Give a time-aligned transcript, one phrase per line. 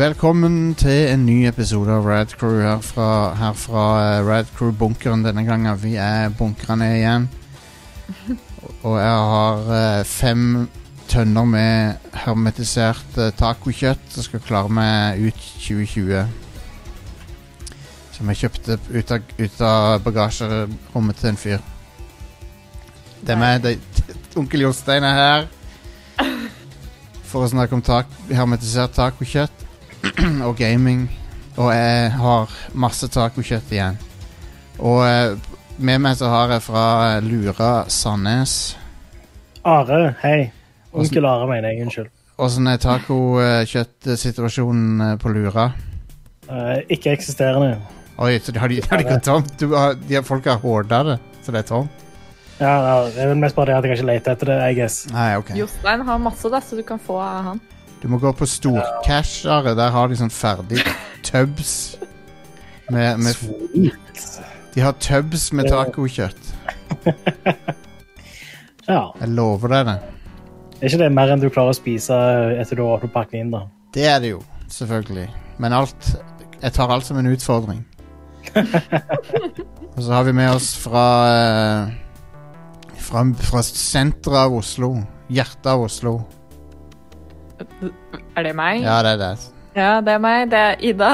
[0.00, 5.42] Velkommen til en ny episode av Radcrew her fra, her fra eh, Rad Crew-bunkeren denne
[5.44, 5.76] gangen.
[5.82, 7.26] Vi er bunkrene igjen.
[8.86, 10.70] Og jeg har eh, fem
[11.10, 16.32] tønner med hermetisert uh, tacokjøtt som skal klare meg ut 2020.
[18.16, 21.70] Som jeg kjøpte ut av, ut av bagasjerommet til en fyr.
[23.20, 23.60] Det er meg.
[23.68, 25.48] det- Onkel Jostein er her
[27.34, 29.66] for å snakke om tak, hermetisert tacokjøtt
[30.46, 31.10] og gaming.
[31.56, 33.98] Og jeg har masse tacokjøtt igjen.
[34.78, 35.36] Og eh,
[35.80, 36.84] med meg så har jeg fra
[37.24, 38.76] Lura Sandnes.
[39.64, 40.52] Are, hei.
[40.92, 41.82] Onkel Are, mener jeg.
[41.86, 42.08] Unnskyld.
[42.40, 45.64] Åssen er tacokjøttsituasjonen på Lura?
[46.48, 47.70] Eh, ikke eksisterende.
[48.20, 49.60] Oi, så de har de, har de gått tomt?
[49.60, 51.90] Du har, de har, folk har horda det, så det er tomt?
[52.60, 52.72] Ja,
[53.08, 54.94] det er vel mest bare det at jeg ikke leter etter det, I guess.
[55.12, 55.50] Nei, ok.
[55.56, 57.58] Jostein har masse, da, så du kan få av han.
[58.02, 59.74] Du må gå på storcashere.
[59.76, 60.80] Der har de sånn ferdig
[61.26, 61.96] tubs.
[62.90, 63.92] Med, med,
[64.74, 66.54] de har tubs med tacokjøtt.
[68.90, 69.12] Ja.
[69.20, 69.92] Jeg lover deg det.
[70.80, 72.16] Er ikke det mer enn du klarer å spise
[72.58, 73.60] etter du har åpnet pakken inn, da?
[73.94, 74.40] Det er det jo,
[74.72, 75.28] selvfølgelig.
[75.62, 76.08] Men alt
[76.60, 77.84] Jeg tar alt som en utfordring.
[79.94, 81.94] Og så har vi med oss fra eh,
[82.98, 84.90] Fra, fra senteret av Oslo.
[85.30, 86.16] Hjertet av Oslo.
[88.36, 88.82] Er det meg?
[88.82, 89.34] Ja, det er det.
[89.76, 90.50] Ja, det er meg.
[90.50, 91.12] Det er Ida.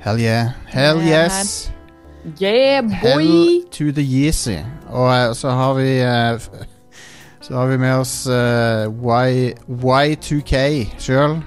[0.00, 0.52] Hell yeah.
[0.66, 1.72] Hell yes.
[2.40, 3.24] Yeah, boy.
[3.24, 4.58] Hell to the Yeezy.
[4.88, 6.40] Og eh, så har vi eh,
[7.40, 10.54] Så har vi med oss eh, y, Y2K
[10.98, 11.40] sjøl.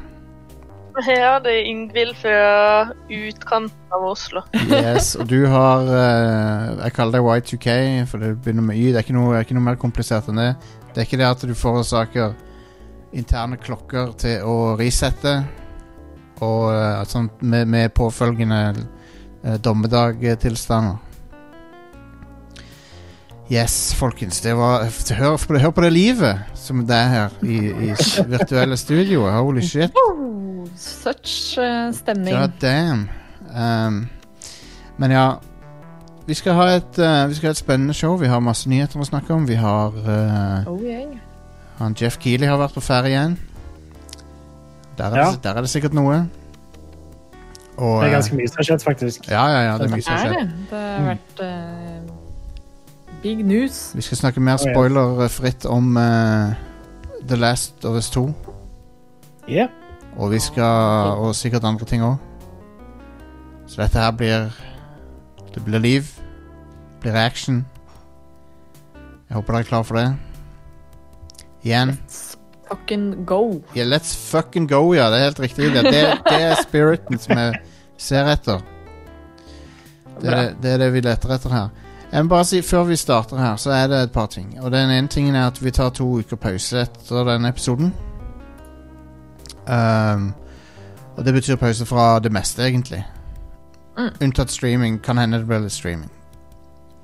[1.07, 4.43] Ja, det er Ingvild fra utkanten av Oslo.
[4.69, 7.77] Yes, og du har eh, Jeg kaller deg Y2K,
[8.09, 8.91] for det begynner med Y.
[8.91, 10.51] Det er ikke noe, det er ikke noe mer komplisert enn det.
[10.93, 12.35] Det er ikke det at du forårsaker
[13.13, 15.37] interne klokker til å resette,
[16.43, 20.99] og uh, sånn med, med påfølgende uh, dommedagtilstander.
[23.51, 24.41] Yes, folkens.
[24.41, 24.87] Det var
[25.17, 27.57] Hør på det, hør på det livet som det er her i,
[27.89, 27.89] i
[28.27, 29.27] virtuelle studio.
[29.29, 29.91] Holy shit.
[29.99, 32.33] Oh, such uh, stemning.
[32.33, 33.09] God damn.
[33.53, 34.07] Um,
[34.97, 35.35] men ja
[36.25, 38.17] Vi skal ha et uh, Vi skal ha et spennende show.
[38.17, 39.45] Vi har masse nyheter å snakke om.
[39.47, 41.19] Vi har uh, Oh, yeah.
[41.83, 43.37] Han Jeff Keeley har vært på ferie igjen.
[44.97, 45.31] Der er, Ja.
[45.31, 46.29] det, der er det sikkert noe.
[47.77, 49.27] Og, Det er uh, ganske mye som har skjedd, faktisk.
[49.29, 50.39] ja, ja, ja, det er mye som har skjedd.
[50.39, 50.69] det?
[50.69, 51.05] Det Mm.
[51.05, 52.13] har vært uh,
[53.23, 53.91] big news.
[53.95, 56.53] Vi skal snakke mer spoilerfritt om uh,
[57.27, 58.27] The Last of Us 2.
[59.49, 59.69] Yeah.
[60.17, 62.17] Og vi skal Og sikkert andre ting òg.
[63.67, 64.51] Så dette her blir
[65.53, 66.01] Det blir liv.
[66.03, 67.65] Det blir action.
[69.29, 70.15] Jeg håper dere er klar for det.
[71.63, 71.97] Igjen.
[71.97, 72.37] Let's
[72.69, 73.63] fucking go.
[73.75, 75.09] Yeah, let's fucking go, ja.
[75.09, 75.71] Det er helt riktig.
[75.73, 77.59] Det, det, det er spiriten som jeg
[77.97, 78.61] ser etter.
[80.21, 81.69] Det det, det er det vi leter etter her.
[82.13, 84.59] Jeg må bare si, Før vi starter her, så er det et par ting.
[84.61, 87.93] Og Den ene tingen er at vi tar to uker pause etter denne episoden.
[89.67, 90.33] Um,
[91.17, 93.05] og det betyr pause fra det meste, egentlig.
[93.97, 94.09] Mm.
[94.21, 95.01] Unntatt streaming.
[95.03, 96.11] Kan hende det blir litt streaming.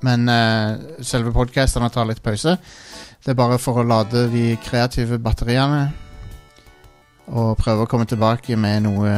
[0.02, 2.56] Men uh, selve podkastene tar litt pause.
[3.20, 5.90] Det er bare for å lade de kreative batteriene.
[7.30, 9.10] Og prøve å komme tilbake med noe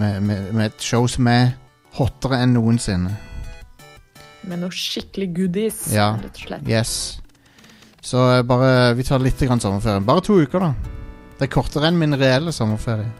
[0.00, 1.52] Med, med, med et show som er
[1.98, 3.12] hottere enn noensinne.
[4.48, 6.14] Med noe skikkelig goodies, Ja.
[6.16, 6.68] rett og slett.
[6.68, 7.20] Yes.
[8.00, 10.00] Så eh, bare Vi tar litt sommerferie.
[10.00, 10.74] Bare to uker, da.
[11.38, 13.10] Det er kortere enn min reelle sommerferie.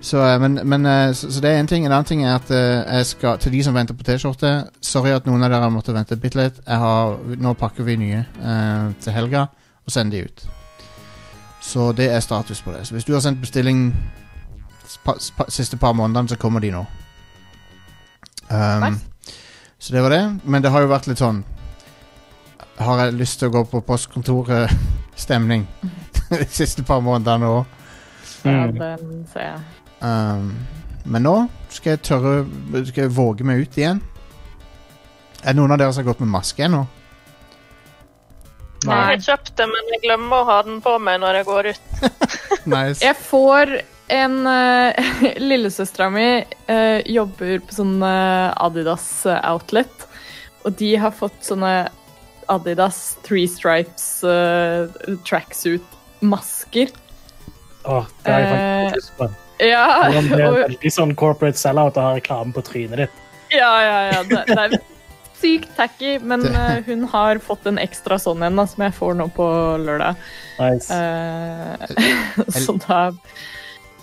[0.00, 1.84] Så, eh, men, men eh, så, så det er en ting.
[1.86, 5.12] En annen ting er at eh, jeg skal Til de som venter på T-skjorte Sorry
[5.12, 6.62] at noen av dere måtte vente bitte litt.
[6.66, 9.48] Jeg har, nå pakker vi nye eh, til helga
[9.84, 10.46] og sender de ut.
[11.60, 12.86] Så det er status på det.
[12.86, 13.90] Så hvis du har sendt bestilling
[14.88, 15.14] spa,
[15.48, 16.84] siste par månedene, så kommer de nå.
[18.50, 19.36] Um, Nice.
[19.78, 20.22] Så det var det.
[20.44, 21.44] Men det har jo vært litt sånn
[22.80, 25.66] Har jeg lyst til å gå på postkontoret-stemning
[26.30, 27.76] de siste par månedene òg.
[28.44, 29.70] Ja, Mm.
[30.00, 30.54] Um,
[31.04, 31.34] men nå
[31.68, 32.32] skal jeg tørre
[32.88, 34.00] Skal jeg våge meg ut igjen.
[35.40, 36.82] Er det noen av dere som har gått med maske ennå?
[38.80, 41.70] Jeg har kjøpt det, men jeg glemmer å ha den på meg når jeg går
[41.72, 41.88] ut.
[42.70, 43.00] Nice.
[43.04, 43.74] Jeg får
[44.10, 45.12] en uh,
[45.50, 50.06] Lillesøstera mi uh, jobber på sånn eh, Adidas outlet,
[50.64, 51.88] og de har fått sånne
[52.50, 54.90] Adidas Three Stripes uh,
[55.28, 56.90] tracksuit-masker.
[57.84, 59.30] Åh, det har jeg Eh, faktisk på.
[59.60, 63.20] Ja, Hvordan det er veldig sånn corporate sellout å ha reklame på trynet ditt.
[63.52, 64.24] ja, ja, ja.
[64.28, 64.78] Det, det er
[65.40, 69.30] sykt tacky, men eh, hun har fått en ekstra sånn en som jeg får nå
[69.36, 69.46] på
[69.80, 70.20] lørdag.
[70.60, 70.92] Nice.
[70.92, 73.00] Uh, så da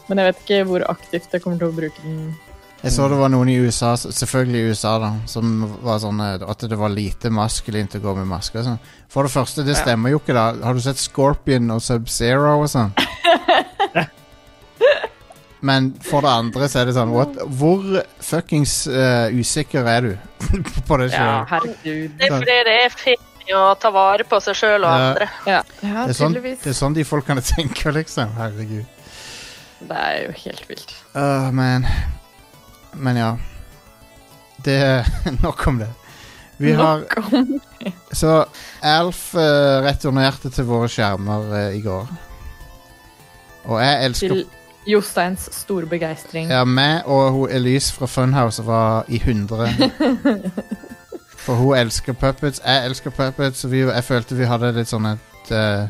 [0.07, 2.35] Men jeg vet ikke hvor aktivt jeg kommer til å bruke den.
[2.83, 6.45] Jeg så det var noen i USA, selvfølgelig i USA, da, som var sånn eh,
[6.45, 8.61] at det var lite maskulint å gå med maske.
[8.63, 8.77] Sånn.
[9.11, 10.51] For det første, det stemmer jo ikke, da.
[10.63, 12.93] Har du sett Scorpion og Sub-Zero og sånn?
[15.65, 17.85] Men for det andre så er det sånn what, Hvor
[18.21, 20.11] fuckings uh, usikker er du
[20.87, 22.13] på det Ja, herregud.
[22.19, 25.07] Det er fordi det er fint å ta vare på seg sjøl og Ja.
[25.07, 25.29] andre.
[25.47, 28.33] Ja, ja det, er sånn, det er sånn de folkene tenker, liksom.
[28.37, 28.85] Herregud.
[29.87, 30.93] Det er jo helt vilt.
[31.15, 31.87] Uh, men
[32.93, 33.31] Men ja.
[34.65, 35.05] Det
[35.43, 35.89] Nok om det.
[36.57, 37.03] Vi har
[38.11, 38.45] Så
[38.81, 42.07] Alf uh, returnerte til våre skjermer uh, i går.
[43.67, 44.45] Og jeg elsker til
[44.87, 46.51] Josteins store begeistring.
[46.51, 49.67] Ja, meg og hun Elise fra Funhouse var i 100.
[51.45, 55.51] For hun elsker puppets, jeg elsker puppets, vi, jeg følte vi hadde litt sånn et
[55.51, 55.85] uh,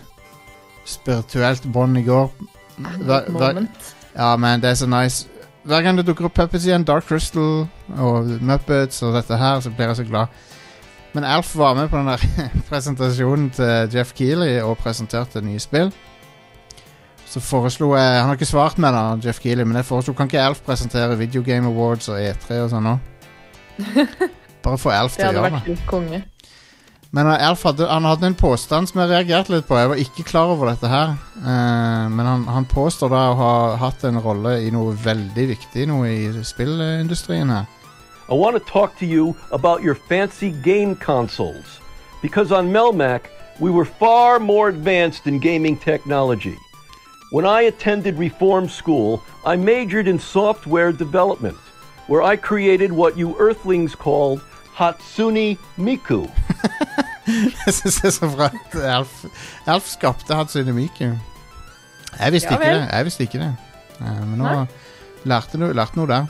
[0.85, 2.29] spirituelt bånd i går.
[2.77, 3.93] Hver, Good moment.
[4.17, 5.27] Ja, men det er så nice.
[5.67, 7.65] Hver gang det dukker opp puppets igjen, Dark Crystal
[7.97, 10.43] og Muppets og dette her, så blir jeg så glad.
[11.13, 12.21] Men Alf var med på den der
[12.69, 15.91] presentasjonen til Jeff Keeley og presenterte nye spill.
[17.27, 20.29] Så foreslo jeg Han har ikke svart meg, da, Jeff Keeley, men jeg foreslo Kan
[20.31, 23.13] ikke Alf presentere Video Game Awards og E3 og sånn òg?
[24.63, 25.59] Bare få Alf til å gjøre det.
[25.59, 26.23] vært litt konge.
[27.15, 29.77] Men uh, Alf hadde, han hadde en påstand som jeg reagerte litt på.
[29.79, 31.13] Jeg var ikke klar over dette her.
[31.37, 35.87] Uh, men han, han påstår da å ha hatt en rolle i noe veldig viktig
[35.91, 37.69] noe i spillindustrien her.
[38.27, 41.79] I want to talk to you about your fancy game consoles.
[42.21, 43.29] Because on Melmac,
[43.59, 46.57] we were far more advanced in gaming technology.
[47.31, 51.57] When I attended Reform School, I majored in software development,
[52.07, 54.39] where I created what you Earthlings called
[54.77, 56.27] Hatsune Miku.
[57.65, 58.45] Jeg synes det er så bra
[58.75, 59.25] at Alf,
[59.67, 61.09] Alf skapte Hatsune Miku.
[62.19, 62.79] Jeg visste Ja ikke vel.
[62.81, 62.89] det.
[62.91, 63.55] Jeg visste ikke det.
[64.01, 64.65] Eh, men nå Nei.
[65.25, 66.25] lærte noe, lærte noe der.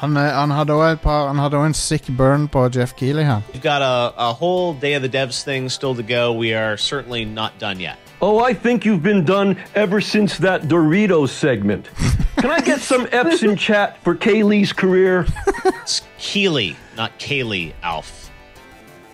[0.00, 2.92] Han, eh, han hadde også et par Han hadde også en sick burn på Jeff
[2.96, 3.40] Keeley her.
[3.52, 6.32] We've got a, a whole Day of the Devs thing still to go.
[6.32, 7.98] We are certainly not done yet.
[8.22, 11.88] Oh, I think you've been done ever since that Doritos segment.
[12.36, 15.26] Can I get some F's in chat for Kaylee's career?
[15.64, 18.30] It's Keeley, not Kaylee, Alf.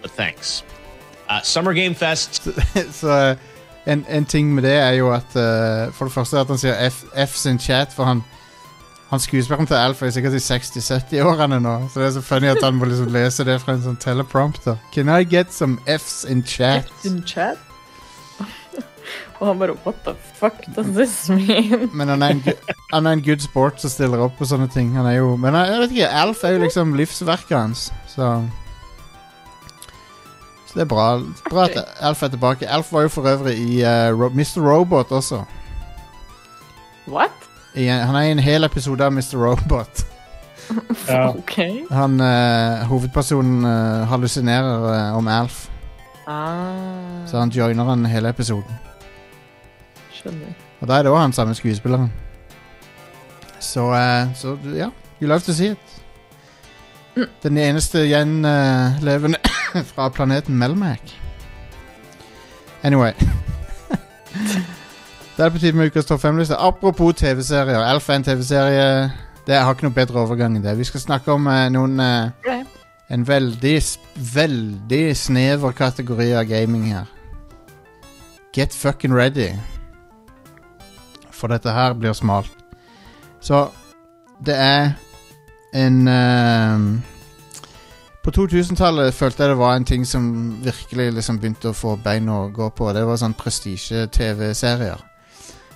[0.03, 0.63] But thanks.
[1.29, 2.43] Uh, Summer Game Fest.
[3.01, 3.37] så eh,
[3.87, 6.75] en, en ting med det er jo at eh, For det første at han sier
[6.91, 8.23] F, F sin chat, for han
[9.11, 12.59] han skuespilleren til Alf er sikkert i 60-70-årene nå, så det er så funny at
[12.63, 14.81] han må liksom lese det fra en sånn teleprompter.
[14.95, 16.91] Can I get some F's in chat?
[16.91, 17.59] F's In chat.
[19.39, 21.91] Og han bare What the fuck does this mean?
[21.99, 22.43] Men han er, en,
[22.93, 24.95] han er en good sport som stiller opp på sånne ting.
[24.97, 28.31] Han er jo Men jeg, jeg vet ikke, Alf er jo liksom livsverket hans, så
[30.67, 31.07] Så det er bra.
[31.51, 32.69] Bra at Alf er tilbake.
[32.69, 34.61] Alf var jo for øvrig i uh, Mr.
[34.65, 35.45] Robot også.
[37.07, 37.33] What?
[37.77, 39.39] I, han er i en hel episode av Mr.
[39.39, 40.05] Robot.
[41.07, 41.29] Ja.
[41.95, 45.69] Han, uh, hovedpersonen uh, hallusinerer uh, om Alf,
[46.27, 48.75] Ah, så han joiner han hele episoden.
[50.27, 50.55] Skjønner.
[50.81, 52.13] Og da er det òg han samme skuespilleren.
[53.61, 54.91] Så, eh, så ja,
[55.21, 55.79] you love to see it.
[57.43, 59.39] Den eneste gjenlevende
[59.95, 61.15] fra planeten Melmac.
[62.83, 63.13] Anyway.
[65.37, 66.57] Det er på tide med ukas topp fem-liste.
[66.57, 67.85] Apropos TV-serier.
[67.85, 69.11] Alf er en TV-serie.
[69.47, 70.79] Det har ikke noe bedre overgang enn det.
[70.79, 72.65] Vi skal snakke om eh, noen eh.
[73.11, 73.77] En veldig,
[74.35, 77.07] veldig snever kategori av gaming her.
[78.57, 79.53] Get fucking ready.
[81.37, 82.53] For dette her blir smalt.
[83.45, 83.67] Så
[84.47, 84.95] det er
[85.77, 87.01] en uh,
[88.25, 90.25] På 2000-tallet følte jeg det var en ting som
[90.65, 92.89] virkelig liksom begynte å få bein å gå på.
[92.97, 95.05] Det var sånn prestisje-TV-serier.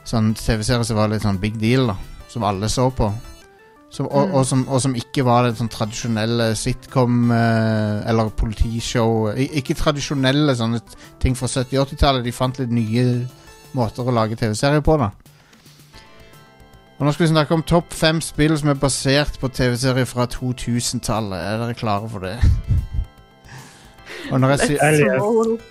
[0.02, 1.96] Sånn TV-serier som var litt sånn big deal, da.
[2.32, 3.12] Som alle så på.
[3.90, 4.34] Som, og, Mm.
[4.34, 9.30] og, som, og som ikke var det sånn tradisjonelle sitcom eh, eller politishow.
[9.34, 10.80] I, ikke tradisjonelle sånne
[11.22, 12.24] ting fra 70-80-tallet.
[12.26, 13.06] De fant litt nye
[13.74, 15.10] måter å lage TV-serier på, da.
[17.00, 20.26] Og Nå skal vi snakke om topp fem spill som er basert på TV-serier fra
[20.28, 21.38] 2000-tallet.
[21.40, 22.34] Er dere klare for det?
[24.30, 25.16] Og når jeg, sier,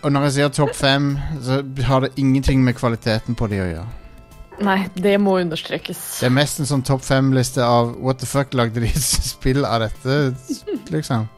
[0.03, 1.12] og når jeg sier topp fem,
[1.45, 3.86] så har det ingenting med kvaliteten på de å gjøre.
[4.65, 6.00] Nei, det må understrekes.
[6.19, 8.89] Det er mest en sånn topp fem-liste av what the fuck lagde de
[9.33, 10.17] spill av dette,
[10.89, 11.29] liksom.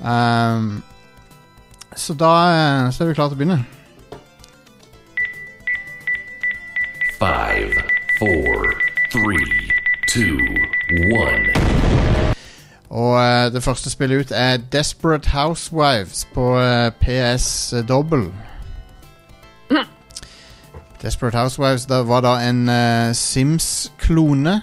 [0.00, 0.70] Um,
[1.98, 3.58] så da eh, så er vi klare til å begynne.
[7.18, 7.82] Five,
[8.22, 8.74] four,
[9.10, 9.70] three,
[10.08, 10.38] two,
[11.18, 11.46] one.
[12.90, 18.32] Og uh, det første spillet ut er Desperate Housewives på uh, PS Double.
[21.02, 24.60] Desperate Housewives da var da en uh, Sims-klone.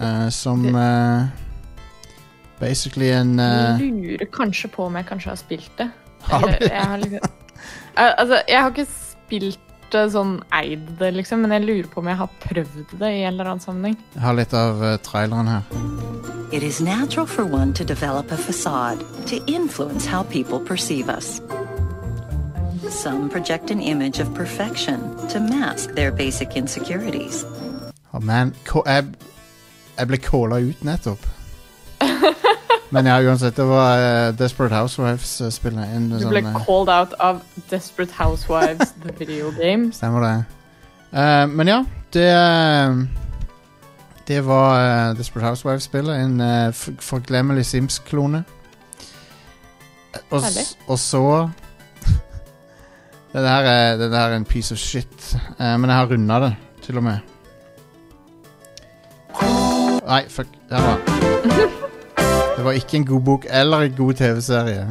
[0.00, 1.22] Eh, som eh,
[2.60, 5.90] Basically en eh, Jeg lurer kanskje på om jeg kanskje har spilt det.
[6.22, 7.30] Har Eller, jeg har liksom
[7.96, 9.60] Al- Altså, jeg har ikke spilt
[9.94, 13.22] det sånn eid det, liksom, men jeg lurer på om jeg har prøvd det i
[13.22, 13.96] en eller annen sammenheng.
[14.14, 15.62] Jeg har litt av eh, traileren her.
[16.52, 21.40] It is natural for one to develop a facade to influence how people perceive us.
[22.90, 27.44] Some project an image of perfection to mask their basic insecurities.
[28.12, 29.14] Oh, man, jeg,
[29.96, 31.26] jeg ble calla ut nettopp.
[32.90, 35.92] Men ja, uansett, det var eh, Desperate Housewives-spillet.
[35.94, 37.38] En Du sånn, ble eh, called out av
[37.70, 39.92] Desperate Housewives, the video game.
[39.98, 40.32] Stemmer det.
[41.14, 41.80] Eh, men ja,
[42.14, 42.96] det eh,
[44.26, 46.18] Det var eh, Desperate Housewives-spillet.
[46.24, 48.44] En uh, forglemmelig Sims-klone.
[50.30, 50.66] Og, Herlig.
[50.90, 51.48] og så
[53.32, 55.36] Det der er, det der er en piece of shit.
[55.60, 57.18] Eh, men jeg har runda det, til og med.
[60.06, 60.46] Nei, fuck.
[60.70, 61.70] Der var
[62.60, 64.88] Det var ikke en god bok eller en god TV-serie.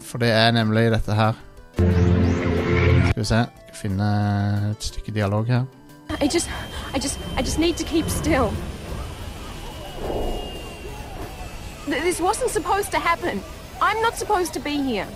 [0.00, 1.32] For det er nemlig dette her.
[1.74, 3.46] Skal vi se.
[3.68, 4.08] Skal finne
[4.70, 5.62] et stykke dialog her.
[6.22, 6.50] I just,
[6.94, 8.52] I just, I just need to keep still.
[11.88, 13.40] This wasn't supposed to happen.
[13.80, 15.06] I'm not supposed to be here.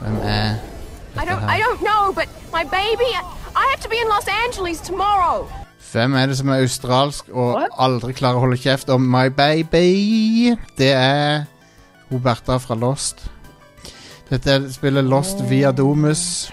[0.00, 0.54] Hvem er
[1.16, 3.10] I don't, I don't know, but my baby,
[3.56, 5.67] I have to be in Los Angeles tomorrow.
[5.92, 10.52] Hvem er det som er australsk og aldri klarer å holde kjeft om My Baby?
[10.76, 11.46] Det er
[12.10, 13.24] hun Bertha fra Lost.
[14.28, 16.52] Dette spiller Lost via Domus.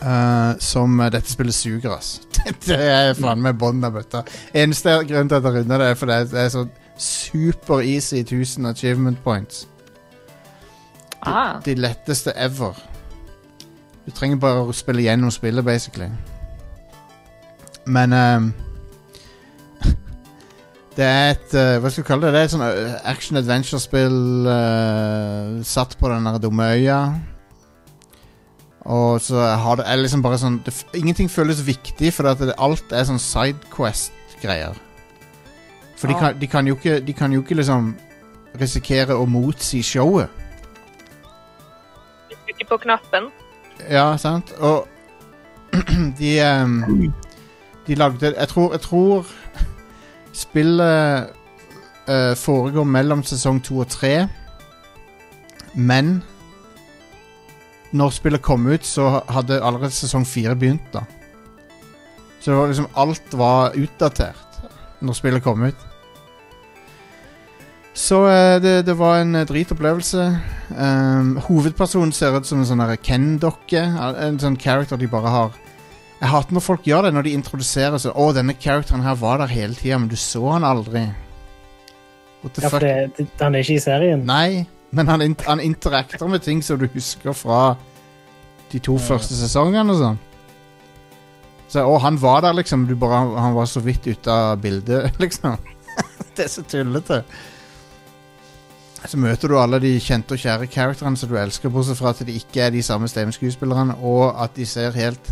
[0.00, 2.22] Uh, som eh, dette spillet suger, ass.
[2.38, 4.22] Dette er faen meg bånn av bøtta.
[4.56, 6.62] Eneste grunn til at jeg runder det, er fordi det er så
[6.96, 9.66] super easy 1000 achievement points.
[11.20, 12.80] Ah, De letteste ever.
[14.06, 16.08] Du trenger bare å spille gjennom spillet, basically.
[17.90, 18.50] Men um,
[20.96, 22.34] Det er et uh, Hva skal vi kalle det?
[22.34, 27.00] Det er et sånn eh, action-adventure-spill uh, satt på den der dumme øya.
[28.90, 32.56] Og så har det er liksom bare sånn det, Ingenting føles viktig, for at det,
[32.58, 34.78] alt er sånn sidequest-greier.
[36.00, 37.90] For de, kan, de, kan jo ikke, de kan jo ikke liksom
[38.60, 40.32] risikere å motsi showet.
[42.30, 43.28] Trykker på knappen.
[43.84, 44.54] Ja, sant?
[44.64, 44.88] Og
[46.18, 47.12] de ehm,
[47.86, 49.26] De lagde Jeg tror, jeg tror
[50.32, 51.30] spillet
[52.08, 54.28] uh, foregår mellom sesong to og tre.
[55.74, 56.22] Men
[57.92, 60.92] når spillet kom ut, så hadde allerede sesong fire begynt.
[60.92, 61.04] da
[62.40, 64.60] Så det var liksom alt var utdatert
[65.00, 65.86] når spillet kom ut.
[67.94, 70.40] Så eh, det, det var en dritopplevelse.
[70.70, 73.82] Um, hovedpersonen ser ut som en sånn Ken-dokke.
[74.22, 75.58] En sånn character de bare har
[76.20, 78.12] Jeg hater når folk gjør det, når de introduserer seg.
[78.12, 81.06] Å, denne characteren her var der hele tida, men du så han aldri.
[82.44, 84.24] Ja, for det, det, han er ikke i serien.
[84.28, 87.62] Nei, men han, han interakter med ting som du husker fra
[88.70, 90.20] de to første sesongene og sånn.
[91.70, 92.84] Så, og han var der, liksom.
[92.88, 95.56] Du bare, han var så vidt ute av bildet, liksom.
[96.36, 97.22] det er så tullete.
[99.00, 102.20] Så møter du alle de kjente og kjære karakterene som du elsker, bortsett fra at
[102.28, 105.30] de ikke er de samme stemmeskuespillerne, og at de ser helt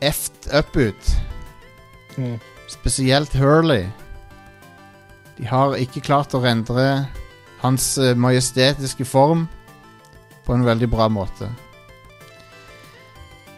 [0.00, 1.16] effed up ut.
[2.16, 2.38] Mm.
[2.68, 3.86] Spesielt Hurley.
[5.36, 7.06] De har ikke klart å rendre
[7.60, 9.46] hans eh, majestetiske form
[10.46, 11.48] på en veldig bra måte.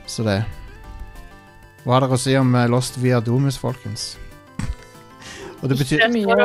[0.06, 0.42] Så det.
[1.82, 4.12] Hva har dere å si om eh, Lost via Domus, folkens?
[5.62, 6.37] Og det betyr mye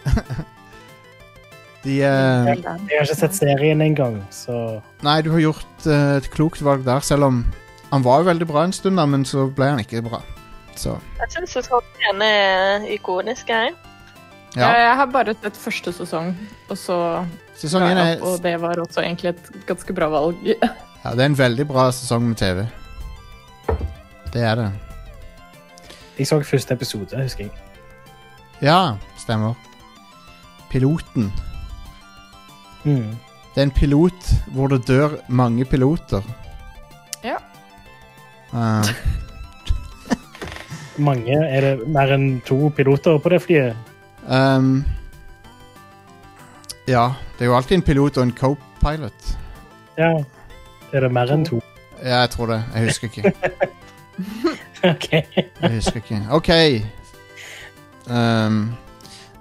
[1.84, 2.48] de, uh...
[2.48, 6.84] Jeg har ikke sett serien engang, så Nei, du har gjort uh, et klokt valg
[6.86, 7.42] der, selv om
[7.90, 10.20] han var jo veldig bra en stund, da, men så ble han ikke bra.
[10.78, 11.70] Så Jeg syns
[12.10, 13.48] én er ikonisk.
[13.48, 13.74] Jeg.
[14.56, 14.70] Ja.
[14.74, 16.32] Jeg har bare sett første sesong,
[16.68, 16.96] og så
[17.58, 20.38] Sesong ga én jeg er opp, og det var også egentlig et ganske bra valg.
[21.00, 22.66] Ja, det er en veldig bra sesong med TV.
[24.34, 24.66] Det er det.
[26.18, 27.52] jeg så første episode, husker jeg.
[28.60, 29.54] Ja, stemmer.
[30.68, 31.32] Piloten.
[32.84, 33.16] Mm.
[33.54, 36.20] Det er en pilot hvor det dør mange piloter.
[38.52, 38.82] Ah,
[40.98, 43.76] Mange, er det mer enn to piloter på det flyet?
[44.28, 44.84] Um,
[46.88, 47.06] ja,
[47.38, 49.38] det er jo alltid en pilot og en co-pilot.
[49.98, 50.12] Ja.
[50.92, 51.62] Er det mer enn to?
[52.02, 52.64] Ja, jeg tror det.
[52.74, 53.32] Jeg husker ikke.
[54.92, 55.12] OK.
[55.12, 56.22] Jeg husker ikke.
[56.30, 56.50] OK.
[58.10, 58.72] Um,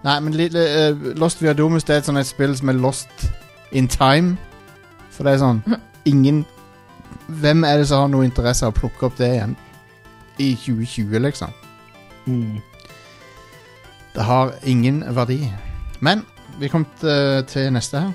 [0.03, 2.79] nei, men li, eh, Lost via Domus det er et sånt et spill som er
[2.79, 3.31] lost
[3.71, 4.37] in time.
[5.11, 5.59] For det er sånn
[6.07, 6.45] Ingen
[7.29, 9.55] hvem er det som har noe interesse av å plukke opp det igjen
[10.39, 11.53] i 2020, liksom?
[12.25, 12.59] Mm.
[14.15, 15.43] Det har ingen verdi.
[15.99, 16.25] Men
[16.59, 18.11] vi kom til, til neste her.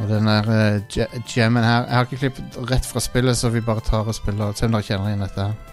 [0.00, 0.98] Og den der uh,
[1.36, 4.52] jammen her Jeg har ikke klippet rett fra spillet, så vi bare tar og spiller.
[4.56, 5.50] Se om dere kjenner igjen dette.
[5.50, 5.70] her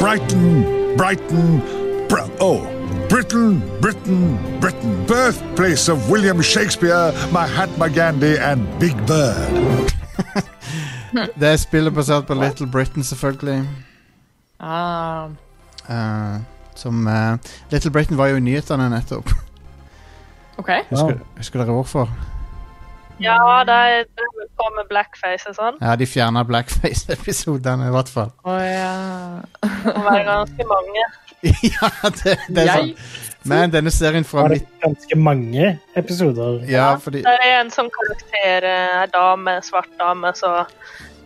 [0.00, 0.62] Brighton,
[0.96, 1.60] Brighton,
[2.08, 9.92] Br oh, Britain, Britain, Britain, birthplace of William Shakespeare, Mahatma Gandhi and Big Bird.
[11.40, 13.68] Det er spillet basert på Little Britain, selvfølgelig.
[14.60, 15.28] Ah,
[15.88, 16.40] Uh,
[16.74, 17.38] som uh,
[17.70, 19.30] Little Britain var jo i nyhetene nettopp.
[20.58, 20.70] OK.
[20.90, 22.10] Husker, husker dere hvorfor?
[23.22, 23.36] Ja,
[23.68, 23.76] de
[24.18, 25.78] drev på med blackface og sånn.
[25.80, 28.32] Ja, de fjerna blackface-episodene, i hvert fall.
[28.44, 28.90] Å ja.
[29.62, 31.06] Det må være ganske mange.
[31.76, 31.90] ja,
[32.22, 33.22] det, det er Jeg sant.
[33.46, 34.70] Men denne serien fra Var det midt...
[34.82, 36.64] ganske mange episoder?
[36.70, 40.64] Ja, fordi Det er en sånn karakter, eh, dame, svart dame, så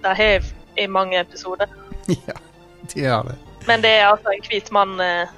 [0.05, 0.49] de har
[0.81, 1.71] i mange episoder.
[2.29, 2.37] Ja,
[2.95, 3.37] de har det.
[3.69, 5.31] Men det er altså en hvit mann eh,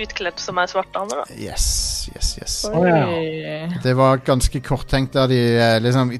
[0.00, 1.26] utkledd som er svart dame, da.
[1.36, 1.66] Yes,
[2.14, 2.56] yes, yes.
[2.70, 2.80] Ja.
[2.80, 3.78] Oi.
[3.84, 6.14] Det var ganske korttenkt av de eh, liksom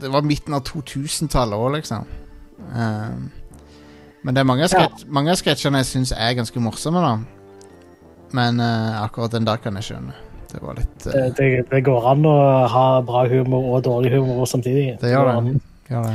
[0.00, 2.08] Det var midten av 2000-tallet òg, liksom.
[2.72, 3.30] Um,
[4.22, 4.88] men det er mange av, ja.
[5.10, 7.14] mange av sketsjene jeg syns er ganske morsomme, da.
[8.32, 10.14] Men uh, akkurat den der kan jeg skjønne.
[10.52, 11.12] Det var litt uh...
[11.12, 12.36] Det, det, det går an å
[12.72, 14.94] ha bra humor og dårlig humor samtidig.
[15.00, 15.56] Det gjør det.
[15.90, 16.14] gjør det.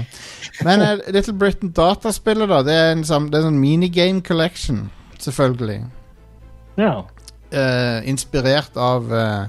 [0.65, 4.23] Men uh, Little Britain dataspillet, da, det er en, sam- det er en sånn minigame
[4.25, 4.87] collection,
[5.21, 5.83] selvfølgelig.
[6.77, 6.95] Ja.
[7.51, 9.47] eh, inspirert av eh,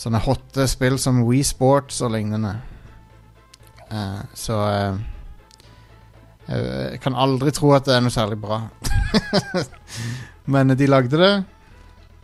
[0.00, 2.56] sånne hotte spill som Wii Sports og lignende.
[3.88, 5.00] Eh, så eh,
[6.52, 8.60] Jeg kan aldri tro at det er noe særlig bra.
[10.52, 11.34] Men de lagde det.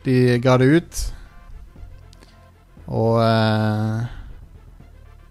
[0.04, 1.04] De ga det ut.
[2.88, 4.04] Og uh,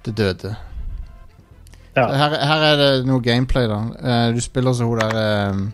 [0.05, 0.55] det døde.
[1.95, 2.07] Ja.
[2.13, 3.81] Her, her er det noe gameplay, da.
[3.97, 5.73] Uh, du spiller så hun der um...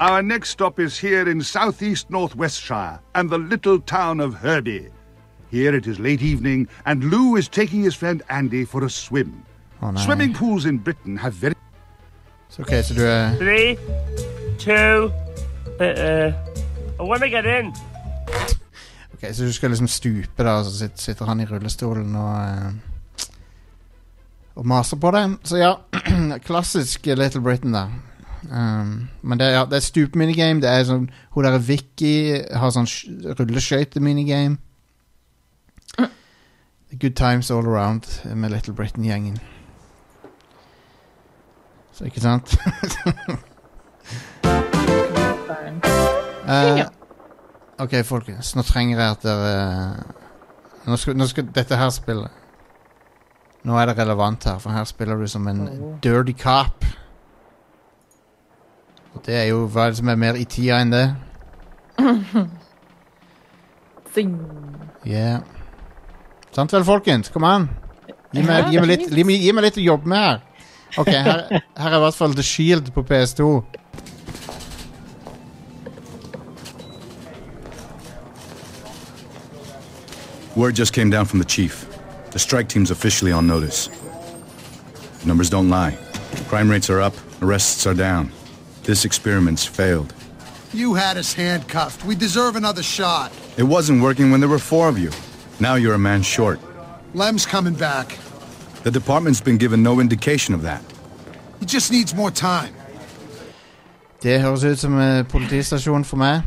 [0.00, 4.88] Our next stop is here in southeast Northwestshire and the little town of Herbie.
[5.50, 9.44] Here it is late evening, and Lou is taking his friend Andy for a swim.
[9.84, 10.02] Å nei.
[10.04, 11.54] Swimming pools in Britain have very
[12.48, 13.74] Så, ok, så du er Three,
[14.62, 15.10] two,
[15.80, 17.72] uh, uh, when I get in.
[19.14, 22.34] Ok, Så du skal liksom stupe, da, og så sitter, sitter han i rullestolen og
[22.40, 23.28] eh,
[24.56, 25.32] Og maser på deg.
[25.44, 25.72] Så ja,
[26.46, 27.88] klassisk Little Britain, da.
[28.44, 30.60] Um, men det, er- ja, det er stup-minigame.
[30.62, 32.12] Det er sånn Hun der Vicky
[32.54, 34.58] har sånn sk- rulleskøyte-minigame.
[37.00, 39.40] Good times all around med Little Britain-gjengen.
[41.94, 42.56] Så ikke sant?
[46.50, 46.80] uh,
[47.78, 48.56] ok, folkens.
[48.58, 49.54] Nå trenger jeg at dere
[50.84, 52.28] nå skal, nå skal dette her spille.
[53.64, 55.62] Nå er det relevant her, for her spiller du som en
[56.04, 56.84] dirty cop.
[59.14, 61.06] Og det er jo hva er det som er mer i tida enn det.
[64.14, 64.34] Sing.
[65.06, 65.40] Yeah.
[66.54, 67.30] Sant vel, folkens?
[67.32, 67.70] Kom an.
[68.34, 70.42] Gi meg, gi, meg litt, gi, meg, gi meg litt å jobbe med her.
[70.96, 73.62] Ok, her, her er i hvert fall The Shield på PS2.
[80.56, 81.86] Word just came down from the chief.
[82.30, 83.90] The strike team's officially on notice.
[85.26, 85.96] Numbers don't lie.
[86.48, 88.30] Crime rates are up, arrests are down.
[88.84, 90.14] This experiment's failed.
[90.72, 92.04] You had us handcuffed.
[92.04, 93.32] We deserve another shot.
[93.56, 95.10] It wasn't working when there were four of you.
[95.58, 96.60] Now you're a man short.
[97.14, 98.18] Lem's coming back.
[98.84, 100.82] The department's been given no indication of that.
[101.58, 102.74] He just needs more time.
[104.22, 106.42] Det høres ut som en politistasjon for meg.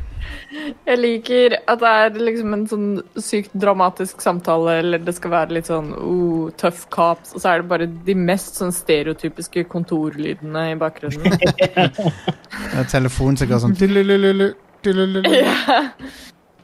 [0.85, 2.87] Jeg liker at det er liksom en sånn
[3.21, 7.63] sykt dramatisk samtale, eller det skal være litt sånn oh, tough cops, og så er
[7.63, 11.37] det bare de mest sånn stereotypiske kontorlydene i bakgrunnen.
[12.93, 13.77] Telefonen som går sånn
[15.41, 15.81] ja.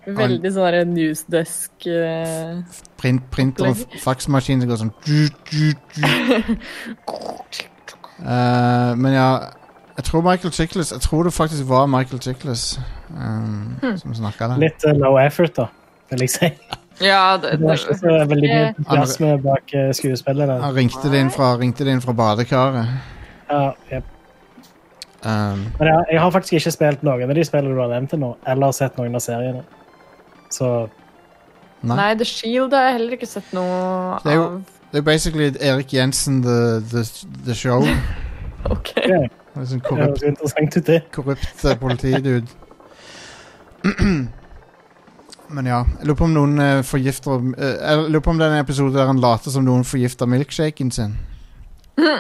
[0.06, 2.60] Veldig sånn newsdesk uh,
[3.00, 6.58] Print, Printer og faksmaskin som går sånn tju, tju, tju.
[8.24, 9.28] Uh, Men ja
[9.98, 12.80] Jeg tror Michael Chiklis Jeg tror det faktisk var Michael Chiklis
[13.16, 13.98] um, Hmm.
[13.98, 14.58] som snakka der.
[14.64, 15.68] Litt uh, low effort, da,
[16.12, 16.50] vil jeg si.
[17.02, 20.48] Ja, det, Det var ikke så veldig mye plass entusiasme bak skuespillet.
[20.48, 20.60] der.
[20.62, 22.92] Han ringte det inn fra, det inn fra badekaret.
[23.50, 24.04] Ja, jep.
[25.26, 28.12] Um, Men jeg, jeg har faktisk ikke spilt noen av de spillene du har nevnt
[28.14, 29.64] til nå, eller sett noen av seriene.
[30.54, 30.70] Så
[31.84, 34.22] Nei, The Shield har jeg heller ikke sett noe av.
[34.24, 34.46] det er jo
[34.94, 36.58] det er basically Erik Jensen the,
[36.92, 37.02] the,
[37.48, 37.82] the show.
[38.72, 38.92] Ok.
[38.96, 41.00] ja, Det er sånn det korrupt, interessant ut, det.
[41.12, 42.48] korrupt eh, politidude.
[45.54, 48.48] Men ja, jeg lurer på om noen eh, forgifter eh, Jeg lurer på om det
[48.48, 51.18] er en episode der han later som noen forgifter milkshaken sin.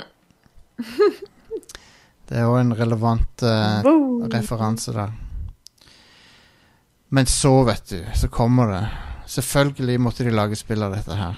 [2.27, 4.27] Det er jo en relevant eh, Wow.
[4.33, 5.11] referanse der.
[7.13, 8.87] Men så, vet du, så kommer det.
[9.25, 11.35] Selvfølgelig måtte de lage spill av dette her.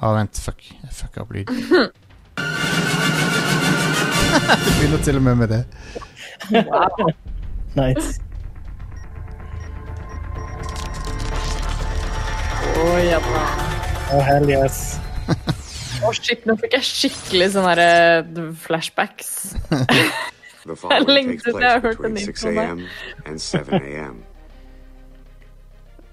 [0.00, 0.64] Ah, vent, fuck.
[0.82, 1.54] Jeg fucka opp lyden.
[4.64, 5.62] det begynner til og med med det.
[7.78, 8.18] Nice.
[12.74, 13.22] Å, yeah.
[14.10, 14.89] Oh, hell yes.
[16.00, 19.32] Å, shit, nå fikk jeg skikkelig sånne eh, flashbacks.
[20.60, 22.66] Jeg lengtet til jeg har hørt den between 6 introen der.
[22.68, 22.82] a.m.
[23.24, 24.18] and 7 a.m.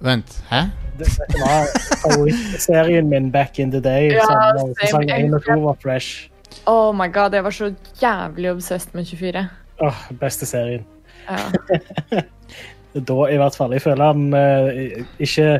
[0.07, 0.61] Vent, hæ?
[0.97, 1.67] Det, dette var
[2.05, 4.13] favorittserien min back in the day.
[4.15, 6.29] Ja, sesong 1 og 2 var fresh.
[6.63, 9.43] Oh my god, jeg var så jævlig obsessed med 24.
[9.83, 10.87] Åh, beste serien.
[11.27, 12.23] Ja.
[12.97, 13.73] Da i hvert fall.
[13.75, 15.59] Jeg føler han uh, ikke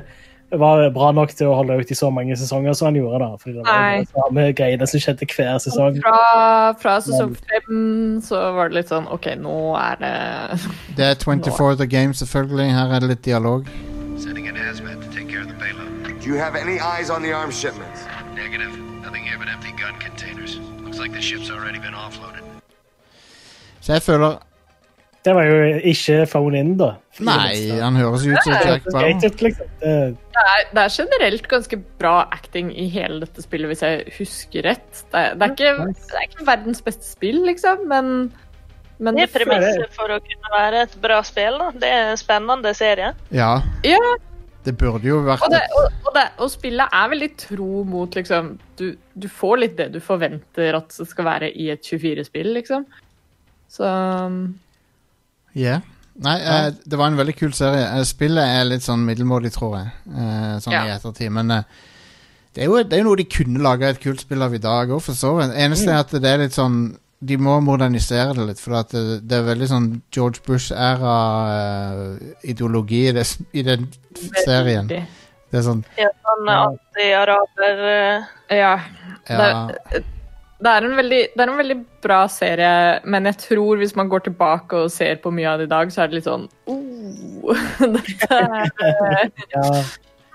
[0.52, 3.20] var bra nok til å holde ut i så mange sesonger som han gjorde.
[3.20, 3.36] da.
[3.42, 6.00] Fordi det var det samme greiene som skjedde hver sesong.
[6.06, 6.22] Fra,
[6.80, 10.14] fra sesong fem så var det litt sånn OK, nå er det
[10.98, 12.70] Det er 24 The Game, selvfølgelig.
[12.80, 13.68] Her er det litt dialog.
[14.18, 15.92] Sending in hazmat to take care of the payload.
[16.22, 18.08] Do you have any eyes on the arms shipments?
[18.36, 18.72] Negative.
[19.04, 20.60] Nothing here but empty gun containers.
[20.84, 22.44] Looks like the ship's already been offloaded.
[23.82, 24.47] Så jeg føler
[25.28, 25.56] Det var jo
[25.92, 26.94] ikke phone in, da.
[27.28, 28.86] Nei, han høres ut som Jack
[29.26, 29.72] ut, liksom.
[29.82, 35.02] Det- er, er generelt ganske bra acting i hele dette spillet, hvis jeg husker rett.
[35.12, 38.14] Det er, det er, ikke, det er ikke verdens beste spill, liksom, men,
[39.04, 41.58] men Det er premisset for å kunne være et bra spill.
[41.60, 41.72] da.
[41.84, 43.10] Det er en spennende serie.
[43.36, 43.50] Ja,
[43.84, 44.00] Ja,
[44.68, 48.16] det burde jo vært og, det, og, og, det, og spillet er veldig tro mot
[48.18, 52.54] liksom du, du får litt det du forventer at det skal være i et 24-spill,
[52.62, 52.84] liksom.
[53.72, 53.84] Så
[55.58, 55.80] Ja.
[56.18, 57.86] Nei, eh, det var en veldig kul serie.
[58.00, 59.88] Eh, Spillet er litt sånn middelmådig, tror jeg.
[60.10, 61.30] Eh, sånn i ettertid.
[61.34, 61.64] Men eh,
[62.54, 64.62] det, er jo, det er jo noe de kunne laga et kult spill av i
[64.64, 65.54] dag òg, for så vidt.
[65.62, 66.78] Eneste er at det er litt sånn
[67.20, 73.12] De må modernisere det litt, for at det, det er veldig sånn George Bush-æra-ideologi i,
[73.58, 73.88] i den
[74.44, 74.86] serien.
[74.88, 78.22] Det er sånn Ja, sånn anti-araber eh,
[78.60, 78.76] Ja.
[79.28, 79.38] Ja.
[79.90, 80.04] Det,
[80.64, 82.72] det, er en veldig, det er en veldig bra serie,
[83.06, 85.92] men jeg tror hvis man går tilbake og ser på mye av det i dag,
[85.94, 87.64] så er det litt sånn oh,
[87.98, 89.72] dette er, Ja.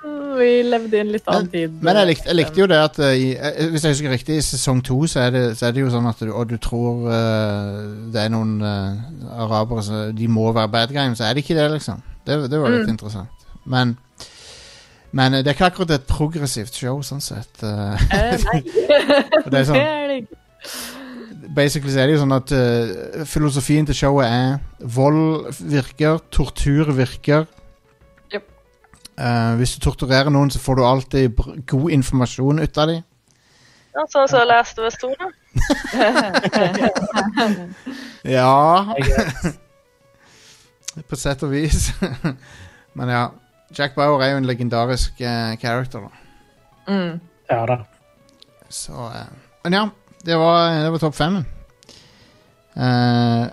[0.03, 1.75] Vi levde i en litt annen tid.
[1.85, 4.39] Men jeg likte, jeg likte jo det at eh, i, eh, Hvis jeg husker riktig,
[4.41, 7.05] i sesong to så det, så er det jo sånn at du, og du tror
[7.07, 8.99] uh, det er noen uh,
[9.45, 12.03] arabere som De må være bad guy, men så er det ikke det, liksom.
[12.27, 12.97] Det, det var litt Mm.
[12.97, 13.47] interessant.
[13.63, 13.95] Men
[15.13, 17.63] men eh, det er ikke akkurat et progressivt show, sånn sett.
[17.63, 18.05] eh.
[18.17, 18.61] Eh, nei.
[19.47, 20.27] Det er sånn-.
[21.53, 26.93] Basically så er det jo sånn at uh, filosofien til showet er vold virker, tortur
[26.97, 27.45] virker.
[28.33, 28.45] Yep.
[29.19, 33.03] Uh, hvis du torturerer noen, så får du alltid br god informasjon ut av dem.
[33.93, 35.29] ja, Sånn som jeg leste ved Store.
[38.25, 38.95] Ja
[41.09, 41.91] På sett og vis.
[42.97, 43.27] Men ja.
[43.79, 46.09] Jack Bauer er jo en legendarisk uh, character.
[46.89, 47.21] Mm.
[47.51, 47.77] Ja da.
[48.73, 49.27] Så uh,
[49.65, 49.83] Men ja,
[50.27, 51.41] det var, det var topp fem.
[52.77, 53.47] Uh,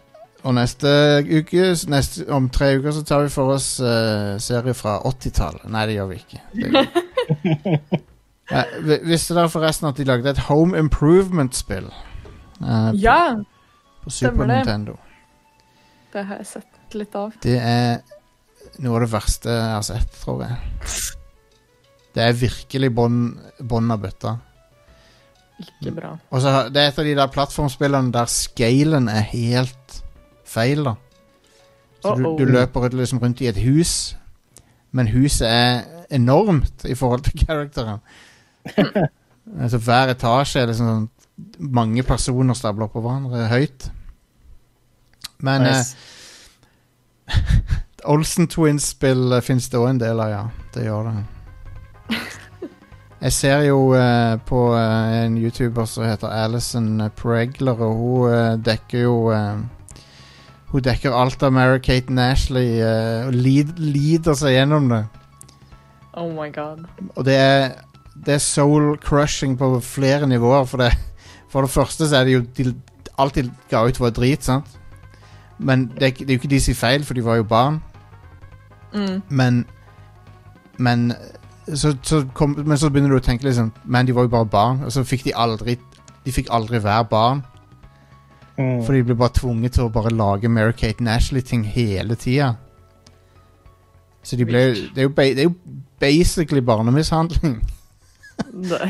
[0.47, 0.87] og neste
[1.27, 5.65] uke neste, Om tre uker så tar vi for oss uh, serie fra 80-tallet.
[5.71, 6.39] Nei, det gjør vi ikke.
[8.49, 11.89] Det vi- visste dere forresten at de lagde et Home Improvement-spill?
[12.61, 13.35] Uh, Ja,
[14.03, 14.57] På Super stemmer det.
[14.63, 14.95] Nintendo.
[16.13, 17.35] det har jeg sett litt av.
[17.43, 17.99] Det er
[18.79, 20.57] noe av det verste jeg har sett, tror jeg.
[22.15, 24.35] Det er virkelig bånn av bøtta.
[25.59, 26.13] Ikke bra.
[26.31, 30.01] Og så Det er et av de der plattformspillene der scalen er helt
[30.47, 30.95] feil, da.
[31.99, 34.15] Så du, du løper liksom rundt i et hus,
[34.95, 37.99] men huset er enormt i forhold til characteren.
[39.59, 41.09] altså Hver etasje er liksom sånn
[41.59, 43.89] mange personer stabler oppå hverandre høyt.
[45.43, 45.95] Men Nice.
[47.27, 47.35] eh,
[48.05, 50.43] Olsen Twins-spill uh, fins det òg en del av, ja.
[50.73, 51.17] Det gjør det.
[53.19, 58.53] Jeg ser jo eh, på eh, en YouTuber som heter Alison Pregler, og hun eh,
[58.63, 59.59] dekker jo eh,
[60.69, 65.01] Hun dekker alt av Mary-Kate Nashley eh, og lid, lider seg gjennom det.
[66.13, 66.85] Oh my god.
[67.17, 67.65] Og det er,
[68.13, 70.63] det er soul crushing på flere nivåer.
[70.69, 70.93] For det,
[71.51, 72.69] for det første så er det jo de,
[73.19, 74.77] Alt de ga ut, var drit, sant?
[75.57, 77.81] Men det det er jo ikke de sin feil, for de var jo barn.
[78.93, 79.21] Mm.
[79.29, 79.65] Men
[80.77, 81.13] Men
[81.75, 84.45] så, så, kom, men så begynner du å tenke liksom Men de var jo bare
[84.49, 85.75] barn, og så fikk de aldri
[86.25, 87.43] De fikk aldri være barn.
[88.57, 88.79] Mm.
[88.85, 92.53] For de ble bare tvunget til å bare lage Mary-Kate Nashley-ting hele tida.
[94.23, 94.63] Så de ble,
[94.95, 95.53] det, er jo det er jo
[95.99, 97.61] basically barnemishandling.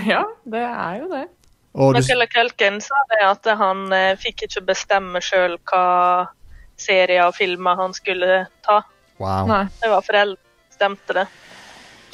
[0.10, 1.28] Ja, det er jo det.
[1.74, 6.30] Og Michael Kelken sa det at han eh, fikk ikke bestemme sjøl hva
[6.80, 8.82] serier og filmer han skulle ta.
[9.20, 9.46] Wow.
[9.50, 9.64] Nei.
[9.82, 11.28] Det var foreldre som bestemte det.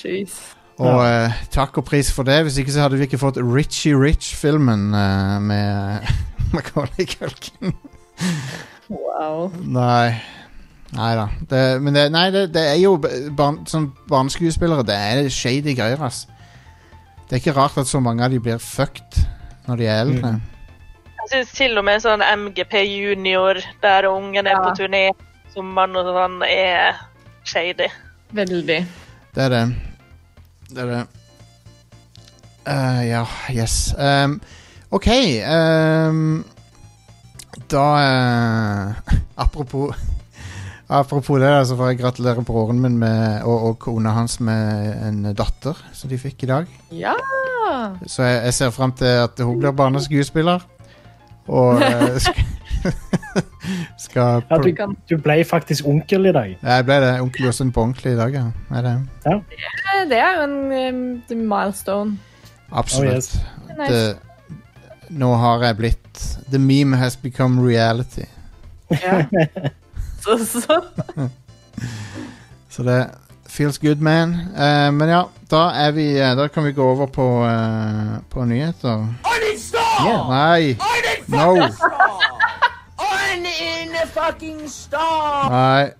[0.01, 0.35] Jeez.
[0.83, 2.41] Og eh, takk og pris for det.
[2.43, 6.09] Hvis ikke så hadde vi ikke fått Richie Rich-filmen eh, med
[6.53, 7.75] Macaulay Culkin.
[8.89, 9.51] Wow.
[9.63, 10.17] Nei.
[10.95, 11.27] Nei da.
[11.49, 12.97] Det, men det, nei, det, det er jo
[13.35, 14.85] barn, sånn barneskuespillere.
[14.87, 16.25] Det er shady greier, ass.
[17.25, 19.23] Det er ikke rart at så mange av de blir fucked
[19.65, 20.33] når de er eldre.
[21.25, 24.61] Jeg synes til og med sånn MGP junior, der ungen er Ja.
[24.61, 25.07] på turné
[25.55, 26.97] sommeren og sånn, er
[27.47, 27.87] shady.
[28.35, 28.79] Veldig.
[29.35, 29.63] Det er det.
[30.69, 31.03] Det er det.
[32.65, 33.93] Uh, ja, yes.
[33.97, 34.39] Um,
[34.95, 35.07] OK.
[35.45, 36.43] Um,
[37.71, 39.13] da uh,
[39.45, 39.95] Apropos
[40.87, 45.23] Apropos det, så får jeg gratulere broren min med, og, og kona hans med en
[45.33, 46.69] datter som de fikk i dag.
[46.93, 47.15] Ja!
[48.05, 50.61] Så jeg, jeg ser frem til at hun blir barneskuespiller.
[51.47, 52.29] Og eh,
[54.05, 56.53] skal, Ja, du, du ble faktisk onkel i dag.
[56.61, 57.11] Jeg ble det.
[57.23, 58.45] Onkel Jostein på ordentlig i dag, ja.
[58.77, 58.95] Er det?
[59.25, 59.39] Ja.
[60.09, 60.55] Det er jo en
[61.31, 62.17] um, milestone.
[62.71, 63.09] Absolutt.
[63.09, 63.89] Oh, yes.
[63.89, 64.17] det,
[65.09, 68.25] nå har jeg blitt The meme has become reality.
[68.89, 69.25] Ja.
[70.23, 70.81] så, så.
[72.75, 73.05] Så det
[73.47, 74.33] feels good, man.
[74.51, 75.21] Uh, men ja,
[75.51, 79.05] da er vi eh, Da kan vi gå over på, uh, på nyheter.
[80.05, 80.29] Yeah.
[80.29, 80.69] Nei!
[80.69, 81.55] I need No!
[83.35, 85.49] Fucking in a fucking star!
[85.49, 85.91] Nei,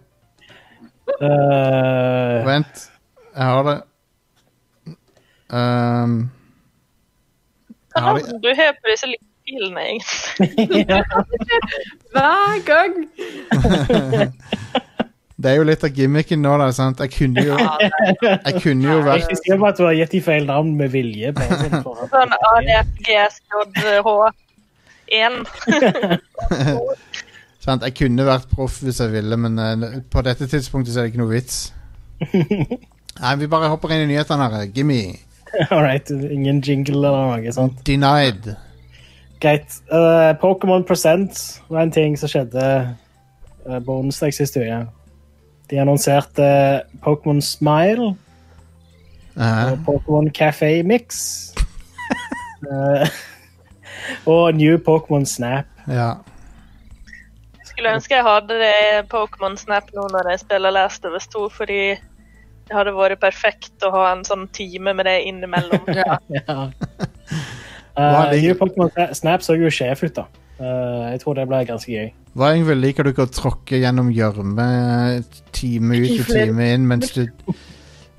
[1.22, 2.92] Uh, vent.
[3.36, 3.82] Jeg har det.
[5.50, 6.32] Um,
[7.96, 8.26] jeg har det.
[8.44, 10.86] Du har på disse lydfilene, egentlig.
[12.12, 12.94] Hver gang.
[15.38, 16.72] Det er jo litt av gimmicken nå, da.
[16.74, 17.00] sant?
[17.00, 20.46] Jeg kunne jo Jeg kunne jo vært Jeg sier at du har gitt de feil
[20.50, 21.30] navn med vilje.
[21.38, 25.34] Sånn for Sånn ADFGSJ1.
[27.66, 27.86] Sant?
[27.86, 31.14] Jeg kunne vært proff hvis jeg ville, men eh, på dette tidspunktet så er det
[31.14, 31.62] ikke noe vits.
[33.22, 34.68] Nei, vi bare hopper inn i nyhetene her.
[34.76, 35.00] Gimme.
[35.70, 37.80] All right, ingen jingle eller noe sånt.
[37.88, 38.52] Denied.
[39.44, 39.80] Greit.
[39.92, 42.66] Uh, Pokémon Present var en ting som skjedde
[43.66, 44.84] uh, på onsdag sist uke.
[45.72, 46.46] De annonserte
[47.04, 48.14] Pokémon Smile
[49.38, 49.72] -huh.
[49.72, 51.16] og Pokémon Café Mix.
[52.66, 53.08] Eh,
[54.34, 55.66] og New Pokémon Snap.
[55.88, 56.14] ja.
[57.76, 58.76] Skulle ønske jeg hadde det
[59.12, 61.80] Pokémon Snap nå når jeg spiller Last of Us 2, fordi
[62.66, 65.84] det hadde vært perfekt å ha en sånn time med det innimellom.
[66.00, 66.18] Ja.
[66.32, 66.70] ja.
[67.96, 70.26] Uh, New Pokémon Snap så jo sjef ut, da.
[70.60, 72.10] Uh, jeg tror det ble ganske gøy.
[72.36, 74.66] Hva Yngve, liker du ikke å tråkke gjennom gjørme
[75.56, 77.24] time ut og time inn mens du,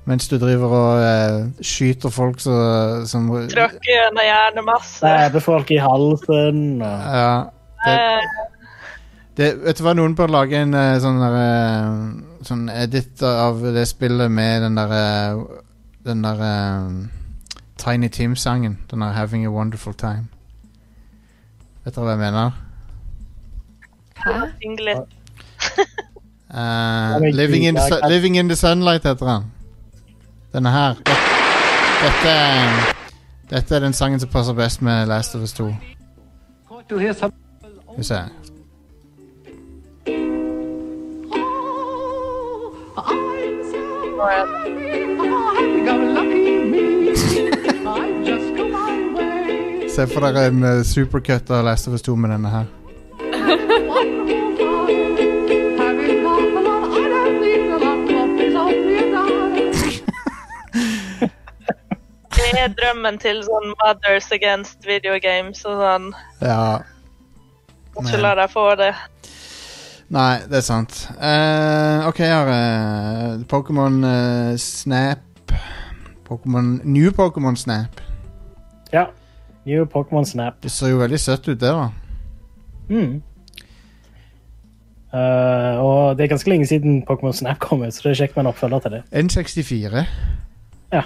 [0.09, 2.57] mens du driver og uh, skyter folk så,
[3.05, 4.97] som Tråkke gjennom hjernemasse.
[5.03, 6.63] Stabbe folk i halsen.
[6.81, 7.05] Og...
[7.21, 7.31] Ja.
[7.85, 7.97] Det,
[9.37, 13.61] det, vet du hva, noen bør lage en uh, sånn der, uh, Sånn edit av
[13.73, 15.43] det spillet med den der uh,
[16.07, 16.85] Den der eh,
[17.77, 18.77] Tiny Tim-sangen.
[18.89, 20.29] Den der 'Having a Wonderful Time'.
[21.83, 22.51] Vet dere hva jeg mener?
[24.15, 24.31] Hæ?
[27.33, 29.51] Living, in the, living in the Sunlight heter den.
[30.53, 30.93] Denne her.
[32.03, 32.95] Dette, er-
[33.49, 35.75] dette er den sangen som passer best med Last of Us 2.
[36.87, 36.99] Skal
[37.97, 38.46] vi se.
[49.97, 52.65] Se for dere en uh, supercut av Last of Us 2 med denne her.
[62.35, 66.11] Det er drømmen til sånn Mothers Against Video Games og sånn.
[66.43, 66.83] Ja.
[67.95, 68.91] Ikke la deg få det.
[70.07, 71.01] Nei, det er sant.
[71.19, 75.51] Uh, OK, jeg har eh, Pokémon uh, Snap
[76.23, 77.99] Pokemon, New Pokémon Snap.
[78.93, 79.05] Ja.
[79.65, 80.53] New Pokémon Snap.
[80.63, 81.89] Det ser jo veldig søtt ut, det, da.
[82.89, 83.21] Mm.
[85.17, 88.43] Og det er ganske lenge siden Pokémon Snap kom ut, så det er kjekt med
[88.43, 89.01] en oppfølger til det.
[89.15, 90.03] N64.
[90.91, 91.03] Ja.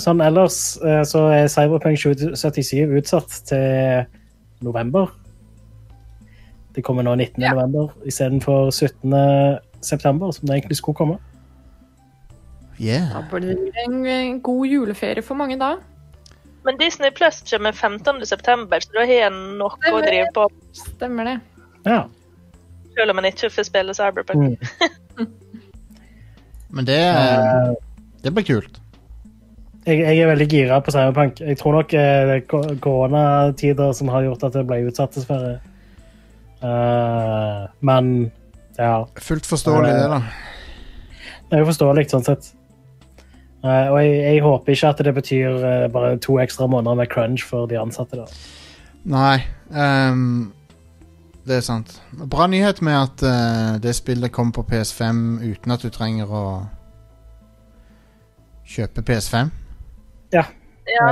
[0.00, 0.58] sånn ellers
[1.12, 4.08] så er Cyberpunk 2077 utsatt til
[4.64, 5.12] november.
[6.78, 7.42] Det kommer nå 19.
[7.42, 9.14] november istedenfor 17.
[9.82, 11.16] september, som det egentlig skulle komme.
[12.78, 13.08] Yeah.
[13.10, 15.72] Da blir det en, en god juleferie for mange da.
[16.62, 18.26] Men Disney Plus kommer 15.
[18.26, 20.46] september, så da har nok noe å drive på.
[20.78, 21.36] Stemmer det.
[21.82, 22.04] Ja.
[22.94, 24.62] Selv om man ikke får spille Cyberpunk.
[26.78, 27.72] Men det eh,
[28.22, 28.78] Det blir kult.
[29.82, 31.42] Jeg, jeg er veldig gira på Cyberpunk.
[31.42, 35.58] Jeg tror nok eh, det er koronatider som har gjort at det ble utsatt, dessverre.
[36.62, 38.30] Eh, men
[38.76, 39.08] ja.
[39.16, 40.22] Fullt forståelig, det, da.
[41.48, 42.52] Det er jo forståelig, sånn sett.
[43.58, 47.08] Uh, og jeg, jeg håper ikke at det betyr uh, bare to ekstra måneder med
[47.10, 48.20] crunch for de ansatte.
[48.20, 48.28] da.
[49.10, 49.40] Nei.
[49.74, 50.52] Um,
[51.48, 51.96] det er sant.
[52.30, 56.44] Bra nyhet med at uh, det spillet kommer på PS5 uten at du trenger å
[58.68, 59.50] kjøpe PS5.
[60.36, 60.44] Ja.
[60.88, 61.10] Ja,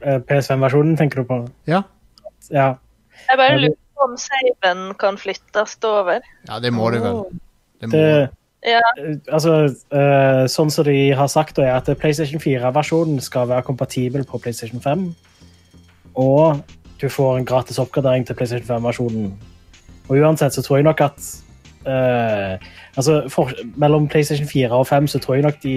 [0.00, 1.38] Eh, PS5-versjonen tenker du på?
[1.66, 1.82] Ja.
[2.50, 2.76] Ja.
[3.26, 6.20] Jeg bare lurer om saven kan flyttes over.
[6.48, 7.22] Ja, det må det vel.
[7.80, 7.96] Det må.
[7.96, 8.28] Det,
[8.66, 8.80] Ja.
[8.98, 14.24] eh, altså, uh, sånn som de har sagt, er at PlayStation 4-versjonen skal være kompatibel
[14.24, 15.14] på PlayStation 5.
[16.16, 16.62] Og
[17.00, 19.32] du får en gratis oppgradering til PlayStation 5-versjonen.
[20.08, 21.28] Og uansett så tror jeg nok at
[21.86, 22.58] eh,
[22.96, 25.76] altså, for, Mellom PlayStation 4 og 5 så tror jeg nok de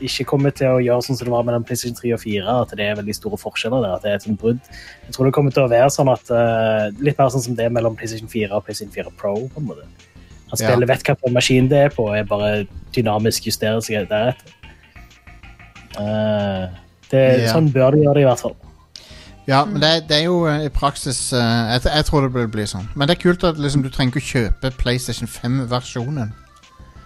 [0.00, 2.74] ikke kommer til å gjøre sånn som det var mellom PlayStation 3 og 4, at
[2.78, 3.94] det er veldig store forskjeller der.
[3.96, 4.60] at det er et sånt brudd.
[5.06, 7.66] Jeg tror det kommer til å være sånn at uh, litt mer sånn som det
[7.66, 9.34] er mellom PlayStation 4 og PlayStation 4 Pro.
[9.48, 9.88] på en måte.
[10.52, 10.68] At Ja.
[10.70, 14.36] spillet vet hvilken maskin det er på, og er bare dynamisk justerer seg deretter.
[15.98, 16.70] Uh,
[17.10, 17.52] det, Ja.
[17.52, 18.56] Sånn bør de gjøre det, i hvert fall.
[19.48, 22.46] Ja, men det, det er jo eh, i praksis uh, jeg, jeg tror det blir,
[22.52, 22.88] blir sånn.
[22.94, 26.34] Men det er kult at liksom, du trenger ikke kjøpe PlayStation 5-versjonen.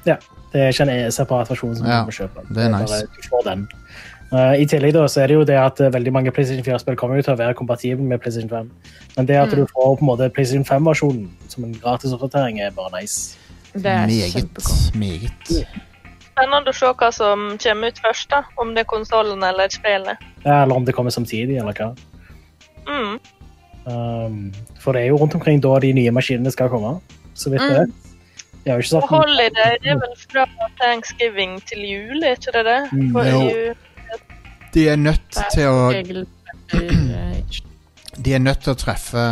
[0.07, 0.17] Ja,
[0.53, 2.43] det er ikke en separat versjon som Ja, du må kjøpe.
[2.55, 3.07] det er bare- nice.
[3.23, 3.69] du får den.
[4.33, 6.97] Uh, I tillegg da, så er det jo det at uh, veldig mange PlayStation 4-spill
[6.97, 8.71] kommer jo til å være kompatible med PlayStation 5.
[9.17, 9.57] Men det at Mm.
[9.57, 13.37] du får på en måte PlayStation 5-versjonen som en gratis oppdatering, er bare nice.
[13.75, 14.95] Det er Meget.
[14.95, 15.67] Meget.
[16.33, 18.43] Spennende å se hva som kommer ut først, da.
[18.59, 20.17] Om det er konsollen eller spillet.
[20.47, 21.95] Ja, eller om det kommer samtidig, eller hva.
[22.89, 23.19] Mm.
[23.87, 27.01] Um, for det er jo rundt omkring da de nye maskinene skal komme,
[27.35, 27.77] så vidt jeg Mm.
[27.81, 27.91] vet.
[28.65, 30.45] Jeg har ikke sagt Holiday det er vel fra
[30.81, 32.81] thanksgiving til jul, er ikke det det?
[32.93, 33.41] Mm, For jo.
[33.51, 33.77] jul-
[34.75, 35.91] De er nødt til å
[38.25, 39.25] De er nødt til å treffe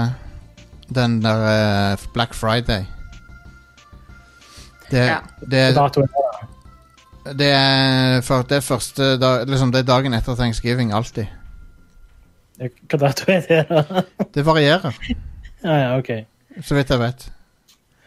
[0.94, 1.44] den der
[1.92, 2.84] eh, Black Friday.
[4.90, 5.18] Det, Ja.
[5.50, 5.72] det, er
[7.38, 11.26] det er for det er første dag, liksom Det er dagen etter thanksgiving, alltid.
[12.60, 14.02] Hva dato er det, da?
[14.34, 14.96] Det varierer,
[15.64, 16.10] Ja, ja, OK.
[16.64, 17.30] så vidt jeg vet.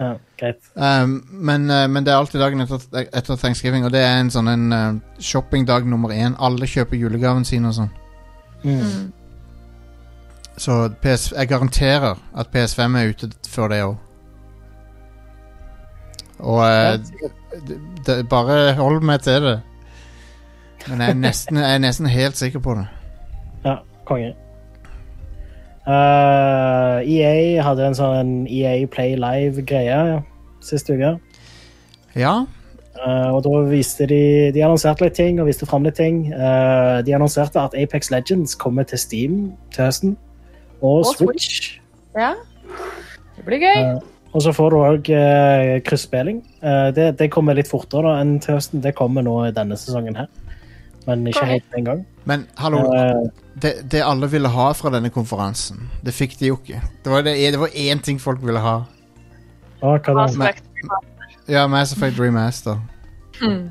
[0.04, 0.60] Ja, greit.
[0.74, 4.32] Um, men, uh, men det er alltid dagen etter, etter thanksgiving, og det er en
[4.34, 6.36] sånn en uh, shoppingdag nummer én.
[6.44, 7.92] Alle kjøper julegaven sin og sånn.
[8.64, 9.14] Mm.
[10.58, 13.96] Så PS, jeg garanterer at PS5 er ute før det òg.
[16.44, 17.30] Og uh,
[17.68, 19.58] det, det, bare hold meg til det.
[20.90, 22.88] Men jeg er nesten, jeg er nesten helt sikker på det.
[23.64, 23.78] Ja,
[24.10, 24.34] konge.
[25.84, 30.20] Eh, EA hadde en sånn EA Play Live-greie ja,
[30.64, 31.18] sist uke.
[32.16, 32.36] Ja.
[32.94, 36.28] Uh, og da viste de De annonserte litt ting og viste fram litt ting.
[36.30, 39.38] Uh, de annonserte at Apex Legends kommer til Steam
[39.74, 40.18] til høsten.
[40.80, 41.80] Og, Og Switch.
[42.16, 42.36] Ja.
[43.36, 44.00] Det blir gøy.
[44.34, 46.40] Og så får du òg uh, krysspilling.
[46.66, 48.82] Eh, det, det kommer litt fortere da enn til høsten.
[48.82, 50.30] Det kommer nå i denne sesongen her.
[51.06, 52.02] Men ikke helt med en gang.
[52.30, 52.82] Men hallo,
[53.62, 56.82] det, det alle ville ha fra denne konferansen, det fikk de jo ikke.
[57.04, 58.80] Det var, det, det var én ting folk ville ha.
[59.84, 60.52] å, hva da?
[61.52, 62.80] Ja, Mass Effect Remaster.
[63.42, 63.70] Mm.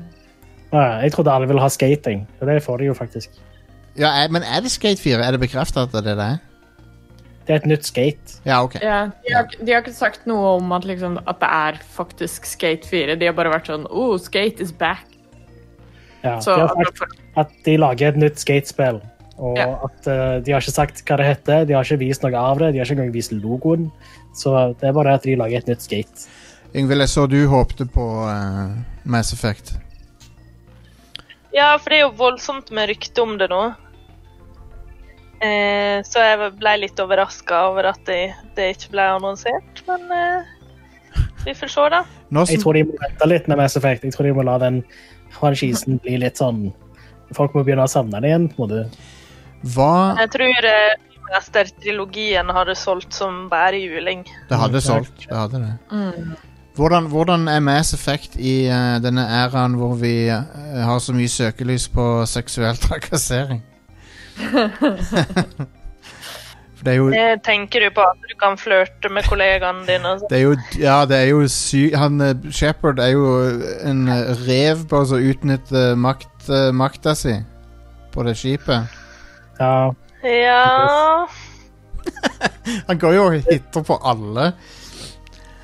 [0.73, 2.23] Ah, jeg trodde alle ville ha skating.
[2.39, 3.35] Og det får de jo faktisk.
[3.97, 5.21] Ja, er, Men er det Skate 4?
[5.21, 6.31] Er det bekrefta at det er det?
[7.43, 8.37] Det er et nytt skate.
[8.47, 8.77] Ja, ok.
[8.81, 12.47] Ja, de, har, de har ikke sagt noe om at, liksom, at det er faktisk
[12.47, 13.17] Skate 4.
[13.19, 15.03] De har bare vært sånn Oh, Skate is back.
[16.23, 19.01] Ja, Så- de har sagt at de lager et nytt skatespill.
[19.43, 19.67] Og Ja.
[19.83, 22.61] at uh, de har ikke sagt hva det heter, de har ikke vist noe av
[22.61, 23.89] det, de har ikke engang vist logoen.
[24.33, 26.27] Så det er bare at de lager et nytt skate.
[26.73, 28.71] Yngvild, jeg så du håpte på uh,
[29.03, 29.75] Mass Effect.
[31.53, 33.65] Ja, for det er jo voldsomt med rykte om det nå.
[35.43, 40.53] Eh, så jeg ble litt overraska over at det, det ikke ble annonsert, men eh,
[41.43, 42.03] vi får se, da.
[42.47, 44.05] Jeg tror de må vente litt med Mass Effect.
[44.07, 44.79] Jeg tror de må la den
[45.35, 46.69] franchisen bli litt sånn
[47.33, 48.43] Folk må begynne å savne det igjen.
[48.51, 49.05] på en måte.
[49.63, 50.95] Hva Jeg tror eh,
[51.33, 54.25] Master-trilogien hadde solgt som bare juling.
[54.49, 55.23] Det hadde solgt.
[55.23, 55.75] Det hadde det.
[55.91, 56.33] Mm.
[56.75, 61.29] Hvordan, hvordan er Mass Effect i uh, denne æraen hvor vi uh, har så mye
[61.29, 63.61] søkelys på seksuell trakassering?
[66.75, 70.15] For det er jo Eh, tenker du på at du kan flørte med kollegaene dine?
[70.17, 70.29] sånn?
[70.31, 71.83] Det er jo, ja, det er jo sy...
[71.93, 73.29] Han uh, Shepard er jo
[73.85, 74.09] en
[74.47, 77.37] rev på å utnytte makt, makta si
[78.13, 79.02] på det skipet.
[79.59, 79.93] Ja.
[80.23, 81.27] Ja
[82.87, 84.53] Han går jo og hitter på alle.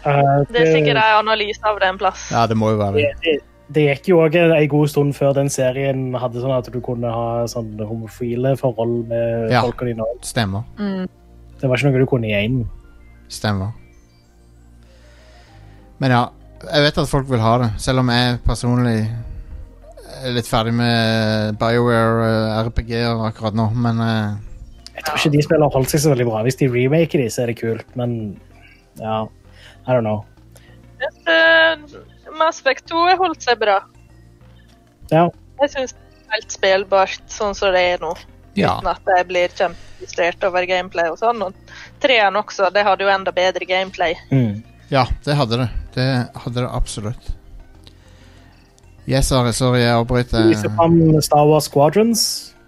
[0.05, 2.25] Uh, Det er sikkert en analyse av det en plass.
[2.31, 3.09] Ja, det må jo være det.
[3.23, 3.33] det,
[3.75, 7.11] det gikk jo òg en god stund før den serien hadde sånn at du kunne
[7.13, 9.61] ha sånn homofile forhold med Ja.
[9.67, 10.07] folka dine.
[10.25, 10.63] Stemmer.
[10.79, 12.61] Det var ikke noe du kunne i én.
[13.29, 13.73] Stemmer.
[15.99, 16.21] Men ja,
[16.63, 18.97] jeg vet at folk vil ha det, selv om jeg personlig
[20.19, 22.29] er litt ferdig med BioWare
[22.67, 24.37] RPG-er akkurat nå, men eh,
[24.97, 26.43] Jeg tror ikke de spillene har holdt seg så veldig bra.
[26.47, 28.17] Hvis de remaker de, så er det kult, men
[28.99, 29.21] ja,
[29.85, 30.25] I don't know.
[31.23, 31.79] Uh,
[32.37, 33.79] Mass Effect 2 har holdt seg bra.
[35.13, 35.29] Ja.
[35.61, 38.13] Jeg syns det er helt spillbart sånn som det er nå.
[38.57, 38.75] Ja.
[38.77, 41.41] Uten at jeg blir kjempefrustrert over gameplay og sånn.
[41.45, 44.17] Og treeren også, det hadde jo enda bedre gameplay.
[44.91, 45.69] ja, det hadde det.
[45.95, 46.09] Det
[46.43, 47.31] hadde det absolutt.
[49.09, 50.37] Yes, sorry, sorry, jeg avbryter.
[50.37, 52.21] De viser fram Star Wars Squadrons.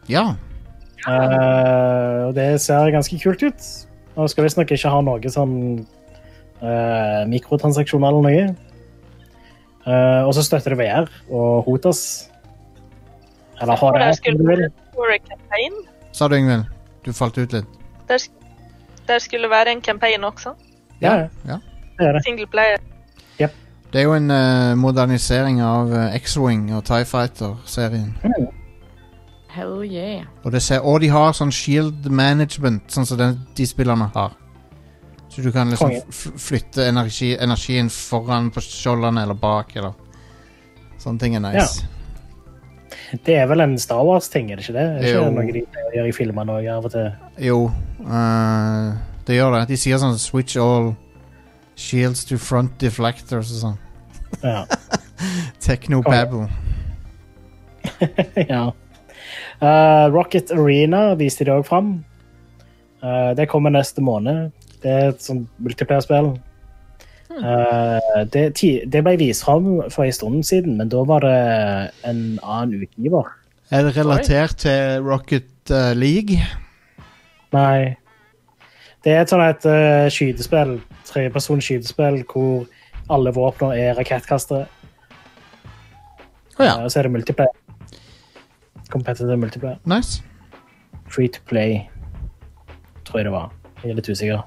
[0.09, 0.31] Ja.
[1.05, 3.67] Uh, og det ser ganske kult ut.
[4.15, 5.53] Og skal visstnok ikke ha noe sånn
[6.63, 8.49] uh, mikrotransaksjoner eller noe.
[9.85, 12.03] Uh, og så støtter det VR og Hotas.
[13.61, 15.81] Eller har det, skulle være story campaign.
[16.17, 16.65] Sa du, Yngvild?
[17.05, 17.81] Du falt ut litt.
[18.09, 18.25] Der,
[19.07, 20.57] der skulle være en campaign også.
[21.01, 21.27] Ja, ja.
[21.45, 21.61] Ja.
[21.99, 22.25] Det er det.
[22.25, 22.81] Single player.
[23.91, 28.13] Det er jo en eh, modernisering av eh, X-Wing og TIE Fighter-serien.
[29.51, 30.23] Hell yeah.
[30.45, 34.37] Og, det ser, og de har sånn shield management, sånn som den, de spillerne har.
[35.31, 36.03] Så du kan liksom Konge.
[36.11, 39.93] f flytte energi, energien foran på skjoldene eller bak, eller
[41.01, 41.81] Sånne ting er nice.
[43.25, 44.83] Det er vel en Star Wars-ting, er det ikke det?
[44.85, 45.21] Er ikke Jo.
[45.23, 47.07] det noe de pleier å gjøre i filmene òg av og til?
[47.41, 47.55] Jo,
[48.05, 48.91] eh,
[49.25, 49.61] det gjør det.
[49.71, 50.91] De sier sånn 'switch all
[51.81, 53.79] shields to front deflectors' og sånn.
[54.43, 54.61] Ja.
[55.65, 56.47] Techno-babble.
[58.53, 58.63] ja.
[59.61, 61.99] Uh, Rocket Arena viste de òg fram.
[63.01, 64.51] Uh, det kommer neste måned.
[64.81, 66.33] Det er et sånt multiplayer-spill.
[67.39, 68.43] Eh, det,
[68.91, 71.37] det ble vist fram for en stund siden, men da var det
[72.07, 73.29] en annen utgiver.
[73.71, 76.41] Er det relatert til Rocket eh, League?
[77.55, 77.95] Nei.
[79.01, 80.75] Det er et sånt et uh, skytespill,
[81.11, 82.65] tredjepersons skytespill, hvor
[83.11, 84.65] alle våpner er rakettkastere.
[86.57, 86.77] Oh, ja.
[86.77, 87.57] Eh, og så er det multiplayer.
[88.91, 89.77] Competitive multiplayer.
[89.85, 90.23] Nice.
[91.11, 91.79] Free to play,
[93.05, 93.53] tror jeg det var.
[93.83, 94.41] Jeg er litt usikker.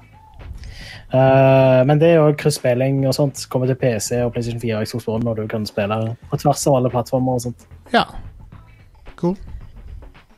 [1.13, 3.45] Uh, men det er òg krysspilling og sånt.
[3.51, 6.65] Kommer til PC og PlayStation 4 og Xbox One, og du kan spille på tvers
[6.67, 7.67] av alle plattformer og sånt.
[7.93, 8.07] Ja.
[9.19, 9.37] Cool.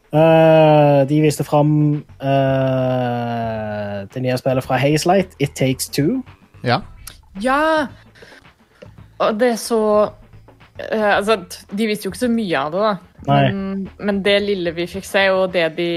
[0.07, 1.71] Uh, de viste fram
[2.23, 3.76] eh,
[4.13, 6.21] det nye spillet fra Hazelight, It Takes Two.
[6.65, 6.81] Ja.
[7.41, 7.87] Ja!
[9.21, 9.81] Og det er så
[10.77, 11.39] eh, Altså,
[11.71, 12.95] de visste jo ikke så mye av det, da.
[13.27, 13.37] Nei.
[13.51, 15.91] Men, men det lille vi fikk se, og det de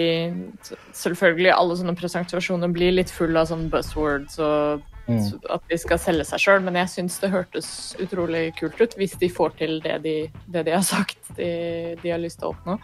[0.96, 5.40] Selvfølgelig, alle sånne presentasjoner blir litt full av sånne buzzwords og Mm.
[5.50, 7.70] at de skal selge seg sjøl, men jeg syns det hørtes
[8.02, 10.14] utrolig kult ut hvis de får til det de,
[10.52, 12.76] det de har sagt de, de har lyst til å oppnå.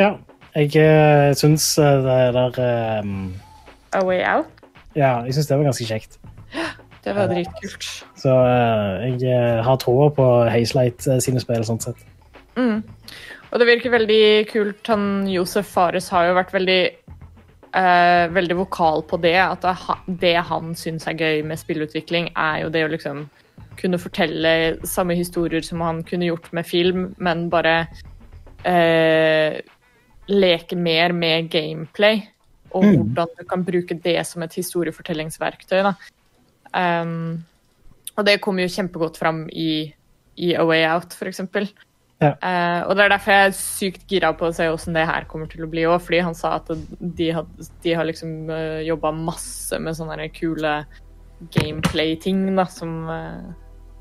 [0.00, 0.16] Ja.
[0.56, 3.10] Jeg uh, syns eh, det der eh,
[3.96, 4.50] A Way Out.
[4.96, 6.18] Ja, jeg syns det var ganske kjekt.
[7.04, 7.86] Det var dritkult.
[8.18, 12.00] Så eh, jeg eh, har troa på Hazelight eh, sine spill, sånn sett.
[12.58, 12.82] Mm.
[13.48, 14.82] Og det virker veldig kult.
[14.90, 16.82] Han Josef Fares har jo vært veldig
[17.72, 19.36] eh, veldig vokal på det.
[19.40, 23.26] At det, det han syns er gøy med spillutvikling, er jo det å liksom
[23.78, 24.52] kunne fortelle
[24.88, 27.86] samme historier som han kunne gjort med film, men bare
[28.66, 29.60] eh,
[30.28, 32.24] leke mer med gameplay.
[32.70, 32.96] Og Mm.
[32.96, 35.92] hvordan du kan bruke det som et historiefortellingsverktøy.
[36.74, 37.44] Um,
[38.16, 39.94] og det kommer jo kjempegodt fram i,
[40.36, 41.70] i A Way Out, eksempel.
[42.20, 42.32] Ja.
[42.42, 45.24] Uh, og det er derfor jeg er sykt gira på å se hvordan det her
[45.30, 46.00] kommer til å bli òg.
[46.02, 46.68] Fordi han sa at
[47.00, 47.46] de, had,
[47.84, 50.84] de har liksom uh, jobba masse med sånne kule
[51.54, 53.52] gameplay-ting da, som, uh,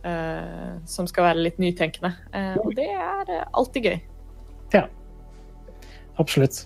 [0.03, 2.15] uh, som skal være litt nytenkende.
[2.33, 3.99] Eh, og det er eh, alltid gøy.
[4.73, 4.87] Ja.
[6.17, 6.65] Absolutt.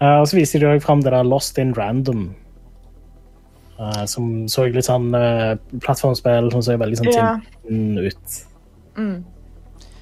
[0.00, 2.34] Eh, og så viser de òg fram det der Lost in Random.
[3.78, 7.30] uh, som så litt sånn uh, plattformspill som så veldig sånn Ja.
[7.66, 8.36] Tintin ut.
[8.96, 9.24] Mm.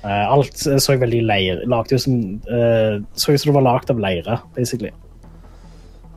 [0.04, 2.16] Eh, alt så veldig leir lagt ut som
[2.50, 4.90] eh, Så ut som det var lagd av leire, basically.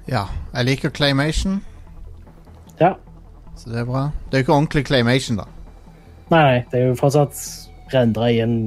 [0.09, 0.25] Ja.
[0.55, 1.61] Jeg liker claymation,
[2.79, 2.95] Ja.
[3.55, 4.11] så det er bra.
[4.29, 5.45] Det er jo ikke ordentlig claymation, da.
[6.31, 7.37] Nei, nei, det er jo fortsatt
[7.93, 8.57] rendra i en,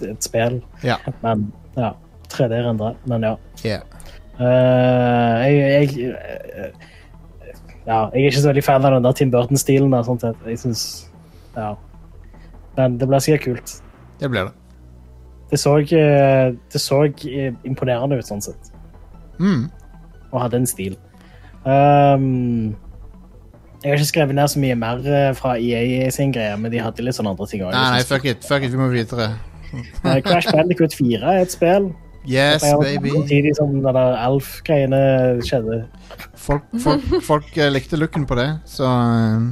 [0.00, 0.62] et spill.
[0.82, 0.96] Ja.
[1.22, 1.92] Men ja.
[2.32, 3.36] 3D-rendra, men ja.
[3.64, 3.82] Yeah.
[4.40, 6.88] Eh, jeg, jeg eh,
[7.86, 9.94] Ja, jeg er ikke så veldig fan av den der Tim Burton-stilen.
[10.06, 10.20] Sånn.
[10.46, 11.10] Jeg synes,
[11.56, 11.74] Ja.
[12.76, 13.72] Men det blir sikkert kult.
[14.20, 14.52] Det blir det.
[15.50, 17.02] Det så, eh, det så
[17.68, 18.70] imponerende ut, sånn sett.
[19.38, 19.70] Mm.
[20.32, 20.96] og hadde en stil.
[21.66, 22.76] Um,
[23.82, 27.04] jeg har ikke skrevet ned så mye mer fra EA sin greie, men de hadde
[27.04, 27.72] litt sånne andre ting òg.
[27.74, 28.46] Nei, nei, fuck it.
[28.46, 29.34] Fuck it, vi må videre.
[30.24, 31.90] Crash Bandicoot 4 er et spill.
[32.28, 33.10] Yes, baby.
[33.10, 34.98] Samtidig som den der Alf-greiene
[35.42, 35.80] skjedde.
[36.38, 39.46] Folk, folk, folk eh, likte looken på det, så eh,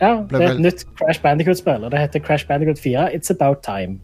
[0.00, 3.60] Ja, det er et nytt Crash Bandicoot-spill, og det heter Crash Bandicoot 4 It's About
[3.66, 3.98] Time.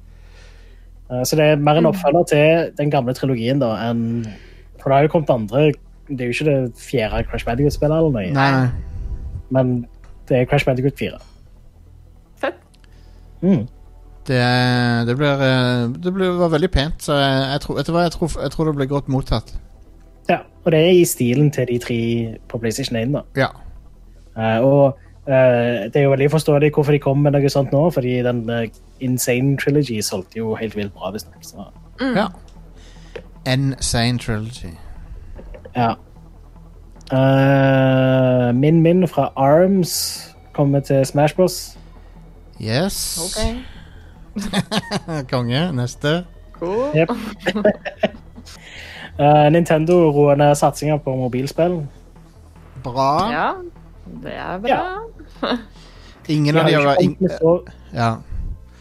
[1.10, 4.24] Eh, Så det er mer en oppfølger til den gamle trilogien, da, enn
[4.80, 5.62] For det har jo kommet andre
[6.08, 8.32] Det er jo ikke det fjerde Crash Bandicoot-spillet, eller noe.
[8.36, 8.68] Nei, nei.
[9.50, 9.86] Men
[10.28, 11.16] det er Crash Bandicoot 4.
[12.40, 12.60] Fett.
[13.40, 13.64] Mm.
[14.26, 14.40] Det,
[15.06, 18.30] det, blir, eh, det blir, var veldig pent, så jeg, jeg, tror, hva, jeg, tror,
[18.42, 19.54] jeg tror det blir godt mottatt.
[20.30, 21.98] Ja, og det er i stilen til de tre
[22.48, 23.20] på PlayStation 1, da.
[23.36, 23.50] Ja.
[24.36, 24.98] Uh, og
[25.28, 28.40] uh, det er jo veldig forståelig hvorfor de kom med noe sånt nå, fordi den
[28.50, 28.64] uh,
[29.04, 31.44] Insane Trilogy solgte jo helt vilt bra, visstnok.
[31.44, 31.68] så-
[32.16, 32.26] ja.
[33.46, 34.72] Insane Trilogy.
[35.76, 35.92] Ja.
[37.12, 40.20] Eh, Min Min fra Arms
[40.52, 41.78] kommer til Smash Bros.
[42.62, 43.18] Yes.
[45.30, 45.72] Konge.
[45.72, 46.24] Neste.
[46.94, 47.10] Yep.
[49.18, 51.80] uh, Nintendo roer ned satsinga på mobilspill.
[52.84, 53.10] Bra.
[53.32, 53.48] Ja,
[54.24, 54.82] det er bra.
[56.34, 58.14] Ingen av de har vært ja.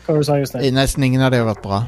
[0.05, 0.63] Hva du sa just nå?
[0.75, 1.83] Nesten ingen av de har vært bra.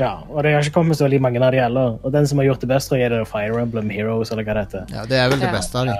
[0.00, 1.98] Ja, og det har ikke kommet så veldig mange av de heller.
[2.02, 4.64] Og den som har gjort det best, er det Fire Emblem Heroes, eller hva det
[4.66, 4.86] heter.
[4.96, 5.96] Ja, det er vel det beste av de.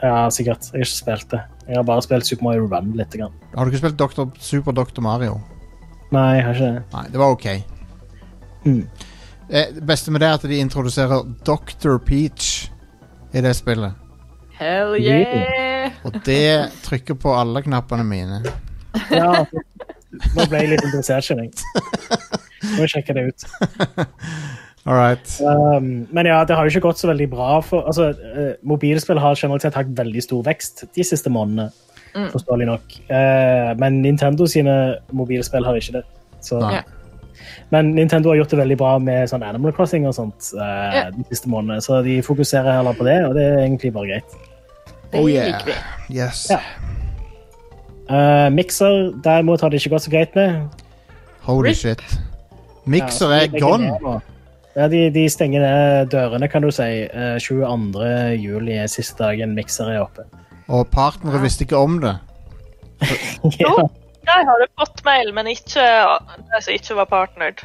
[0.00, 0.70] Ja, sikkert.
[0.70, 1.42] Jeg har ikke spilt det.
[1.66, 3.12] Jeg har bare spilt Super Mario Run litt.
[3.12, 3.34] Grann.
[3.52, 5.02] Har du ikke spilt Doktor, Super Dr.
[5.04, 5.36] Mario?
[6.10, 6.82] Nei, jeg har ikke det.
[6.94, 7.46] Nei, det var ok.
[8.66, 8.80] Mm.
[9.50, 11.98] Eh, Det beste med det er at de introduserer Dr.
[12.06, 12.68] Peach
[13.34, 13.94] i det spillet.
[14.60, 15.94] Hell yeah!
[16.04, 18.42] Og det trykker på alle knappene mine.
[19.14, 19.44] Ja,
[20.34, 21.54] nå ble jeg litt interessert, skjønner jeg.
[22.76, 23.46] Må sjekke det ut.
[24.88, 25.32] All right.
[25.44, 27.60] Um, men ja, det har jo ikke gått så veldig bra.
[27.64, 31.70] for altså, eh, Mobilspill har generelt sett hatt veldig stor vekst de siste månedene.
[32.14, 32.30] Mm.
[32.32, 32.96] Forståelig nok.
[33.08, 36.04] Eh, men Nintendo sine mobilspill har ikke det.
[36.42, 36.58] Så.
[36.72, 36.80] Ja.
[37.70, 41.04] Men Nintendo har gjort det veldig bra med sånn Animal Crossing og sånt eh, Ja.
[41.14, 44.38] de siste månedene, så de fokuserer heller på det, og det er egentlig bare greit.
[45.14, 45.60] Oh yeah.
[46.10, 46.48] Yes.
[46.50, 46.58] Ja.
[48.10, 50.68] Eh, Mixer derimot har det ikke gått så greit med.
[51.46, 52.02] Holy shit.
[52.90, 54.20] Mixer Ja, er gone.
[54.76, 56.82] Ja, de, de stenger ned dørene, kan du si.
[57.06, 58.04] Eh, 22.
[58.38, 60.26] juli er siste dagen Mixer er oppe.
[60.70, 62.16] Og partnere visste ikke om det.
[63.62, 63.74] ja,
[64.30, 65.86] Jeg hadde fått mail, men ikke
[66.52, 67.64] de som ikke var partnered.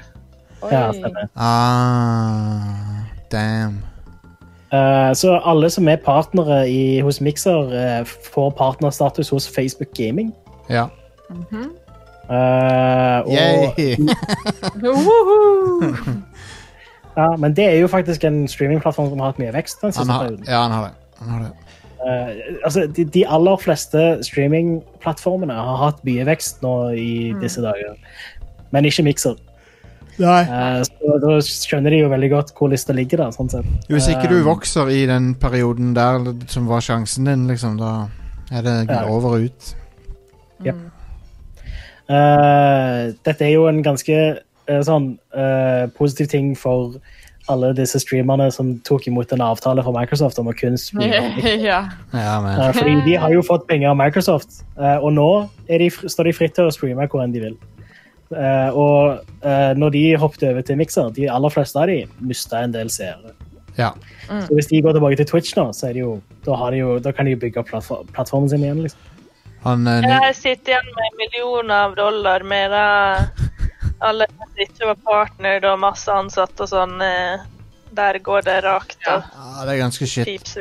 [0.72, 1.28] ja, stemmer.
[1.36, 3.84] Ah, damn.
[4.74, 10.34] Uh, så alle som er partnere i, hos Mixer, uh, får partnerstatus hos Facebook Gaming.
[10.70, 10.88] Ja.
[11.30, 11.70] Mm -hmm.
[12.32, 13.97] Yay.
[14.89, 15.03] og,
[17.16, 19.93] ja, men det er jo faktisk en streamingplattform som har hatt mye vekst den Han
[19.93, 20.45] siste har, perioden.
[20.47, 20.91] ja, han har det.
[21.20, 21.51] Han har det.
[22.06, 27.95] Eh, altså, de, de aller fleste streamingplattformene har hatt mye vekst nå i disse dager,
[28.76, 29.36] men ikke Mixer.
[30.22, 30.41] Nei.
[30.47, 33.34] Eh, så da skjønner de jo veldig godt hvor lista ligger der.
[33.36, 33.66] sånn sett.
[33.89, 38.08] Hvis ikke du Eh, vokser i den perioden der som var sjansen din, liksom, da
[38.51, 39.06] er det Ja.
[39.10, 39.76] over og ut.
[40.64, 40.76] Jep.
[42.08, 44.39] Uh, dette er jo en ganske
[44.86, 46.95] sånn eh, positiv ting for
[47.51, 51.43] alle disse streamerne som tok imot en avtale fra Microsoft om å kun streame.
[51.69, 51.83] ja.
[52.13, 52.57] Ja, men.
[52.57, 55.29] Eh, fordi de har jo fått penger av Microsoft, uh, og nå
[55.69, 57.57] er de, står de fritt til å streame hvor enn de vil.
[58.33, 62.63] Uh, og eh, når de hoppet over til Mixer, de aller fleste av de mista
[62.65, 63.35] en del seere.
[63.77, 63.91] Ja.
[64.25, 66.15] Så hvis de går tilbake til Twitch nå, så er det jo,
[66.47, 68.81] da, har de jo, da kan de jo bygge opp plattfor plattformen sin igjen.
[68.87, 69.11] liksom.
[69.65, 73.51] Han Jeg sitter igjen med millioner av dollar med det.
[74.01, 77.01] Alle som ikke var partner og masse ansatte og sånn.
[77.01, 77.43] eh,
[77.95, 80.55] Der går det rakt Ja, ja, Det er ganske shit.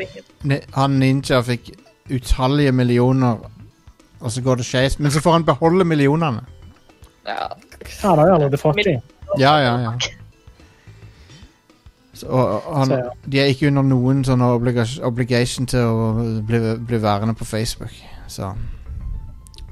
[0.75, 1.73] Han ninja fikk
[2.11, 3.39] utallige millioner,
[4.21, 4.99] og så går det skeis.
[4.99, 6.45] Men så får han beholde millionene.
[7.27, 7.49] ja.
[8.03, 8.79] Ja, han er jo allerede fått.
[9.39, 9.93] Ja, ja, ja.
[12.15, 13.11] Så, og, og han, Så, ja.
[13.27, 16.07] De er ikke under noen sånn obligation til å
[16.47, 17.93] bli, bli værende på Facebook.
[18.31, 18.53] Så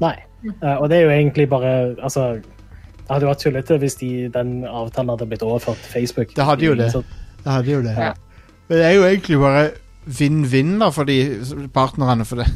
[0.03, 0.17] Nei.
[0.45, 2.41] Eh, og det er jo egentlig bare Altså,
[3.13, 6.35] det hadde vært tullete hvis de, den avtalen hadde blitt overført til Facebook.
[6.37, 6.91] Det hadde jo det.
[7.45, 7.93] Det hadde jo det.
[7.99, 8.13] Ja.
[8.69, 9.65] Men det er jo egentlig bare
[10.07, 11.17] vinn-vinn for de
[11.75, 12.49] partnerne, for det.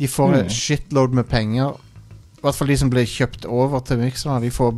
[0.00, 0.34] De får Mm.
[0.40, 1.76] en shitload med penger.
[2.38, 4.40] I hvert fall de som blir kjøpt over til Mixer.
[4.40, 4.72] De får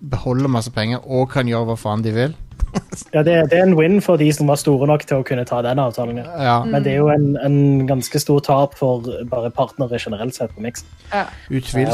[0.00, 2.34] beholde masse penger og kan gjøre hva faen de vil.
[3.14, 5.44] Ja, det, det er en win for de som var store nok til å kunne
[5.48, 6.18] ta den avtalen.
[6.20, 6.26] Ja.
[6.44, 6.56] Ja.
[6.66, 10.64] Men det er jo en, en ganske stor tap for bare partnere generelt sett på
[10.64, 10.84] Mix.
[11.14, 11.24] ja.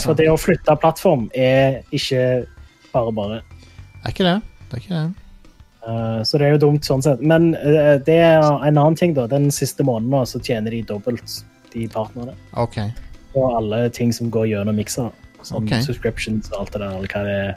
[0.02, 2.46] For det å flytte plattform er ikke
[2.94, 3.42] bare bare.
[4.02, 4.38] Er ikke det?
[4.70, 5.24] Det er ikke det.
[5.88, 7.22] Eh, så det er jo dumt sånn sett.
[7.24, 9.26] Men eh, det er en annen ting, da.
[9.30, 11.42] Den siste måneden så tjener de dobbelt,
[11.74, 12.36] de partnerne.
[12.64, 12.92] Okay.
[13.34, 15.12] Og alle ting som går gjennom mikser.
[15.44, 15.84] Som okay.
[15.84, 16.96] subscriptions og alt det der.
[16.98, 17.54] Eller hva det er.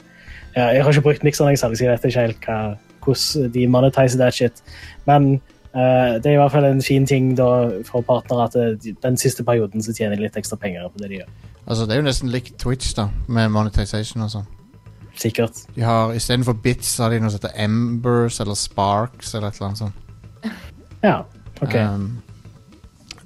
[0.56, 2.58] Ja, jeg har ikke brukt mikseren, jeg, så jeg vet ikke helt hva,
[3.04, 4.62] hvordan de monetiser that shit.
[5.06, 5.34] Men
[5.74, 7.48] eh, det er i hvert fall en fin ting da,
[7.88, 11.10] for partnere at eh, den siste perioden så tjener de litt ekstra penger på det
[11.12, 11.34] de gjør.
[11.68, 14.46] Altså, det er jo nesten likt Twitch, da, med monetization og sånn.
[15.18, 15.64] Sikkert.
[15.74, 19.70] De har Istedenfor bits har de noe som heter Embers eller Sparks eller et eller
[19.70, 20.04] annet sånt.
[20.98, 21.20] Ja,
[21.62, 21.74] ok.
[21.78, 22.06] Um,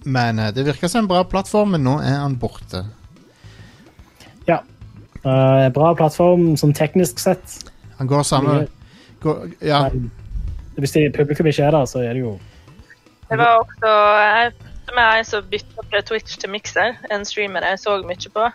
[0.04, 2.82] men eh, det virker som en bra plattform, men nå er han borte.
[4.44, 4.58] Ja.
[5.24, 7.62] Uh, bra plattform sånn teknisk sett.
[7.96, 8.58] Han går samme
[9.60, 9.84] Ja.
[9.92, 10.10] Men
[10.84, 12.38] hvis det, publikum ikke er der, så er det jo
[13.30, 14.52] Det var også jeg,
[14.88, 18.48] som er en som bytta fra Twitch til Mixer, en streamer jeg så mye på.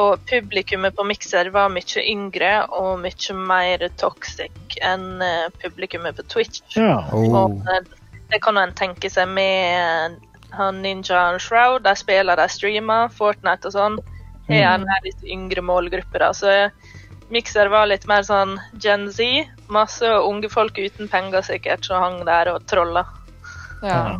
[0.00, 6.26] Og publikummet på Mixer var mye yngre og mye mer toxic enn eh, publikummet på
[6.30, 6.62] Twitch.
[6.76, 7.00] Ja.
[7.16, 7.88] Og eh,
[8.30, 10.20] det kan en tenke seg med
[10.54, 11.82] han Ninja og Shroud.
[11.86, 13.98] De spiller, de streamer, Fortnite og sånn.
[14.50, 16.18] Det er en litt yngre målgruppe.
[16.18, 16.70] da, så
[17.30, 19.48] Mixer var litt mer sånn Gen Z.
[19.70, 23.04] Masse unge folk uten penger sikkert som hang der og trolla.
[23.82, 24.18] Ja.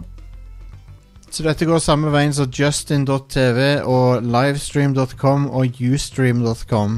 [1.31, 6.97] Så dette går samme veien som Justin.tv og livestream.com og ustream.com.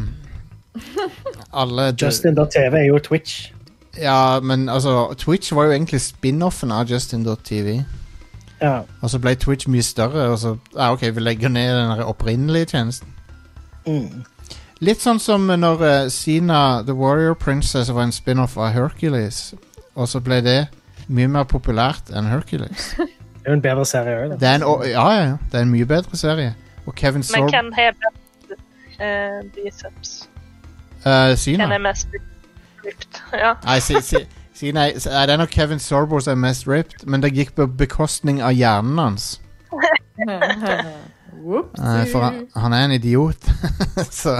[1.62, 3.52] Alle Justin.tv er jo Twitch.
[4.00, 7.82] Ja, men altså Twitch var jo egentlig spin-offen av Justin.tv.
[8.62, 8.80] Ja.
[9.00, 12.64] Og så ble Twitch mye større, og så ja, OK, vi legger ned den opprinnelige
[12.72, 13.12] tjenesten.
[13.86, 14.24] Mm.
[14.82, 19.52] Litt sånn som når uh, Sina The Warrior Princess var en spin-off av Hercules,
[19.94, 20.56] og så ble det
[21.12, 22.92] mye mer populært enn Hercules.
[23.42, 25.56] Det er jo en bedre serie òg, Det er en, å- ja, ja, ja, det
[25.58, 26.52] er en mye bedre serie.
[26.86, 28.52] Og Kevin Men Sorb hvem har best
[29.00, 30.12] uh, biceps?
[31.02, 31.64] uh, Sina.
[31.66, 32.14] Hvem er mest
[32.84, 33.18] ripped?
[33.34, 33.56] Ja.
[33.66, 34.20] Nei, si, si,
[34.54, 37.66] si nei, det er nok Kevin Sorbo som er mest ripped, men det gikk på
[37.66, 39.26] bekostning av hjernen hans.
[41.78, 43.48] Nei, for han, han er en idiot.
[44.22, 44.38] så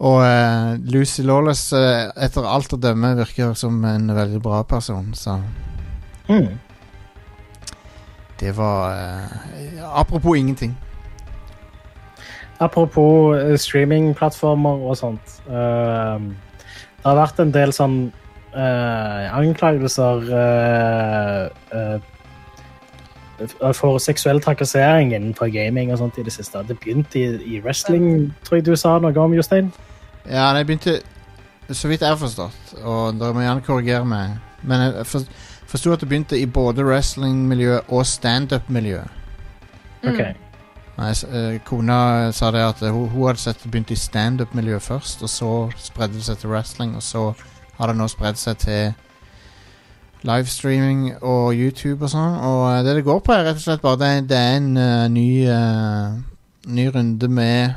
[0.00, 5.12] Og eh, Lucy Lawless, eh, etter alt å dømme, virker som en veldig bra person,
[5.14, 5.40] så
[6.30, 6.58] Mm.
[8.40, 10.76] Det var eh, Apropos ingenting.
[12.60, 15.40] Apropos eh, streamingplattformer og sånt.
[15.48, 16.20] eh,
[17.00, 17.98] det har vært en del sånn
[18.52, 21.44] eh, anklagelser eh,
[21.76, 22.08] eh,
[23.74, 26.62] for seksuell trakassering innenfor gaming og sånt i det siste.
[26.68, 29.72] Det begynte i, i wrestling, tror jeg du sa noe om, Jostein?
[30.26, 31.00] Ja, det begynte
[31.70, 34.32] Så vidt jeg har forstått, og dere må gjerne korrigere meg,
[34.66, 35.26] men jeg for,
[35.70, 39.04] forsto at det begynte i både wrestlingmiljø og standup-miljø.
[40.02, 40.18] Ok.
[40.98, 44.82] Nei, eh, kona sa det at eh, hun, hun hadde sett det begynte i standup-miljøet
[44.82, 47.22] først, og så spredde det seg til wrestling, og så
[47.78, 48.90] har det nå spredd seg til
[50.26, 52.38] livestreaming og YouTube og sånn.
[52.46, 54.72] Og eh, det det går på, er rett og slett bare det, det er en
[54.76, 56.18] uh, ny, uh,
[56.70, 57.76] ny runde med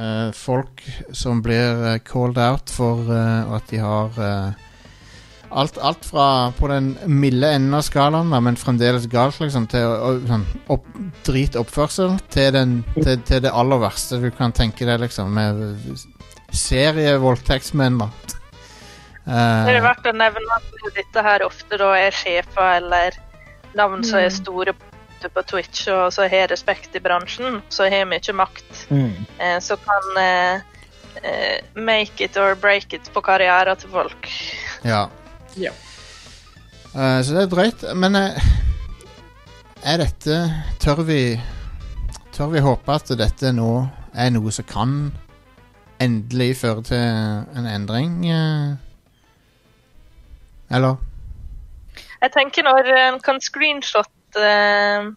[0.00, 0.84] uh, folk
[1.16, 4.20] som blir called out for at de har
[5.50, 10.12] Alt, alt fra på den milde enden av skalaen, men fremdeles galt, liksom, til å,
[10.28, 10.86] sånn, opp,
[11.26, 16.04] dritoppførsel, til, den, til, til det aller verste du kan tenke deg, liksom, med
[16.54, 17.98] serievoldtektsmenn.
[19.26, 19.34] Det
[19.74, 23.12] er Eh, verdt å nevne at dette her ofte da er sjefer eller
[23.76, 24.36] navn som er Mm.
[24.36, 24.86] store på-
[25.46, 29.26] Twitch, og som har respekt i bransjen, som har mye makt, Mm.
[29.38, 30.60] eh, som kan eh,
[31.22, 34.28] eh, make it or break it på karrieren til folk.
[34.82, 35.08] Ja.
[35.56, 35.70] Ja.
[36.94, 37.94] Uh, så det er drøyt.
[37.96, 38.30] Men uh,
[39.84, 41.40] er dette Tør vi
[42.32, 45.12] Tør vi håpe at dette nå er noe som kan
[46.00, 48.24] endelig føre til en endring?
[48.30, 48.76] eh?
[50.70, 50.96] Eller?
[52.20, 55.08] Jeg tenker når en kan screenshot eh,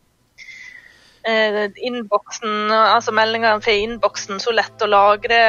[1.28, 5.40] eh, innboksen, altså meldingene fra innboksen, så lett å lagre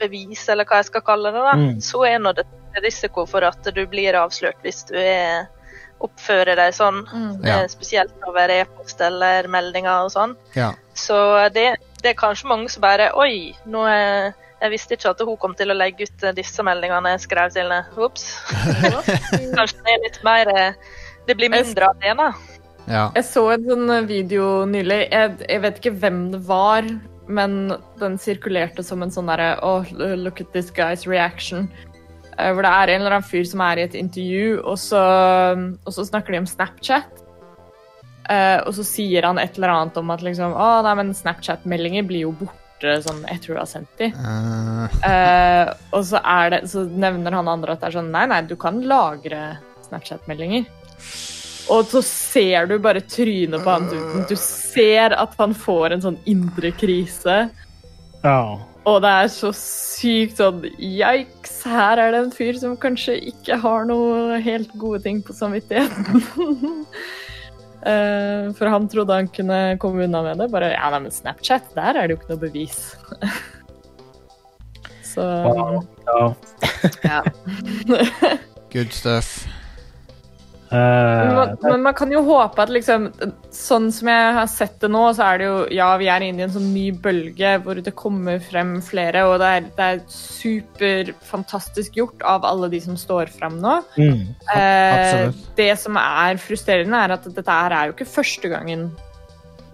[0.00, 1.80] bevis, eller hva jeg skal kalle det, da, Mm.
[1.82, 2.46] så er nå det
[2.82, 5.48] risiko for at du blir avslørt hvis du er,
[6.00, 7.02] oppfører deg sånn,
[7.44, 7.58] Ja.
[7.60, 10.36] eh, spesielt over e-post eller meldinger og sånn.
[10.54, 10.72] Ja.
[10.94, 15.22] Så det, det er kanskje mange som bare Oi, nå er, jeg visste ikke at
[15.24, 17.84] hun kom til å legge ut eh, disse meldingene jeg skrev til henne.
[17.96, 18.26] Ops.
[19.56, 20.96] Kanskje det er litt mer eh,
[21.28, 22.30] Det blir mindre av det, da.
[22.90, 23.04] Ja.
[23.16, 25.06] Jeg så en sånn video nylig.
[25.12, 26.88] Jeg, jeg vet ikke hvem det var,
[27.30, 31.68] men den sirkulerte som en sånn derre Oh, look at this guy's reaction.
[32.36, 35.02] Eh, Hvor det er en eller annen fyr som er i et intervju, og så,
[35.84, 37.26] og så snakker de om Snapchat.
[38.30, 42.04] Eh, og så sier han et eller annet om at liksom, oh, nei, men Snapchat-meldinger
[42.10, 44.08] blir jo borte kortere sånn Jeg tror du har sendt de.
[44.16, 44.86] Uh.
[45.04, 48.42] Eh, og så, er det, så nevner han andre at det er sånn Nei, nei,
[48.48, 49.58] du kan lagre
[49.88, 50.64] Snapchat-meldinger.
[51.70, 54.24] Og så ser du bare trynet på han duden.
[54.26, 57.44] Du ser at han får en sånn indre krise.
[58.24, 58.42] Ja.
[58.88, 63.58] Og det er så sykt sånn Yikes, her er det en fyr som kanskje ikke
[63.60, 66.24] har noe helt gode ting på samvittigheten.
[67.80, 70.50] Eh, for han trodde han kunne komme unna med det.
[70.52, 72.80] Bare ja, nei, men Snapchat, der er det jo ikke noe bevis.
[75.14, 75.24] så
[76.10, 76.34] Ja.
[77.04, 77.22] ja.
[78.74, 79.46] good stuff.
[80.70, 83.08] Eh, Men, men man kan jo håpe at liksom
[83.50, 86.44] Sånn som jeg har sett det nå, så er det jo Ja, vi er inne
[86.44, 90.00] i en sånn ny bølge hvor det kommer frem flere, og det er, det er
[90.14, 93.80] superfantastisk gjort av alle de som står frem nå.
[93.98, 94.22] Mm.
[94.54, 95.26] Eh,
[95.58, 98.90] det som er frustrerende, er at dette her er jo ikke første gangen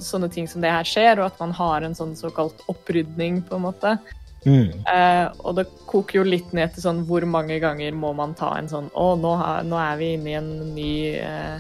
[0.03, 3.61] sånne ting som det her skjer, og at man har en sånn såkalt opprydning, på
[3.61, 3.99] en måte.
[4.47, 4.69] Mm.
[4.87, 8.53] Eh, og det koker jo litt ned til sånn hvor mange ganger må man ta
[8.61, 11.59] en sånn Å, nå, har, nå er vi inne i en ny, uh,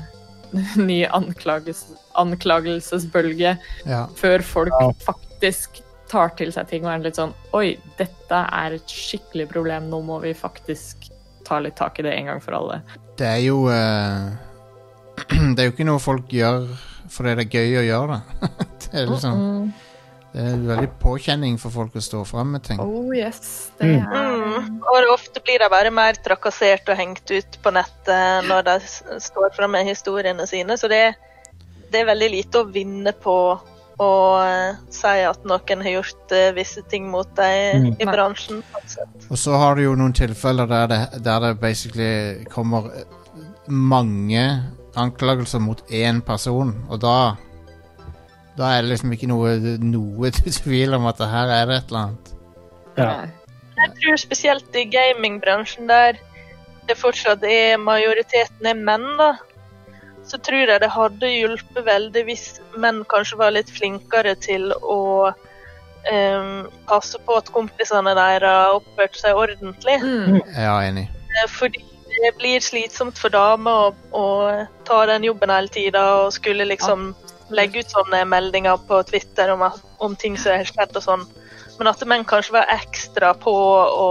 [0.89, 1.81] ny anklages,
[2.15, 3.57] anklagelsesbølge
[3.91, 4.07] Ja.
[4.17, 4.91] før folk Ja.
[5.03, 9.89] faktisk tar til seg ting og er litt sånn Oi, dette er et skikkelig problem,
[9.91, 11.11] nå må vi faktisk
[11.47, 12.81] ta litt tak i det en gang for alle.
[13.19, 14.31] Det er jo uh,
[15.57, 16.69] Det er jo ikke noe folk gjør
[17.11, 18.49] fordi det er gøy å gjøre det.
[18.87, 19.69] det er liksom Mm.
[20.33, 22.81] Det er veldig påkjenning for folk å stå fram med ting.
[22.83, 24.13] Oh yes, det Mm.
[24.13, 24.81] er Mm.
[24.83, 28.77] Og ofte blir de bare mer trakassert og hengt ut på nettet når de
[29.21, 30.77] står fram med historiene sine.
[30.77, 31.15] Så det,
[31.93, 33.59] det er veldig lite å vinne på
[33.99, 34.11] å
[34.45, 37.97] eh, si at noen har gjort eh, visse ting mot deg Mm.
[38.01, 38.63] i bransjen.
[39.31, 43.05] Og så har du jo noen tilfeller der det, der det basically kommer eh,
[43.69, 44.63] mange
[44.97, 47.37] anklagelser mot én person, og da
[48.57, 51.91] Da er det liksom ikke noe, noe tvil om at det her er det et
[51.91, 52.31] eller annet.
[52.97, 53.11] Ja.
[53.77, 56.17] Jeg tror spesielt i gamingbransjen der
[56.89, 59.35] det fortsatt er majoriteten er menn, da.
[60.27, 62.47] Så tror jeg det hadde hjulpet veldig hvis
[62.83, 65.01] menn kanskje var litt flinkere til å
[65.31, 69.99] um, passe på at kompisene deres oppførte seg ordentlig.
[70.03, 70.41] Mm.
[70.55, 71.07] Ja, enig.
[71.37, 71.85] Eh, Fordi
[72.17, 74.27] det blir slitsomt for damer å, å
[74.89, 77.11] ta den jobben hele tida og skulle liksom
[77.55, 81.27] legge ut sånne meldinger på Twitter om, at, om ting som har skjedd og sånn.
[81.79, 84.09] Men at menn kanskje var ekstra på å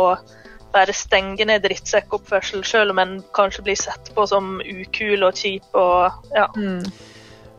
[0.76, 5.78] bare stenge ned drittsekkoppførsel, selv om en kanskje blir sett på som ukul og kjip
[5.80, 6.50] og ja.
[6.58, 6.84] Mm.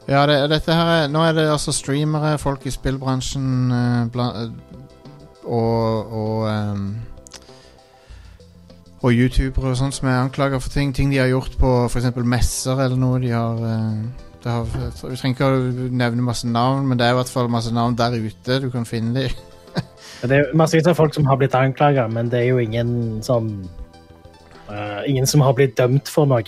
[0.07, 4.31] Ja, det, dette her er, Nå er det altså streamere, folk i spillbransjen eh, bla,
[5.43, 6.89] og og, um
[9.07, 10.95] og youtubere og sånt som er anklaga for ting.
[10.95, 12.09] Ting de har gjort på f.eks.
[12.27, 13.20] messer eller noe.
[13.22, 13.77] De har, det
[14.53, 17.73] har Vi trenger ikke å nevne masse navn, men det er i hvert fall masse
[17.75, 18.61] navn der ute.
[18.63, 19.43] Du kan finne dem.
[20.23, 23.51] Det er massevis av folk som har blitt anklaga, men det er jo ingen sånn
[24.71, 26.41] uh, Ingen som har blitt dømt for noe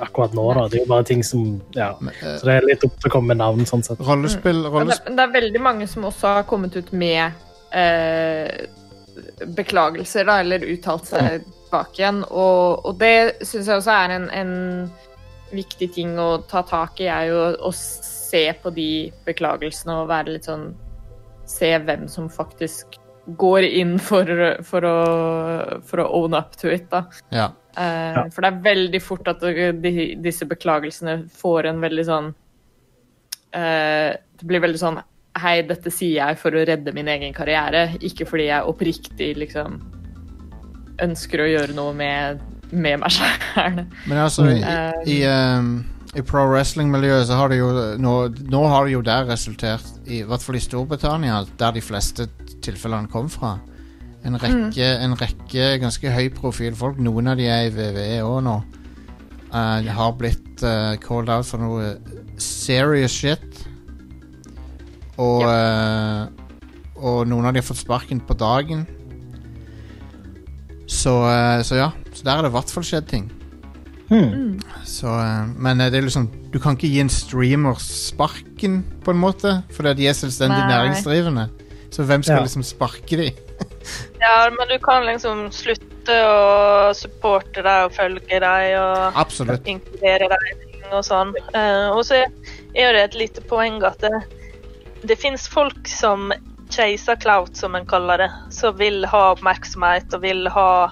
[0.00, 0.66] akkurat nå, da.
[0.70, 1.90] Det er jo bare ting som Ja.
[2.22, 4.00] eh, Så det er litt opp til å komme med navn, sånn sett.
[4.06, 5.10] Rollespill, rollespill.
[5.10, 7.32] det, det er veldig mange som også har kommet ut med
[7.74, 8.46] uh,
[9.58, 12.22] beklagelser, da, eller uttalt seg tilbake igjen.
[12.30, 14.54] Og, og det syns jeg også er en, en
[15.54, 20.36] viktig ting å ta tak i, er jo å, se på de beklagelsene og være
[20.36, 20.70] litt sånn
[21.50, 22.94] Se hvem som faktisk
[23.40, 24.28] går inn for,
[24.62, 27.00] for, å, for å own up to it, da.
[27.34, 27.48] Ja.
[27.74, 29.92] Uh, For det er veldig fort at de,
[30.22, 32.30] disse beklagelsene får en veldig sånn
[33.54, 34.98] uh, Det blir veldig sånn
[35.38, 39.78] Hei, dette sier jeg for å redde min egen karriere, ikke fordi jeg oppriktig liksom
[41.00, 42.40] ønsker å gjøre noe med,
[42.72, 43.80] med meg sjæl.
[44.06, 45.72] Men altså, i, Eh, i, um,
[46.16, 48.14] i pro wrestling-miljøet så har det jo nå,
[48.50, 52.28] nå har det jo der resultert, i, i hvert fall i Storbritannia, der de fleste
[52.62, 53.56] tilfellene kom fra.
[54.26, 58.58] En rekke, en rekke ganske høyprofil folk, noen av de er i VVE òg nå,
[59.54, 61.94] uh, har blitt uh, called out for noe
[62.40, 63.66] serious shit.
[65.20, 66.22] Og, eh,
[66.96, 68.86] og noen av de har fått sparken på dagen.
[70.88, 71.90] Så, eh, så ja,
[72.20, 73.30] så der er det i hvert fall skjedd ting.
[74.10, 74.58] Hmm.
[74.84, 79.12] Så, eh, men eh, det er liksom Du kan ikke gi en streamer sparken, på
[79.14, 81.46] en måte, fordi de er selvstendig næringsdrivende.
[81.94, 82.42] Så hvem skal Ja.
[82.42, 83.30] liksom sparke de?
[84.24, 89.66] ja, men du kan liksom slutte å supporte deg og følge deg og Absolutt.
[89.70, 91.32] inkludere deg og sånn.
[91.54, 92.18] Eh, og så
[92.74, 94.24] er jo det et lite poeng at det,
[95.06, 96.32] det fins folk som
[96.70, 100.90] chaser clout, som en kaller det, som vil ha oppmerksomhet og vil ha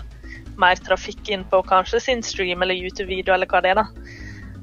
[0.60, 3.82] mer trafikk inn på kanskje sin stream eller YouTube-video eller hva det er.
[3.82, 3.86] da.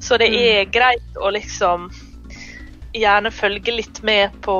[0.03, 1.89] Så det er greit å liksom
[2.95, 4.55] gjerne følge litt med på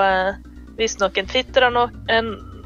[0.00, 0.36] eh,
[0.78, 1.88] hvis noen twitrer no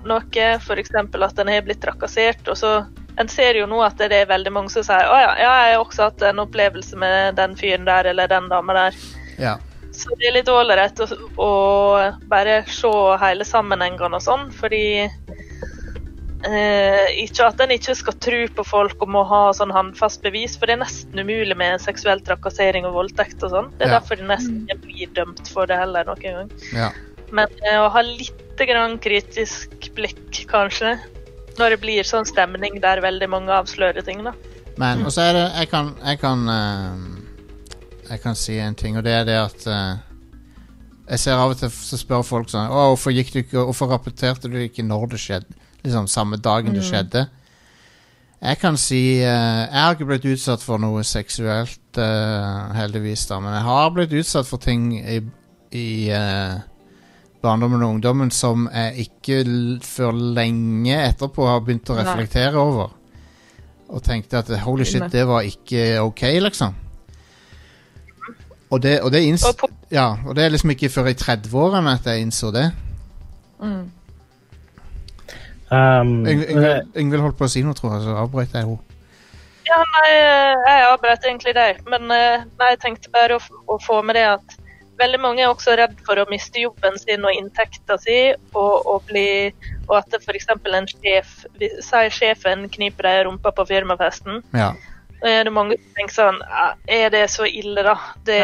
[0.03, 0.95] noe, f.eks.
[0.99, 2.83] at en har blitt trakassert, og så
[3.21, 5.75] En ser jo nå at det er veldig mange som sier å ja, ja, jeg
[5.75, 8.97] har også hatt en opplevelse med den fyren der eller den dama der.
[9.37, 9.53] Ja.
[9.93, 11.51] Så det er litt ålreit å, å
[12.33, 15.11] bare se hele sammenhengene og sånn, fordi
[16.49, 20.57] eh, Ikke at en ikke skal tro på folk og må ha sånn håndfast bevis,
[20.59, 23.71] for det er nesten umulig med seksuell trakassering og voldtekt og sånn.
[23.79, 23.99] Det er Ja.
[24.01, 26.51] derfor de nesten ikke blir dømt for det heller noen gang.
[26.73, 26.91] Ja.
[27.33, 30.99] Men eh, å ha litt grann kritisk blikk, kanskje,
[31.59, 34.33] når det blir sånn stemning der veldig mange avslører ting, da.
[34.79, 36.97] Men, og så er det Jeg kan Jeg kan, uh,
[38.09, 39.99] jeg kan si en ting, og det er det at uh,
[41.11, 43.91] Jeg ser av og til så spør folk sånn Å, hvorfor gikk du ikke Hvorfor
[43.93, 45.59] rapporterte du ikke når det skjedde?
[45.85, 46.91] Liksom samme dagen det Mm.
[46.91, 47.29] skjedde.
[48.43, 53.39] Jeg kan si eh, Jeg har ikke blitt utsatt for noe seksuelt, eh, heldigvis, da,
[53.41, 55.21] men jeg har blitt utsatt for ting i,
[55.73, 56.57] i eh,
[57.43, 59.45] barndommen og ungdommen som jeg ikke
[59.83, 62.05] før lenge etterpå har begynt å Nei.
[62.05, 62.91] reflektere over.
[63.89, 66.75] Og tenkte at holy shit, det var ikke ok, liksom.
[68.73, 69.45] Og det, og, det inns
[69.91, 72.71] ja, og det er liksom ikke før i 30-årene at jeg innså det.
[73.61, 73.91] Mm.
[75.73, 78.81] Um, Yngvild Yngvild holdt på å si noe, tror jeg, så avbrøt jeg henne.
[79.63, 83.79] Ja, nei, eh, jeg avbrøt egentlig deg, men eh, nei, jeg tenkte bare å, å
[83.81, 84.57] få med det at
[85.01, 88.19] veldig mange er også redd for å miste jobben sin og inntekta si,
[88.53, 89.53] og, og, bli,
[89.89, 90.51] og at f.eks.
[90.53, 94.43] en sjef sier Si sjefen kniper deg i rumpa på firmafesten.
[94.53, 94.73] Ja.
[95.23, 96.39] Da er det mange som tenker sånn
[96.91, 97.95] Er det så ille, da?
[98.27, 98.41] Det,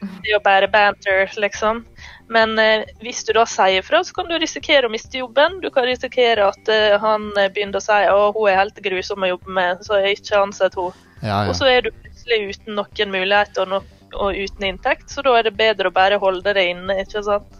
[0.00, 1.82] det er jo bare banter, liksom.
[2.28, 5.58] Men eh, hvis du da sier fra, så kan du risikere å miste jobben.
[5.64, 9.24] Du kan risikere at eh, han eh, begynner å si at hun er helt grusom
[9.24, 11.06] å jobbe med, så jeg ikke ansetter henne.
[11.18, 11.48] Ja, ja.
[11.50, 13.80] Og så er du plutselig uten noen muligheter og, no
[14.18, 17.58] og uten inntekt, så da er det bedre å bare holde det inne, ikke sant?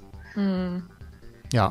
[1.52, 1.66] Ja.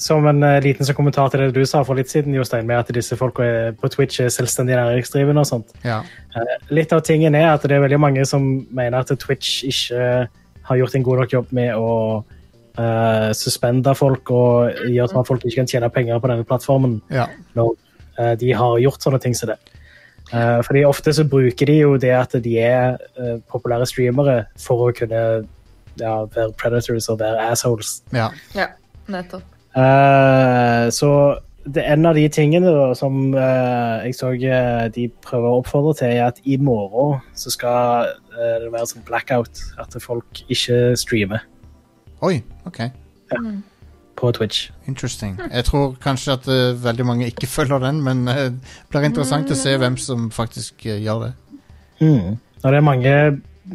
[0.00, 3.14] Som en liten kommentar til det du sa for litt siden, Jostein, med at disse
[3.20, 3.44] folka
[3.78, 5.70] på Twitch er selvstendig næringsdrivende og sånt.
[5.86, 6.00] Ja.
[6.74, 10.26] Litt av tingen er at det er veldig mange som mener at Twitch ikke
[10.68, 11.90] har gjort en god nok jobb med å
[12.20, 17.00] uh, suspende folk og gjøre sånn at folk ikke kan tjene penger på denne plattformen
[17.12, 17.26] Ja.
[17.58, 17.74] når
[18.20, 19.58] uh, de har gjort sånne ting som det.
[20.28, 24.88] Uh, fordi ofte så bruker de jo det at de er uh, populære streamere for
[24.88, 25.22] å kunne
[25.98, 27.98] ja, være predators og være assholes.
[28.14, 28.28] Ja.
[28.56, 28.68] Ja,
[29.10, 29.46] nettopp.
[29.78, 31.10] Eh, så
[31.74, 35.94] det en av de tingene da, som eh, jeg så eh, de prøver å oppfordre
[36.00, 39.62] til, er at i morgen så skal eh, det være sånn blackout.
[39.80, 41.44] At folk ikke streamer
[42.24, 42.80] Oi, ok.
[44.18, 44.70] på Twitch.
[44.90, 45.36] Interesting.
[45.52, 49.52] Jeg tror kanskje at uh, veldig mange ikke følger den, men uh, det blir interessant
[49.54, 51.32] å se hvem som faktisk uh, gjør det.
[52.00, 52.34] Mm.
[52.64, 53.14] Og det er mange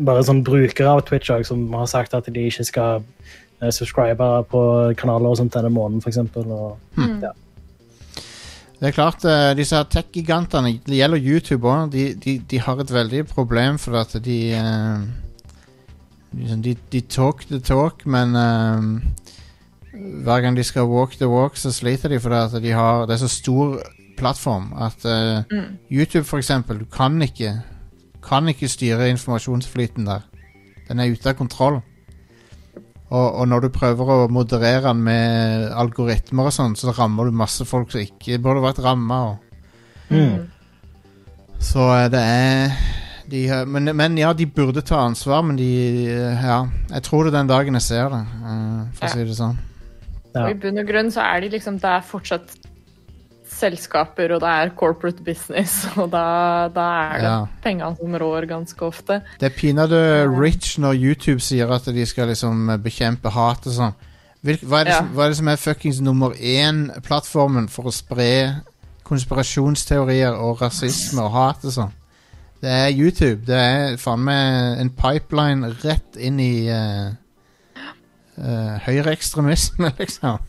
[0.04, 3.04] bare sånn brukere av Twitch også, som har sagt at de ikke skal
[3.62, 4.62] eh, subscribe på
[5.00, 6.50] kanaler og sånt denne måneden, for eksempel.
[6.98, 7.20] Hmm.
[7.24, 7.34] ja.
[8.84, 12.82] Det er klart, uh, disse her tech-gigantene, det gjelder YouTube òg, de, de, de har
[12.84, 15.06] et veldig problem for at de uh,
[16.36, 19.00] de, de, talk the talk, men uh,
[20.26, 23.24] hver gang de skal walk the walk, så sliter de fordi de har Det er
[23.24, 23.80] så stor
[24.18, 25.78] plattform at uh, Mm.
[25.92, 27.62] YouTube, for eksempel, du kan ikke
[28.24, 30.20] kan ikke styre informasjonsflyten der.
[30.88, 31.82] Den er ute av kontroll.
[33.14, 37.38] Og, og når du prøver å moderere den med algoritmer og sånn, så rammer du
[37.44, 39.20] masse folk som ikke burde vært ramma.
[40.10, 40.50] Mm.
[41.62, 42.74] Så eh, det er
[43.30, 45.70] de, men, men ja, de burde ta ansvar, men de
[46.10, 46.64] eh, Ja.
[46.92, 49.62] Jeg tror det den dagen jeg ser det, eh, for å si det sånn.
[50.34, 52.56] Og i bunn og grunn så er de liksom Det er fortsatt
[53.64, 56.24] selskaper, og det er corporate business, og da,
[56.76, 57.38] da er det Ja.
[57.64, 59.22] pengene som rår ganske ofte.
[59.40, 60.02] Det er pinadø
[60.36, 63.96] rich når YouTube sier at de skal liksom bekjempe hat og sånn.
[64.44, 65.00] Hva, Ja.
[65.16, 68.30] hva er det som er fuckings nummer én-plattformen for å spre
[69.08, 71.94] konspirasjonsteorier og rasisme og hat og sånn?
[72.64, 73.46] Det er YouTube.
[73.48, 77.12] Det er faen meg en pipeline rett inn i uh,
[78.86, 80.40] høyreekstremisme, liksom.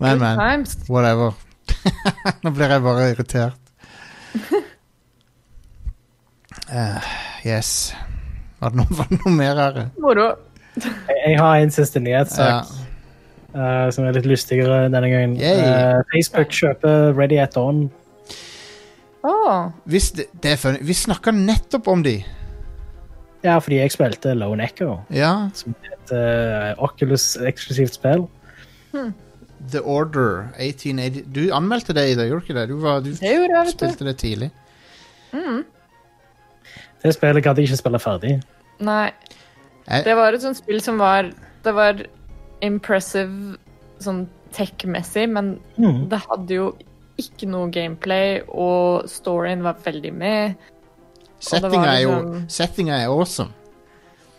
[0.00, 0.66] men, man men.
[0.88, 1.32] Whatever.
[2.42, 3.58] Nå blir jeg bare irritert.
[6.70, 7.02] Uh,
[7.50, 7.92] yes.
[8.62, 9.78] Var det, noe, var det noe mer her?
[10.02, 10.28] Moro.
[10.78, 12.68] Jeg, har en siste nyhetssak
[13.52, 15.34] eh, som er litt lystigere denne gangen.
[15.36, 17.88] Eh, Facebook kjøper Ready at Dawn.
[19.26, 19.66] Åh.
[19.90, 20.80] Hvis det, det er funny.
[20.86, 22.20] Vi snakka nettopp om de.
[23.42, 25.50] Ja, fordi jeg spilte Lone Echo, Ja.
[25.58, 28.28] som er et uh, Oculus-eksklusivt spill.
[29.70, 32.68] The Order 1880 Du anmeldte det, i dag, gjorde du ikke det?
[32.68, 33.70] Du, var, du Det gjorde jeg, du.
[33.70, 34.50] spilte det tidlig.
[35.32, 35.64] Mm.
[37.02, 38.34] Det spillet gadd jeg ikke spille ferdig.
[38.82, 39.10] Nei.
[39.86, 41.30] Det var et sånt spill som var
[41.62, 42.04] Det var
[42.62, 43.56] impressive
[44.02, 46.08] sånn tech-messig, men Mm.
[46.10, 46.76] det hadde jo
[47.18, 50.56] ikke noe gameplay, og storyen var veldig med.
[50.56, 53.52] Og det var Settinga er jo liksom- Settinga er awesome.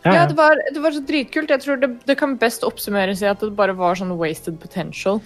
[0.04, 1.52] Ja, det, var, det var så dritkult.
[1.54, 5.22] Jeg tror det, det kan best oppsummeres i at det bare var sånn wasted potential.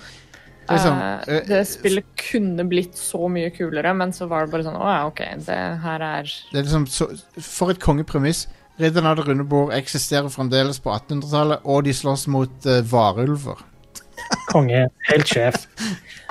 [0.68, 4.52] Det sånn, Eh, eh, det spillet kunne blitt så mye kulere, men så var det
[4.52, 7.08] bare sånn Å ja, OK, det her er Det er liksom så,
[7.40, 8.48] For et kongepremiss.
[8.78, 13.64] Ridderne av det runde bord eksisterer fremdeles på 1800-tallet, og de slåss mot uh, varulver.
[14.52, 14.84] Konge.
[15.08, 15.64] Helt sjef.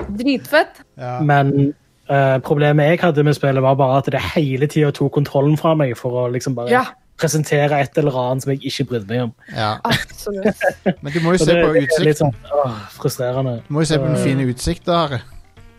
[0.07, 0.79] Dritfett.
[1.27, 1.73] Men
[2.07, 5.73] uh, problemet jeg hadde med spillet, var bare at det hele tida tok kontrollen fra
[5.75, 6.85] meg for å liksom bare Ja.
[7.17, 9.33] Presentere et eller annet som jeg ikke brydde meg om.
[9.53, 9.71] Ja.
[9.87, 10.67] Absolutt.
[11.01, 13.59] Men du må jo se det- på er Litt sånn, åh, frustrerende.
[13.67, 15.25] Du må jo se på den fine utsikten her.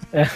[0.08, 0.30] Her,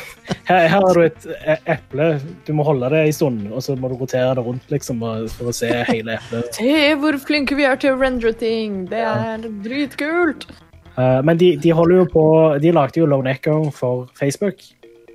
[0.44, 2.08] her har du et e- eple.
[2.46, 5.00] Du må holde det en stund, og så må du rotere det rundt liksom,
[5.32, 6.58] for å se hele eplet.
[6.58, 8.84] Se hvor flinke vi er til å rendre ting!
[8.90, 10.46] Det er dritkult!
[10.92, 12.22] Uh, men de, de holder jo på
[12.60, 14.60] De lagde jo Lone Echo for Facebook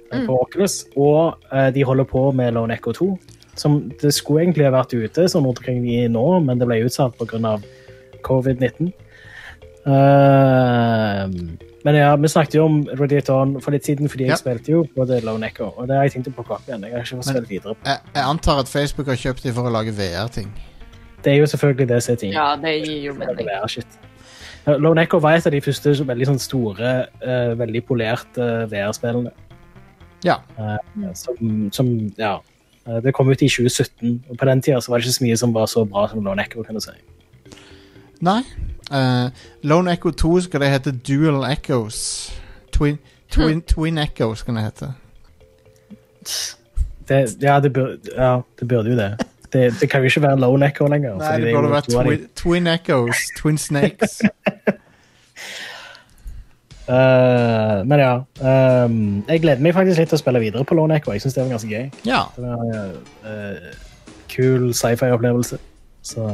[0.10, 0.24] mm.
[0.26, 3.12] på Oculus, og uh, de holder på med Lone Echo 2.
[3.58, 6.84] Som det skulle egentlig ha vært ute sånn rundt omkring i nå, men det ble
[6.86, 7.58] utsatt pga.
[8.28, 8.92] covid-19.
[9.88, 11.32] Uh,
[11.88, 15.22] men ja, vi snakket jo om On for litt siden, fordi jeg spilte jo både
[15.24, 16.84] Lone Echo, og det har jeg tenkt å plukke opp igjen.
[16.84, 17.76] Jeg har ikke fått spilt videre.
[17.86, 20.50] Jeg, jeg antar at Facebook har kjøpt dem for å lage VR-ting.
[21.24, 22.36] Det er jo selvfølgelig det som er tingen.
[22.36, 23.48] Ja, det gir jo mening.
[24.84, 26.94] Lone Echo var et av de første så veldig sånn store,
[27.24, 29.32] uh, veldig polerte VR-spillene.
[30.28, 30.42] Ja.
[30.60, 30.76] Uh,
[31.16, 32.36] som, som Ja.
[32.88, 35.38] Eh, Det kom ut i 2017, og på den tida var det ikke så mye
[35.38, 36.92] som var så bra som Lone Echo, kan du si.
[38.22, 38.42] Nei.
[38.92, 39.30] Uh,
[39.64, 42.32] Lone Echo 2 skal det hete Dual Echoes.
[42.72, 42.98] Twin,
[43.32, 44.94] twin, twin Echo skal det hete.
[47.10, 49.18] Det, ja, det burde, ja, det burde jo det.
[49.54, 49.74] det.
[49.82, 51.16] Det kan jo ikke være Lone Echo lenger.
[51.18, 52.00] Nei, det burde vært de.
[52.04, 53.28] twin, twin Echoes.
[53.38, 54.22] Twin Snakes.
[56.88, 58.14] Eh, men ja.
[58.40, 61.12] Um, jeg gleder meg faktisk litt til å spille videre på Lone Echo.
[61.12, 61.90] Jeg synes det var ganske gøy.
[62.08, 62.22] Ja.
[62.36, 62.94] Det var
[63.28, 63.74] eh,
[64.32, 65.60] kul sci-fi-opplevelse.
[66.08, 66.30] Så,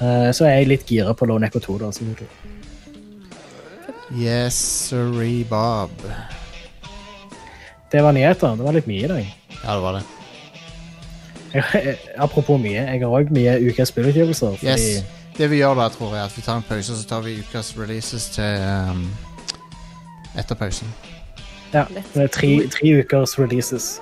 [0.00, 1.78] uh, så er jeg litt gira på Lone Echo 2.
[1.84, 1.92] Da.
[4.18, 4.58] Yes,
[4.88, 5.94] sorry, Bob.
[7.92, 8.56] det var nyheter.
[8.58, 9.34] Det var litt mye i dag.
[9.62, 10.06] Ja, det var det.
[11.48, 14.58] Jeg, apropos mye, jeg har òg mye ukas spillutgivelser.
[14.66, 15.06] Yes.
[15.38, 17.38] Det vi gjør da, tror jeg, at vi tar en pause, og så tar vi
[17.38, 19.06] ukas releases til um,
[20.36, 20.88] etter pausen.
[21.72, 24.00] ja, det er tre, tre ukers releases.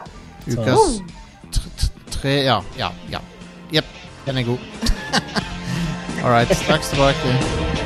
[0.48, 1.02] Så- Ukas
[1.52, 3.18] tr- tr- tre Ja, ja, ja.
[3.74, 3.86] Jepp,
[4.26, 4.58] den er god.
[6.24, 7.85] All right, straks tilbake.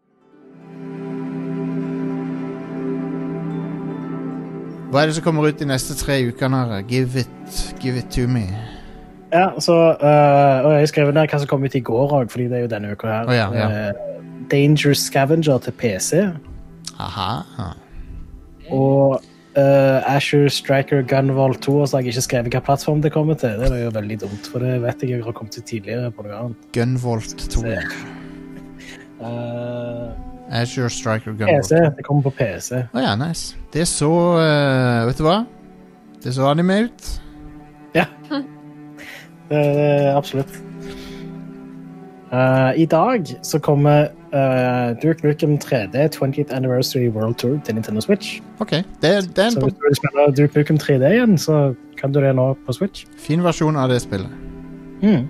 [4.91, 6.65] Hva er det som kommer ut de neste tre ukene?
[6.67, 6.81] her?
[6.83, 8.43] Give it, give it to me.
[9.31, 12.49] Ja, så uh, Og jeg skrev ned hva som kom ut i går òg, fordi
[12.51, 13.29] det er jo denne uka her.
[13.29, 13.67] Oh, ja, ja.
[13.95, 16.25] Uh, Dangerous Scavenger til PC.
[16.99, 17.29] Aha.
[18.67, 19.21] Og
[19.55, 21.77] uh, Asher Striker Gunvolt 2.
[21.77, 23.55] Og så har jeg ikke skrevet hvilken plattform det kommer til.
[23.63, 26.27] Det var jo veldig dumt, for det vet jeg jeg har kommet til tidligere på
[26.27, 26.67] noe annet.
[26.75, 27.63] Gunvolt 2.
[29.23, 31.47] Uh, Azure Striker Gun.
[31.47, 31.75] PC.
[31.97, 32.83] Det kommer på PC.
[32.93, 33.55] Å ja, nice.
[33.73, 35.43] Det så eh, Vet du hva?
[36.23, 37.13] Det så anime ut.
[37.95, 38.05] Ja.
[39.51, 40.53] Det, det, absolutt.
[42.31, 48.01] Eh, I dag så kommer uh, Duke Nukem 3D 20th Anniversary World Tour til Nintendo
[48.01, 48.39] Switch.
[48.59, 48.71] OK.
[48.71, 52.13] Det, det er en Så hvis du vil spille Duke Nukem 3D igjen, så kan
[52.13, 53.05] du det nå på Switch.
[53.17, 54.31] fin versjon av det spillet.
[55.01, 55.27] Mm.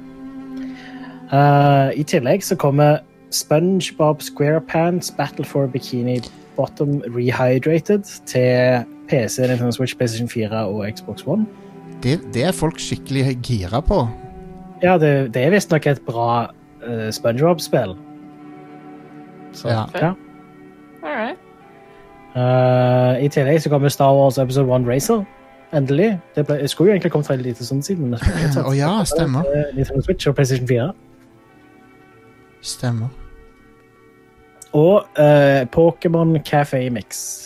[1.32, 3.00] Eh, I tillegg så kommer
[3.32, 6.20] SpongeBob SquarePants Battle for Bikini
[6.56, 11.46] Bottom Rehydrated til PC, Nintendo Switch, PlayStation 4 og Xbox One.
[12.04, 14.08] Det, det er folk skikkelig gira på.
[14.84, 16.50] Ja, det, det er visstnok et bra
[16.88, 17.96] uh, SpongeBob-spill.
[19.54, 19.86] Så Ja.
[20.02, 20.14] ja.
[21.04, 21.38] All right.
[22.36, 25.24] Eh, I tillegg så kommer Star Wars Episode 1 Racer.
[25.74, 26.20] Endelig.
[26.36, 28.16] Det ble, skulle jo egentlig kommet for en liten stund siden.
[28.66, 29.48] Å ja, stemmer.
[29.56, 30.92] Eh, Nintendo Switch og PlayStation 4.
[32.62, 33.21] Stemmer.
[34.74, 37.38] Og uh, Pokémon Café Mix.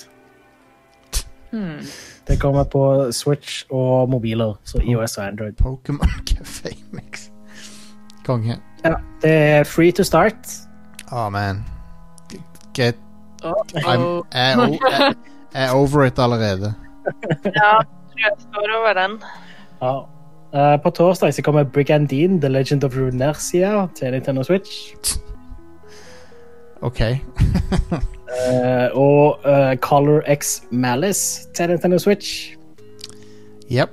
[1.52, 1.80] Hmm.
[2.28, 5.54] Det kommer på Switch og mobiler, så IOS og Android.
[5.62, 7.30] Pokémon Café Mix.
[8.26, 8.58] Konge.
[8.84, 10.36] Ja, det er free to start.
[11.12, 11.64] Å, man.
[12.74, 12.96] Get.
[13.46, 15.14] I'm, er
[15.56, 16.74] jeg er over it allerede.
[17.62, 17.80] Ja,
[18.18, 19.22] jeg står over den.
[19.82, 20.00] Ja.
[20.56, 24.72] Uh, på torsdag så kommer Brigandine, The Legend of Runersia til Nintendo Switch.
[26.86, 27.02] OK.
[27.02, 27.18] uh,
[28.94, 32.56] og uh, Color X Malice til Nintendo Switch.
[33.72, 33.92] Jepp.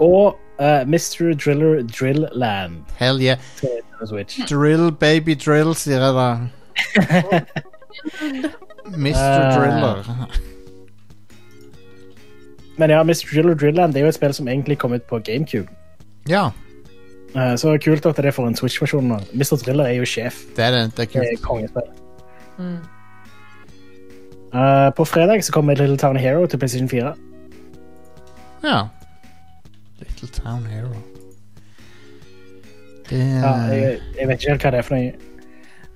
[0.00, 1.34] Og uh, Mr.
[1.44, 2.72] Driller Drillland.
[2.98, 3.38] Hell yeah.
[3.56, 4.40] til Nintendo Switch.
[4.50, 6.36] Drill, baby drill, sier jeg da.
[9.04, 9.16] Mr.
[9.16, 9.56] Eh.
[9.56, 10.28] Driller.
[12.76, 13.34] Men ja, Mr.
[13.34, 15.68] Driller Drillland det er jo et spill som egentlig kom ut på GameCube.
[16.28, 16.50] Ja,
[17.32, 19.18] Eh, så kult at det får en Switch-versjon nå.
[19.32, 19.56] Mr.
[19.56, 20.42] Thriller er jo sjef.
[20.56, 20.82] det er det.
[20.96, 21.46] Det er Det er kult.
[21.46, 21.88] kongespill.
[22.58, 22.78] Mm.
[24.52, 27.14] Uh, på fredag så kommer Little Town Hero til PlayStation 4.
[28.64, 28.82] Ja.
[29.98, 30.92] Little Town Hero.
[33.08, 35.12] Det Ja, jeg, jeg vet ikke helt hva det er for noe.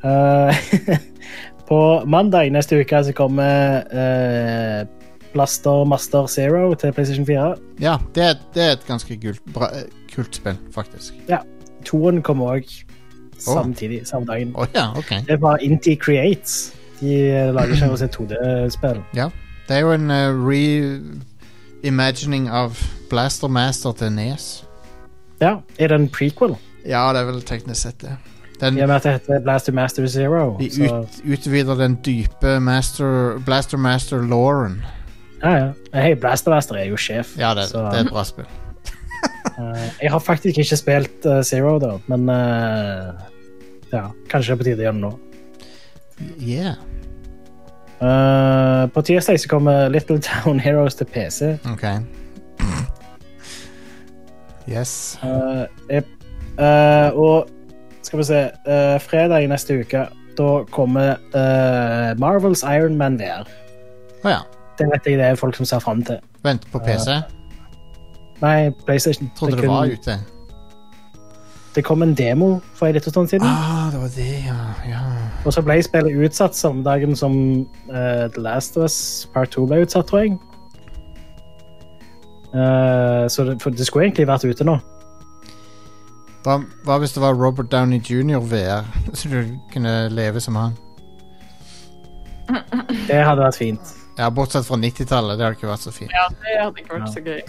[0.07, 0.99] Uh,
[1.69, 4.89] på mandag neste uke så kommer uh,
[5.37, 7.55] Blaster Master Zero til PlayStation 4.
[7.81, 9.85] Ja, det er, det er et ganske kult, bra, eh,
[10.17, 11.15] kult spill, faktisk.
[11.31, 11.43] Ja,
[11.87, 12.67] Toen kom òg
[13.39, 14.53] samtidig, samme dagen.
[14.57, 15.21] Oh, ja, okay.
[15.29, 16.73] Det var Inti Creates.
[17.01, 19.03] De lager lager ikke et 2D-spill.
[19.15, 19.29] Ja.
[19.69, 20.49] Det er jo en uh,
[21.83, 22.79] reimagining av
[23.11, 24.65] Blaster Master til Nes.
[25.41, 26.57] Ja, er det en prequel?
[26.87, 28.17] Ja, det er vel teknisk sett det.
[28.61, 30.57] Den, I og med at det heter Blaster Master Zero.
[30.61, 34.85] de så, ut, utvider den dype master, Blaster Master-lauren.
[35.43, 35.73] ja, ja.
[35.93, 37.39] Hei, Blaster Master er jo sjef.
[37.39, 38.47] Ja, det, så, det er et bra spill.
[39.59, 43.25] eh, jeg har faktisk ikke spilt eh, Zero, da, men eh,
[43.93, 45.15] ja, kanskje det er på tide å gjøre det nå.
[46.41, 46.77] Yeah.
[47.97, 51.57] Uh, på tirsdag så kommer Little Town Heroes til PC.
[51.73, 51.87] OK.
[54.67, 55.15] Yes.
[55.23, 56.03] Uh, jeg,
[56.59, 57.47] uh, og
[58.03, 58.41] skal vi se
[58.99, 60.01] Fredag neste uke,
[60.39, 61.15] da kommer
[62.19, 63.47] Marvels Iron Man VR.
[64.27, 64.43] Å ja.
[64.77, 66.19] Det vet jeg det er folk som ser fram til.
[66.43, 67.15] Vent på PC.
[68.43, 69.31] Nei, PlayStation.
[69.37, 70.19] Trodde det kun- var ute.
[71.77, 73.47] Det kom en demo for en liten stund siden.
[73.47, 74.55] Ah, det var det, ja.
[74.89, 75.01] ja.
[75.45, 77.35] Og så ble spillet utsatt samme dagen som
[77.91, 80.39] uh, The Last of Us Part 2 ble utsatt, tror jeg.
[82.55, 84.79] Uh, så det, for det skulle egentlig vært ute nå.
[86.47, 88.41] Hva, hva hvis det var Robert Downey jr.
[88.41, 90.77] VR, så du kunne leve som han?
[93.07, 93.97] Det hadde vært fint.
[94.17, 95.37] Ja, Bortsett fra 90-tallet.
[95.37, 96.13] Det hadde ikke vært så fint.
[96.15, 97.43] Ja, det hadde ikke vært så gøy.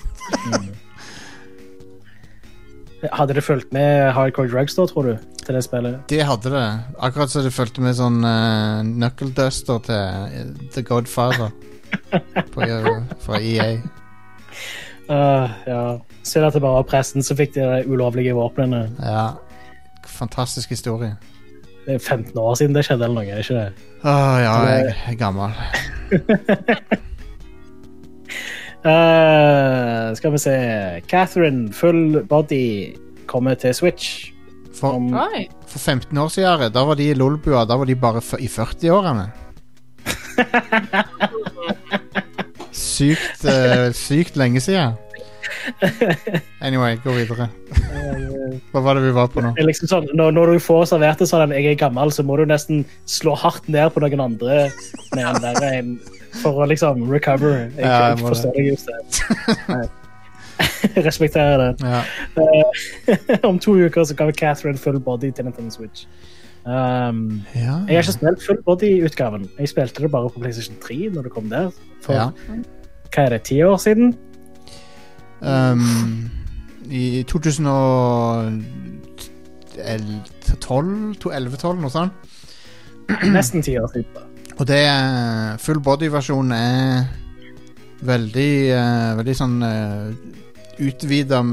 [3.14, 5.14] Hadde det fulgt med Hardcore Drugs da, tror du?
[5.46, 6.00] Til det spillet?
[6.10, 6.66] Det hadde det.
[7.00, 11.54] Akkurat så det fulgte med sånn uh, knuckle duster til uh, The Godfather
[12.54, 12.90] på, eh,
[13.24, 13.78] fra EA.
[15.08, 15.82] Uh, ja.
[16.28, 18.90] Synd at det bare var pressen som fikk de ulovlige våpnene.
[19.00, 19.30] Ja.
[20.18, 21.16] Fantastisk historie.
[21.86, 23.30] Det er 15 år siden det skjedde, eller noe?
[23.30, 23.94] er det ikke det?
[24.04, 25.96] Å ja, jeg er gammel.
[28.88, 30.52] Eh, skal vi se
[31.10, 32.96] Catherine Full Body
[33.28, 34.32] kommer til Switch.
[34.80, 35.10] For, Om-
[35.68, 37.66] for 15 år siden, da var de i Lolbua.
[37.66, 39.26] Da var de bare f i 40-årene.
[42.78, 44.94] Sykt, uh, sykt lenge siden.
[46.68, 47.48] Anyway, gå videre.
[48.72, 49.52] Hva var det vi var på nå?
[49.62, 52.46] Liksom sånn, når, når du får servert det sånn jeg er gammel, så må du
[52.50, 54.68] nesten slå hardt ned på noen andre
[55.18, 55.94] en der en,
[56.42, 57.68] for å liksom recover.
[57.78, 58.64] Jeg, Ja, jeg forstår det.
[58.64, 59.90] deg, just det.
[61.06, 61.86] Respekterer det.
[61.86, 62.02] Ja.
[62.42, 66.06] Eh, om to uker så kommer Catherine full body til Nintendo Switch.
[66.68, 67.78] Um, Ja.
[67.88, 69.46] Jeg har ikke spilt full body-utgaven.
[69.60, 71.70] Jeg spilte det bare på PlayStation 3 når det kom der.
[72.04, 72.30] For Ja.
[73.14, 74.16] hva er det, ti år siden?
[75.42, 76.30] Um,
[76.90, 78.88] I 2012
[79.78, 82.14] 2011-2012 noe sånt.
[83.32, 84.12] Nesten ti år siden.
[84.58, 87.04] Og det er Full body-versjonen er
[88.08, 90.10] veldig uh, Veldig sånn uh,
[90.84, 91.44] utvida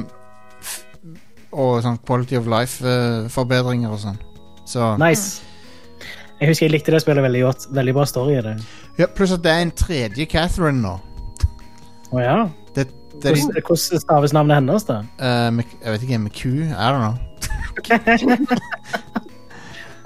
[1.55, 4.17] og sånn quality of life-forbedringer og sånn.
[4.67, 5.45] Så Nice.
[6.41, 7.69] Jeg husker jeg likte det spillet veldig godt.
[7.77, 8.57] Veldig bra story i det.
[8.99, 10.97] ja, Pluss at det er en tredje Catherine nå.
[12.11, 12.39] Å ja.
[13.25, 14.99] Er Hvordan, hvordan staves navnet hennes, da?
[15.19, 16.33] Uh, Jeg vet ikke, MQ?
[16.35, 16.45] Q?
[16.45, 17.15] I don't know.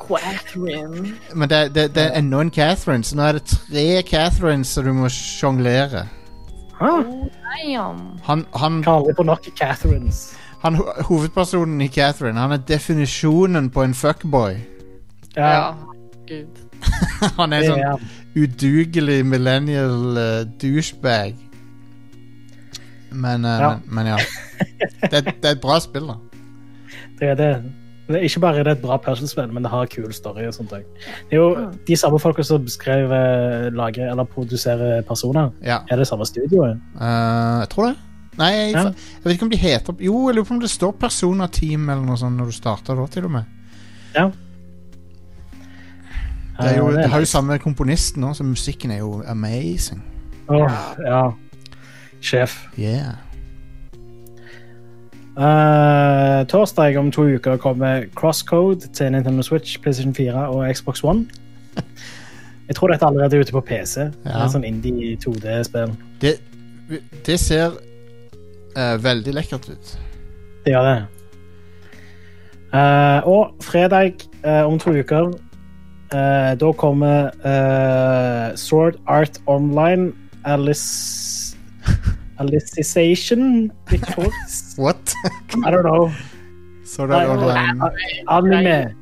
[0.09, 1.15] Catherine.
[1.35, 4.85] Men det, det, det er enda en Catherine, så nå er det tre Catherines som
[4.85, 6.07] du må sjonglere.
[6.81, 10.37] Han, han, Kan på nok Catherines.
[10.63, 14.55] han, hovedpersonen i Catherine, han er definisjonen på en fuckboy.
[15.37, 15.73] Ja.
[16.29, 16.65] Gud.
[17.39, 18.09] Han er sånn
[18.39, 21.35] udugelig millennial uh, douchebag.
[23.11, 23.69] Men, uh, Ja.
[23.69, 24.17] men, men ja.
[25.11, 26.15] Det, det er et bra spill, da.
[27.19, 27.51] Det er det.
[28.09, 30.47] det er ikke bare er det et bra puslespill, men det har kul story.
[30.47, 30.71] og sånt.
[30.71, 30.85] Det
[31.33, 35.51] er jo de samme folka som beskrev, eh, lager eller produserer personer.
[35.65, 35.79] Ja.
[35.91, 36.79] Er det samme studioet?
[37.01, 37.97] Uh, jeg tror det.
[38.39, 38.83] Nei, jeg, Ja.
[38.85, 41.89] jeg vet ikke om de heter Jo, jeg lurer på om det står Persona Team
[41.91, 43.45] eller noe sånt når du starter da, til og med.
[44.15, 44.29] Ja.
[46.61, 50.01] Det, er jo, det har jo samme komponisten òg, så musikken er jo amazing.
[50.49, 51.21] Åh, ja.
[52.21, 52.69] Sjef.
[52.79, 53.17] Yeah.
[55.39, 61.27] Uh, torsdag om to uker kommer Crosscode til Nintendo Switch, PlayStation 4 og Xbox One.
[62.69, 64.01] Jeg tror dette allerede er ute på PC.
[64.01, 64.43] Ja.
[64.43, 65.95] er sånn indie 2D-spill.
[66.21, 66.35] Det,
[67.27, 67.79] det ser
[68.75, 69.95] uh, veldig lekkert ut.
[70.67, 70.99] Det gjør det.
[72.75, 75.31] Uh, og fredag om to uker
[76.61, 77.31] Da kommer
[78.57, 80.13] Sword Art Online
[80.45, 81.38] Alice
[82.39, 85.15] Alicization Because What?
[85.65, 86.13] I don't know.
[86.85, 87.81] Sword Art Online.
[88.29, 88.95] Anime.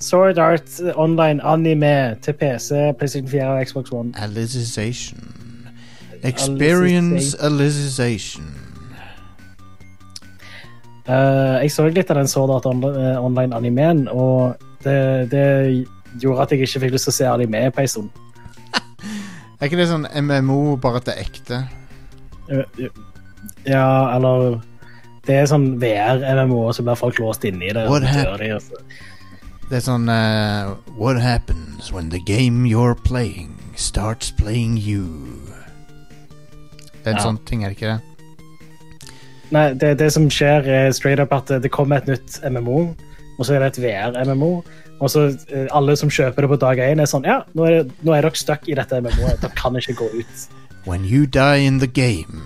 [0.00, 4.12] Sword Art Online Anime til PC, PlayStation 4 og Xbox One.
[4.16, 5.18] Alicization.
[6.22, 8.44] Experience Alicization.
[11.08, 15.86] Uh, jeg så litt av den Sword Art eh, Online-animeen, og det, det
[16.18, 18.10] gjorde at jeg ikke fikk lyst til å se anime på en stund.
[19.60, 21.60] Er ikke det sånn MMO, bare at det er ekte?
[22.50, 22.88] Eh,
[23.66, 24.60] Ja, eller
[25.26, 27.88] Det er sånn VR-MMO, og så blir folk låst inne i det.
[27.90, 28.78] What de, altså.
[29.68, 35.02] Det er sånn uh, What happens when the game you're playing starts playing you?
[37.02, 37.22] Det er en Ja.
[37.24, 38.00] sånn ting, er det ikke det?
[39.50, 42.94] Nei, det, det som skjer, er straight up at det kommer et nytt MMO,
[43.38, 44.62] og så er det et VR-MMO.
[45.00, 47.82] Og så eh, alle som kjøper det på dag én, er sånn Ja, nå er,
[47.82, 49.42] det, nå er dere stuck i dette MMO-et.
[49.42, 50.46] Dere kan ikke gå ut.
[50.86, 52.42] When you die in the game,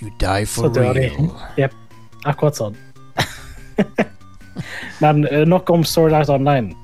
[0.00, 1.32] you die for Så real.
[1.56, 1.72] Yep,
[2.28, 2.76] akkurat sånn.
[5.02, 6.74] Men eh, nok om Sword Art Online.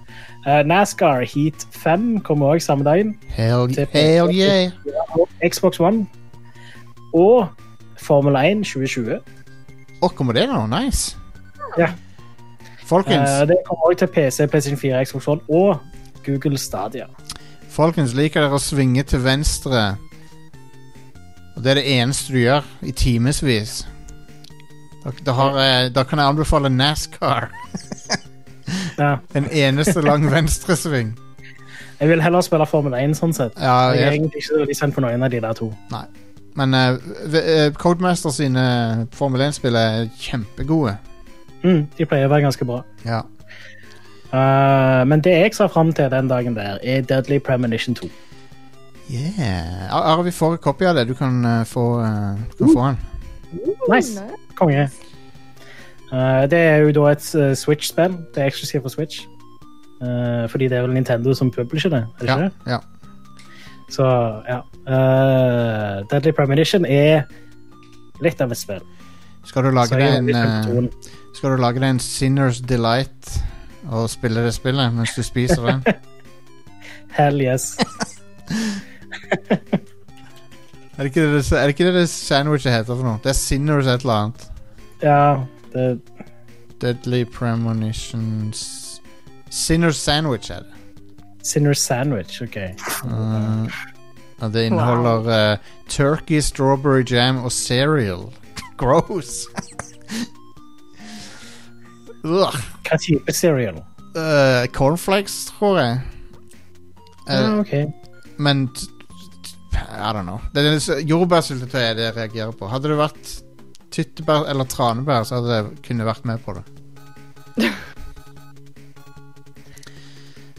[0.46, 3.14] Uh, NASCAR Heat 5 kommer også samme dagen.
[3.28, 4.70] Hell, hell yeah.
[5.44, 6.06] Xbox One.
[7.12, 7.48] Og
[8.00, 9.20] Formel 1 2020.
[10.00, 10.64] Å, kommer det nå?
[10.72, 11.16] Nice.
[11.80, 11.92] Ja.
[12.84, 15.78] Folkens, Uh, det kommer også til PC, PlayStation 4, Xbox One og
[16.24, 17.06] Google Stadia.
[17.68, 19.96] folkens, liker dere å svinge til venstre?
[21.54, 23.86] Og det er det eneste du gjør i timevis.
[25.04, 27.50] Da, da, har, jeg- da kan jeg anbefale NASCAR.
[28.98, 29.16] Ja.
[29.34, 31.18] En eneste lang venstresving.
[32.00, 33.52] Jeg vil heller spille Formel 1 sånn sett.
[33.60, 35.68] Ja, jeg er egentlig ikke veldig spent på noen av de der to.
[35.92, 36.04] Nei.
[36.56, 36.96] Men uh,
[37.34, 38.64] eh, Codemaster sine
[39.12, 40.96] Formel 1-spill er kjempegode.
[41.64, 42.80] Mm, de pleier å være ganske bra.
[43.04, 43.22] Ja.
[44.34, 48.08] Uh, men det jeg ser fram til den dagen der, er Deadly Premonition 2.
[49.10, 49.88] Yeah.
[49.94, 51.08] Ar- Are, vi får en kopi av det.
[51.08, 52.98] Du kan uh, få, uh, du kan få den.
[53.92, 54.22] Nice.
[54.56, 54.88] Konge.
[56.12, 58.16] Uh, det er jo da et uh, Switch-spill.
[58.34, 59.24] Det er eksklusivt for Switch.
[60.02, 62.72] Uh, fordi det er vel Nintendo som publisher det, er det Ja, ikke det?
[62.72, 62.78] ja.
[63.90, 64.04] Så,
[64.48, 64.56] ja.
[64.88, 67.22] Eh, Deadly Premonition er
[68.24, 68.80] litt av et spill.
[69.46, 70.88] Skal du lage deg en.
[71.36, 73.28] Skal du lage deg en Sinners Delight
[73.92, 75.84] og spille det spillet mens du spiser den?
[77.18, 77.76] Hell yes.
[80.96, 83.18] er, det ikke det, det- er det ikke det det sandwichet heter for noe?
[83.22, 84.50] Det er Sinners et eller annet.
[85.02, 85.36] ja,
[85.74, 86.00] det
[86.80, 89.00] Deadly Premonitions
[89.50, 90.70] Sinners Sandwich er det.
[91.44, 92.56] Sinner Sandwich, OK.
[93.04, 93.68] Uh,
[94.40, 95.58] og det inneholder eh,
[95.88, 98.32] turkey, strawberry jam og cereal.
[98.80, 99.46] Gross!
[102.24, 102.56] Ugh.
[102.88, 103.82] Hva type cereal?
[104.16, 106.00] Eh, cornflakes, tror jeg.
[107.28, 107.74] Eh, Ja, OK.
[108.38, 108.88] Men t-
[109.74, 110.40] I don't know.
[110.54, 112.68] Det er Jordbærsyltetøy er det jeg reagerer på.
[112.70, 113.34] Hadde det vært
[113.94, 116.64] tyttebær eller tranebær, så hadde jeg kunne vært med på det.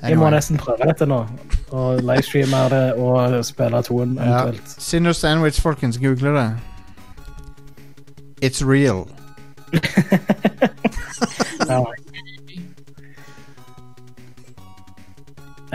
[0.05, 1.23] Jeg må nesten prøve dette nå.
[1.73, 4.51] Og livestreame det og spille toen Ja.
[4.77, 5.97] Sinner Sandwich, folkens.
[5.97, 6.49] Google det.
[8.45, 9.07] It's real.
[11.65, 11.81] Ja.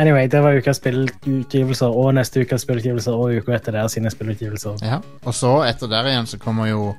[0.01, 4.79] Anyway, det var ukas spillutgivelser og neste ukas spillutgivelser og uka etter der sine spillutgivelser.
[4.87, 4.97] Ja.
[5.29, 6.95] Og så, etter der igjen, så kommer jo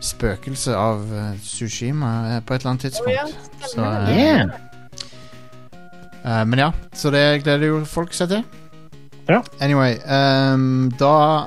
[0.00, 3.36] Spøkelset av uh, Sushima eh, på et eller annet tidspunkt.
[3.68, 4.48] Så, uh, Yeah.
[6.24, 8.44] uh, men ja, så det gleder jo folk seg til.
[9.28, 9.42] Ja.
[9.60, 11.46] Anyway, um, da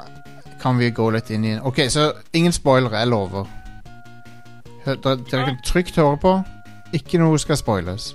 [0.61, 3.49] kan vi gå litt inn i Ok, så ingen spoilere, jeg lover.
[4.85, 6.37] Hør, dere, dere kan trygt høre på.
[6.93, 8.13] Ikke noe skal spoiles.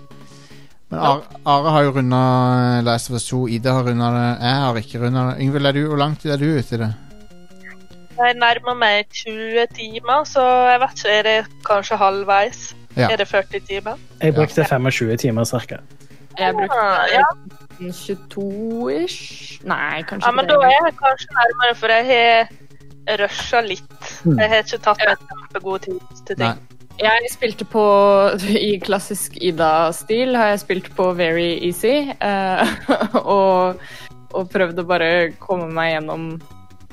[0.90, 3.42] Men Are, Are har jo runda Last of Us 2.
[3.48, 4.28] Ida har runda det.
[4.40, 5.42] Jeg har ikke runda det.
[5.44, 6.94] Yngvild, er du- hvor langt er du ute i det?
[8.18, 12.74] Jeg nærmer meg 20 timer, så jeg vet ikke, er det kanskje halvveis?
[12.96, 13.08] Ja.
[13.12, 13.94] Er det 40 timer?
[14.22, 15.76] Jeg brukte 25 timer cirka.
[16.38, 16.82] Jeg brukte
[17.12, 17.22] ja.
[17.80, 19.60] 22-ish.
[19.64, 22.06] Nei, kanskje Ja, men ikke da er jeg kanskje nærmere, for jeg
[23.08, 24.24] har rusha litt.
[24.24, 24.38] Mm.
[24.38, 26.58] Jeg har ikke tatt meg kjempegod tid til ting.
[26.98, 27.82] Jeg spilte på
[28.68, 32.10] I klassisk Ida-stil har jeg spilt på very easy.
[32.18, 32.66] Uh,
[33.38, 33.82] og,
[34.34, 35.10] og prøvd å bare
[35.42, 36.30] komme meg gjennom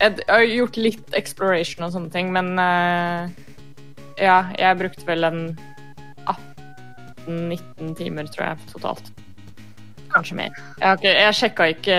[0.02, 3.26] Jeg har gjort litt exploration og sånne ting, men uh,
[4.22, 5.42] ja, jeg brukte vel en
[7.26, 9.12] 18-19 timer, tror jeg, totalt.
[10.14, 10.62] Kanskje mer.
[10.80, 11.98] Jeg, ikke, jeg sjekka ikke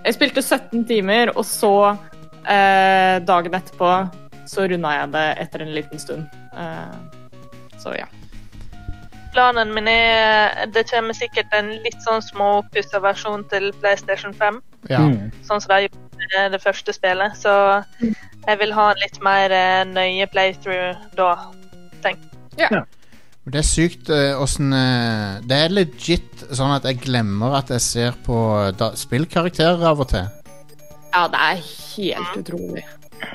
[0.00, 3.92] Jeg spilte 17 timer, og så uh, dagen etterpå
[4.50, 6.39] så runda jeg det etter en liten stund.
[6.56, 6.96] Eh,
[7.78, 8.06] så ja.
[9.30, 14.60] Planen min er Det kommer sikkert en litt sånn småpussa versjon til PlayStation 5.
[14.90, 15.02] Ja.
[15.46, 17.36] Sånn som de gjorde med det første spillet.
[17.38, 17.52] Så
[18.00, 21.34] jeg vil ha en litt mer eh, nøye playthrough da,
[22.04, 22.24] tenk.
[22.58, 22.70] Ja.
[22.80, 22.82] ja.
[23.50, 27.82] Det er sykt eh, åssen uh, Det er legit sånn at jeg glemmer at jeg
[27.82, 28.36] ser på
[28.76, 30.28] da, spillkarakterer av og til.
[31.14, 32.84] ja, det er helt utrolig.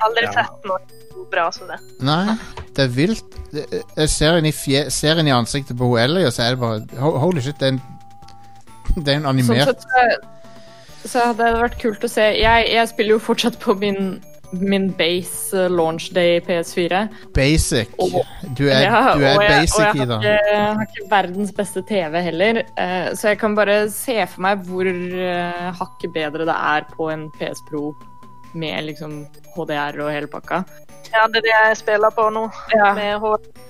[0.06, 1.80] Aldri sett noe bra som det.
[2.06, 2.36] Nei,
[2.76, 3.40] det er vilt.
[3.56, 6.62] Jeg ser inn i, fje, ser inn i ansiktet på Ellie, og så er det
[6.64, 7.82] bare Holy shit, det er en
[8.96, 12.30] Det er en Sånn animert sett så, så hadde det vært kult å se.
[12.40, 14.16] Jeg, jeg spiller jo fortsatt på min,
[14.56, 17.02] min base eh, launch day PS4.
[17.36, 17.92] basic.
[18.58, 20.20] Du er, Ja, du er og jeg, basic, og jeg Ida.
[20.20, 24.18] har ikke, jeg har ikke verdens beste TV heller, eh, så jeg kan bare se
[24.32, 27.90] for meg hvor uh, hakket bedre det er på en PS Pro
[28.56, 29.26] med liksom
[29.56, 30.64] HDR og hele pakka.
[31.14, 32.46] Ja, det er det jeg spiller på nå.
[32.74, 33.22] Med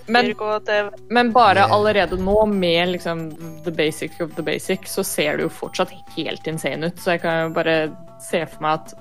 [0.07, 0.89] Men- 4K-TV.
[1.09, 3.25] Men bare allerede nå, med liksom
[3.65, 6.97] the basic of the basic, så ser det jo fortsatt helt insane ut.
[7.01, 7.75] Så jeg kan jo bare
[8.21, 8.93] se for meg at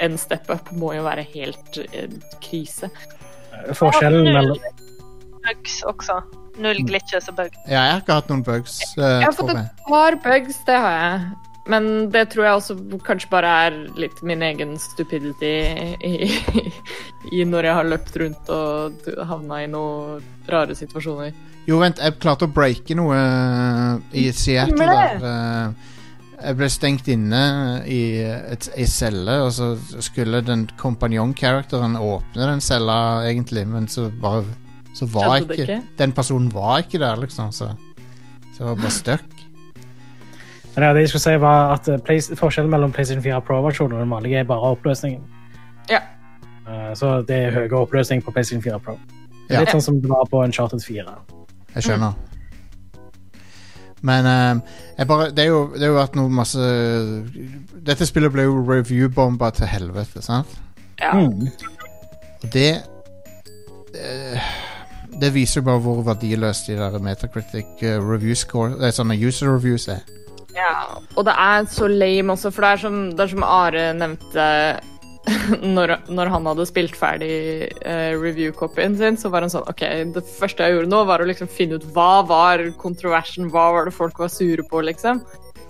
[0.00, 2.08] en step up må jo være helt eh,
[2.44, 2.88] krise.
[3.76, 4.58] Forskjellen mellom
[5.42, 6.20] Bugs også.
[6.62, 7.56] Null glitches og bugs.
[7.66, 8.76] Ja, jeg har ikke hatt noen bugs.
[8.98, 11.20] eh, Jeg har fått et par bugs, det har jeg.
[11.70, 12.74] Men det tror jeg også
[13.06, 15.52] kanskje bare er litt min egen stupidity
[16.02, 16.32] i,
[17.30, 21.30] i når jeg har løpt rundt og havna i noen rare situasjoner.
[21.68, 25.22] Jo, vent, jeg klarte å breake noe eh, i Seattle der.
[25.22, 25.90] eh,
[26.42, 27.42] jeg ble stengt inne
[27.86, 29.68] i ei celle, og så
[30.02, 32.96] skulle den kompanjong-characteren åpne den cella,
[33.28, 34.42] egentlig, men så var,
[34.98, 35.78] Så var ikke, ikke?
[36.02, 37.70] Den personen var ikke der, liksom, så
[38.52, 39.31] Så jeg var bare stuck.
[40.74, 43.96] Men ja, det jeg skulle si var at eh, Play- Forskjellen mellom PlayStation 4 Pro-versjonen
[43.98, 45.20] og den vanlige er bare oppløsningen.
[45.90, 46.00] Ja.
[46.66, 48.96] Uh, Så det er høyere oppløsning på PlayStation 4 Pro.
[49.50, 49.60] Ja.
[49.60, 51.16] Litt sånn som det var på Uncharted 4.
[51.74, 52.16] Jeg skjønner.
[54.02, 54.62] Men uh,
[54.98, 56.64] jeg bare, det, er jo, det er jo vært noe masse
[57.86, 60.56] Dette spillet ble jo review-bomba til helvete, sant?
[61.02, 61.12] Ja.
[61.14, 61.50] Mm.
[62.52, 62.80] det
[63.94, 64.48] uh,
[65.20, 69.52] Det viser jo bare hvor verdiløst de der Metacritic review score Det er sånne user
[69.52, 70.02] reviews er.
[70.56, 73.84] Ja, og det er så lame også, for det er som, det er som Are
[73.96, 74.46] nevnte
[75.76, 79.84] når, når han hadde spilt ferdig uh, review-copyen sin, så var han sånn OK,
[80.16, 83.86] det første jeg gjorde nå, var å liksom finne ut hva var kontroversen, hva var
[83.86, 85.22] det folk var sure på, liksom.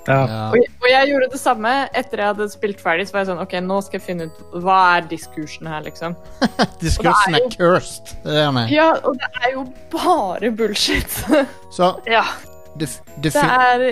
[0.02, 3.04] Og, jeg- og jeg gjorde det samme etter jeg hadde spilt ferdig.
[3.06, 6.16] Så var jeg sånn OK, nå skal jeg finne ut hva er diskursen her, liksom.
[6.82, 8.10] Diskursen er er cursed.
[8.24, 8.72] Det er er.
[8.72, 9.62] Ja, og det er jo
[9.94, 11.20] bare bullshit.
[11.76, 12.24] Så Ja.
[12.74, 12.88] det,
[13.20, 13.84] det, Det er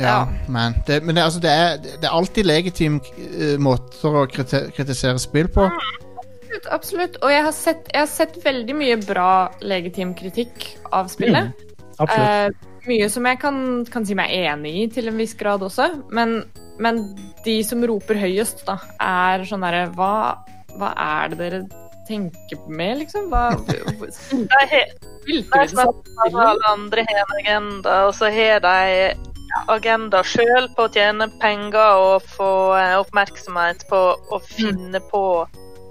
[0.00, 4.24] Ja, men, Det, men det, altså, det, er, det er alltid legitime eh, måter å
[4.30, 5.66] kriti kritisere spill på.
[5.68, 7.20] Absolutt, absolutt.
[7.22, 11.52] Og jeg har, sett, jeg har sett veldig mye bra legitim kritikk av spillet.
[11.98, 12.28] absolutt.
[12.28, 13.56] Eh, mye som jeg kan,
[13.92, 16.40] kan si meg enig i til en viss grad også, men,
[16.82, 17.04] men
[17.44, 20.42] de som roper høyest, da, er sånn derre hva,
[20.78, 21.62] hva er det dere
[22.08, 23.30] tenker med, liksom?
[23.30, 23.52] Hva,
[24.18, 29.12] spilte det er snakker om at alle andre har en agenda, og så har de
[29.72, 35.24] agenda sjøl på å tjene penger og få eh, oppmerksomhet på å finne på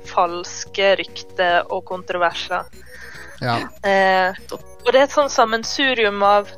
[0.09, 2.65] falske rykter og kontroverser.
[3.41, 3.57] Ja.
[3.87, 6.49] Eh, og det er et sånt sammensurium av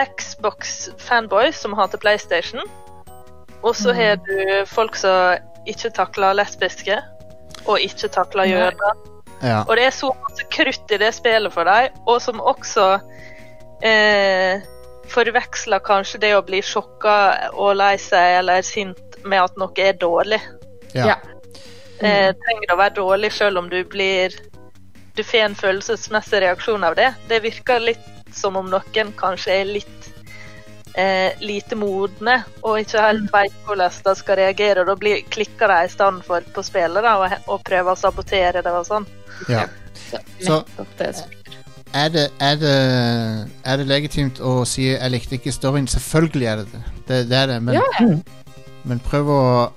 [0.00, 2.62] Xbox-fanboys som hater PlayStation,
[3.60, 5.36] og så har du folk som
[5.68, 6.96] ikke takler lesbiske,
[7.66, 9.00] og ikke takler jøder.
[9.42, 9.62] Ja.
[9.66, 12.86] Og det er så masse krutt i det spillet for deg, og som også
[13.84, 14.62] eh,
[15.10, 17.14] forveksler kanskje det å bli sjokka
[17.52, 20.40] og lei seg eller sint med at noe er dårlig.
[20.94, 21.18] Ja.
[22.00, 24.32] Eh, trenger å være dårlig selv om du blir
[25.14, 27.10] Du får en følelsesmessig reaksjon av det.
[27.28, 30.06] Det virker litt som om noen kanskje er litt
[30.94, 34.86] eh, lite modne og ikke helt vet hvordan de skal reagere.
[34.86, 38.64] Da blir klikker de i stedet for på spillet da, og, og prøver å sabotere
[38.64, 39.08] det og sånn.
[39.50, 39.66] Ja.
[40.40, 40.62] Så.
[41.94, 42.74] Er det, er, det,
[43.64, 45.88] er det legitimt å si 'jeg likte ikke storyen'?
[45.90, 46.82] Selvfølgelig er det det.
[47.08, 48.06] Det, det, er det men, Ja.
[48.84, 49.72] men prøv å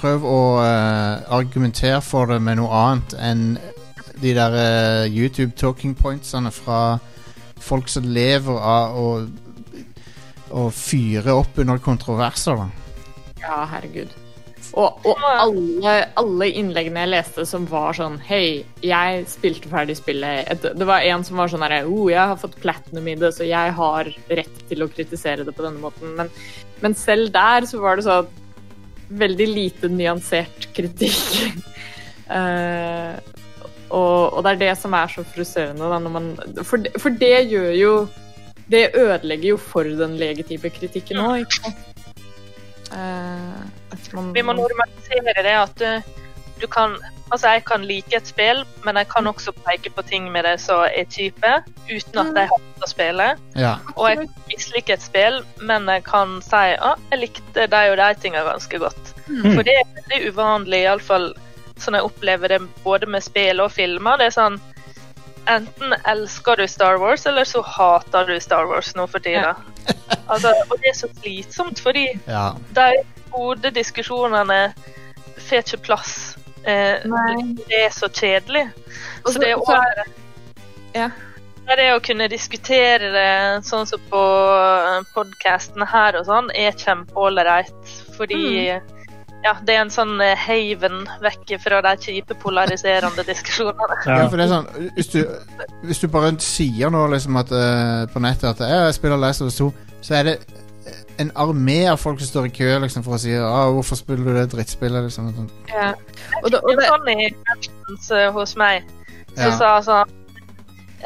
[0.00, 3.58] Prøv å uh, argumentere for det med noe annet enn
[4.22, 6.98] de der uh, YouTube talking pointsene fra
[7.60, 9.28] folk som lever av å,
[10.56, 12.56] å fyre opp under kontroverser.
[12.56, 12.70] Da.
[13.42, 14.16] Ja, herregud.
[14.78, 20.46] Og, og alle, alle innleggene jeg leste som var sånn Hei, jeg spilte ferdig spillet.
[20.52, 23.32] Et, det var en som var sånn herre oh, jeg har fått platinum i det,
[23.34, 26.14] så jeg har rett til å kritisere det på denne måten.
[26.18, 26.30] Men,
[26.84, 28.30] men selv der så var det sånn
[29.20, 31.18] veldig lite nyansert kritikk.
[32.30, 33.18] uh,
[33.98, 36.30] og, og det er det som er så frustrerende, da, man
[36.62, 37.94] for, for det gjør jo
[38.70, 41.86] Det ødelegger jo for den legitime kritikken òg, ikke sant?
[42.94, 43.79] At
[44.12, 46.12] man, Vi må normalisere det at du,
[46.62, 46.96] du kan
[47.30, 50.56] Altså, jeg kan like et spill, men jeg kan også peke på ting med det
[50.58, 51.50] som er type,
[51.86, 53.44] uten at jeg hater spillet.
[53.54, 53.76] Ja.
[53.94, 57.96] Og jeg kan mislike et spill, men jeg kan si at jeg likte de og
[58.00, 59.12] de tingene ganske godt.
[59.28, 59.46] Mm.
[59.54, 61.28] For det er veldig uvanlig, iallfall
[61.80, 64.18] sånn jeg opplever det både med spill og filmer.
[64.18, 64.58] Det er sånn
[65.48, 69.54] Enten elsker du Star Wars, eller så hater du Star Wars nå for tida.
[70.28, 72.52] Altså, og det er så slitsomt, fordi Ja.
[72.76, 72.90] de
[73.32, 74.60] gode diskusjonene
[75.48, 76.36] får ikke plass.
[76.64, 78.66] Eh, det er så kjedelig.
[79.24, 79.76] Så så- det er også,
[80.94, 81.12] er-
[81.60, 84.22] over det, å kunne diskutere det sånn som på
[85.14, 87.92] podkasten her og sånn, er kjempeålreit.
[88.16, 88.66] Fordi
[89.44, 94.00] ja, det er en sånn eh, haven vekk fra de kjipe polariserende diskusjonene.
[94.06, 94.26] Ja.
[94.28, 95.20] for det er sånn Hvis du,
[95.88, 99.40] hvis du bare sier nå liksom at uh, på nettet at «Ja, jeg spiller Last
[99.40, 99.70] of Us 2,
[100.04, 100.36] så er det
[101.20, 104.24] en armé av folk som står i kø liksom, for å si ah, 'Hvorfor spiller
[104.24, 105.28] du det drittspillet?' Liksom.
[105.36, 105.50] Sånn.
[105.68, 105.92] Ja.
[106.42, 108.82] Og det, og Det mentions eh, hos meg.
[109.36, 109.58] som Ja.
[109.58, 110.16] sa sånn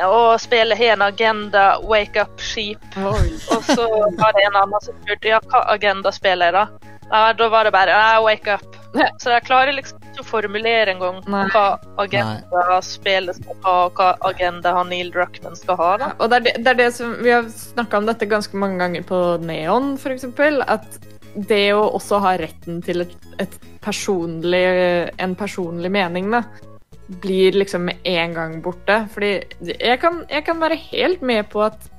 [0.03, 2.83] Å, spillet har en agenda, wake up sheep.
[2.99, 3.85] Og så
[4.19, 6.65] var det en annen som spurte ja, hva agenda spiller jeg da?
[7.13, 8.74] Ja, da var det bare wake up.
[9.19, 11.65] Så jeg klarer liksom ikke å formulere engang hva
[12.03, 15.91] agenda spillet skal ha, og hva agenda han Neil Druckman skal ha.
[16.01, 16.11] da.
[16.19, 18.79] Og det er det, det er det som Vi har snakka om dette ganske mange
[18.83, 20.29] ganger på Neon, f.eks.
[20.69, 21.01] At
[21.35, 24.63] det å også ha retten til et, et personlig,
[25.19, 26.45] en personlig mening, da,
[27.25, 29.03] blir liksom med en gang borte.
[29.13, 29.33] Fordi
[29.75, 31.91] jeg kan, jeg kan være helt med på at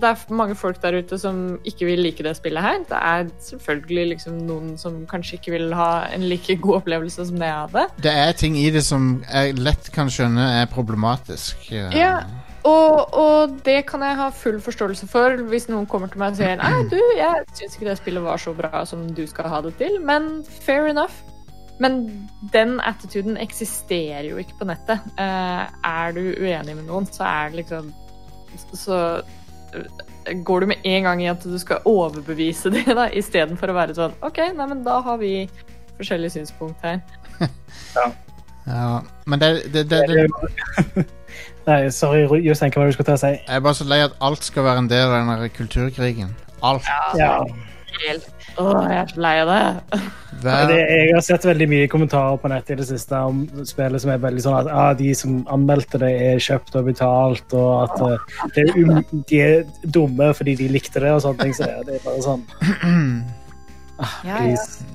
[0.00, 2.82] det er mange folk der ute som ikke vil like det spillet her.
[2.88, 7.40] Det er selvfølgelig liksom noen som kanskje ikke vil ha en like god opplevelse som
[7.40, 7.86] det jeg hadde.
[8.08, 11.70] Det er ting i det som jeg lett kan skjønne er problematisk.
[11.72, 11.96] eh.
[11.96, 12.22] Ja,
[12.68, 16.40] og, og det kan jeg ha full forståelse for hvis noen kommer til meg og
[16.42, 19.62] sier Nei, du, jeg syns ikke det spillet var så bra som du skal ha
[19.64, 21.22] det til, men fair enough.
[21.80, 22.02] Men
[22.52, 25.00] den attituden eksisterer jo ikke på nettet.
[25.16, 27.92] Eh, er du uenig med noen, så er det liksom
[28.74, 28.96] Så
[30.44, 33.96] går du med en gang i at du skal overbevise det, da, istedenfor å være
[33.96, 35.34] sånn OK, nei, men da har vi
[35.98, 37.00] forskjellige synspunkt her.
[38.70, 41.06] Ja, men det, det, det, det
[41.66, 43.30] Nei, sorry, Jostein, hva var det du skulle til å si?
[43.38, 46.34] Jeg er bare så lei at alt skal være en del av den kulturkrigen.
[46.62, 46.86] Alt.
[47.18, 47.40] Ja.
[48.06, 48.26] Helt.
[48.58, 50.00] Åh, jeg er så lei av det.
[50.40, 54.12] Det, jeg har sett veldig mye kommentarer på nettet i det siste om spillet som
[54.14, 58.04] er veldig sånn at ah, de som anmeldte det, er kjøpt og betalt, og at
[58.06, 61.56] eh, det er um, de er dumme fordi de likte det og sånne ting.
[61.58, 62.46] Så det, det er bare sånn
[64.06, 64.86] ah, please.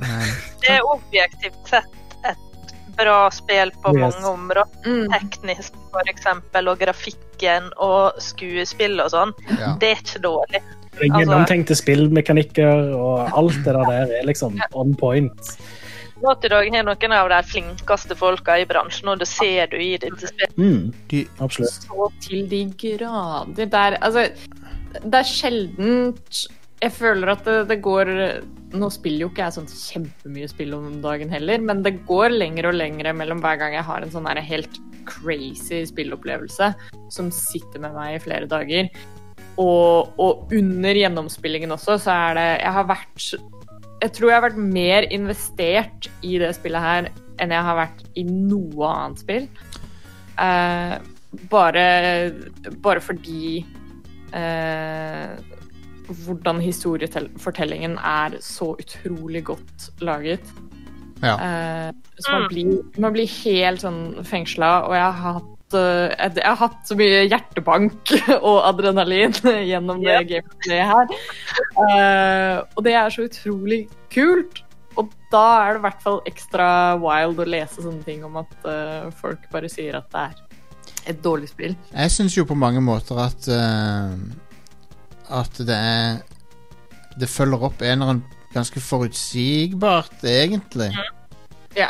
[0.64, 4.02] Det er objektivt sett et bra spill på Yes.
[4.18, 5.12] mange områder.
[5.14, 9.36] Teknisk, for eksempel, og grafikken og skuespill og sånn.
[9.60, 9.76] Ja.
[9.82, 10.64] Det er ikke dårlig.
[10.96, 15.56] Er Gjennomtenkte spillmekanikker og alt det der er liksom on point.
[16.24, 19.96] Naughty Dog har noen av de flinkeste folka i bransjen, og det ser du i
[20.00, 20.56] dette spillet.
[20.58, 21.86] Mm, absolutt.
[21.86, 23.52] Så til de grader.
[23.58, 24.30] Det er, altså,
[25.04, 26.46] det er sjeldent
[26.84, 28.10] Jeg føler at det, det går
[28.76, 32.68] Nå spiller jo ikke jeg sånn kjempemye spill om dagen heller, men det går lenger
[32.72, 36.74] og lenger mellom hver gang jeg har en sånn helt crazy spillopplevelse
[37.14, 38.90] som sitter med meg i flere dager.
[39.62, 43.28] Og, og under gjennomspillingen også, så er det Jeg har vært
[44.02, 47.10] Jeg tror jeg har vært mer investert i det spillet her
[47.40, 49.48] enn jeg har vært i noe annet spill.
[50.40, 50.96] Uh,
[51.52, 51.84] bare,
[52.84, 53.58] bare fordi
[54.32, 55.36] uh,
[56.08, 60.48] hvordan historiefortellingen er så utrolig godt laget.
[61.24, 61.36] Ja.
[61.36, 62.72] Uh, så man blir,
[63.04, 67.24] man blir helt sånn fengsla, og jeg har hatt jeg, jeg har hatt så mye
[67.30, 68.14] hjertebank
[68.50, 69.36] og adrenalin
[69.72, 71.16] gjennom det gameplayet her.
[71.86, 74.62] Eh, og det er så utrolig kult.
[74.96, 76.68] Og da er det i hvert fall ekstra
[77.04, 81.20] wild å lese sånne ting om at eh, folk bare sier at det er et
[81.22, 81.76] dårlig spill.
[81.92, 84.16] Jeg syns jo på mange måter at eh,
[85.36, 86.24] At det er
[87.20, 88.24] Det følger opp eneren
[88.56, 90.94] ganske forutsigbart, egentlig.
[91.76, 91.90] Ja.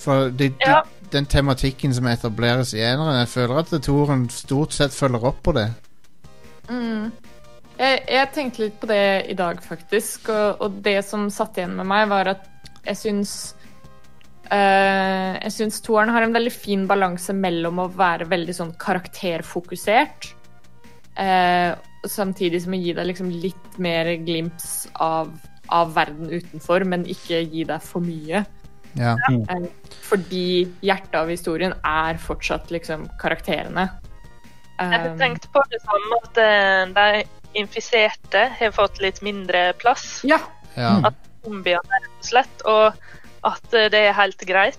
[0.00, 0.80] For det, det, Ja.
[1.12, 5.54] Den tematikken som etableres i eneren, jeg føler at toren stort sett følger opp på
[5.56, 5.68] det.
[6.68, 7.10] Mm.
[7.78, 10.30] Jeg, jeg tenkte litt på det i dag, faktisk.
[10.34, 12.46] Og, og det som satt igjen med meg, var at
[12.88, 13.34] jeg syns
[14.50, 20.32] uh, Jeg syns toeren har en veldig fin balanse mellom å være veldig sånn karakterfokusert,
[21.20, 21.74] eh,
[22.08, 25.30] samtidig som å gi deg liksom litt mer glimps av,
[25.74, 28.44] av verden utenfor, men ikke gi deg for mye.
[28.96, 29.16] Ja.
[29.28, 29.68] Mm.
[30.08, 33.88] fordi hjertet av historien er fortsatt liksom karakterene.
[34.78, 37.24] Jeg har Um, tenkt på det samme at eh, de
[37.58, 40.20] infiserte har fått litt mindre plass.
[40.24, 40.38] Ja.
[40.78, 41.00] Ja.
[41.10, 42.94] At zombiene rett og slett, og
[43.48, 44.78] at eh, det er helt greit.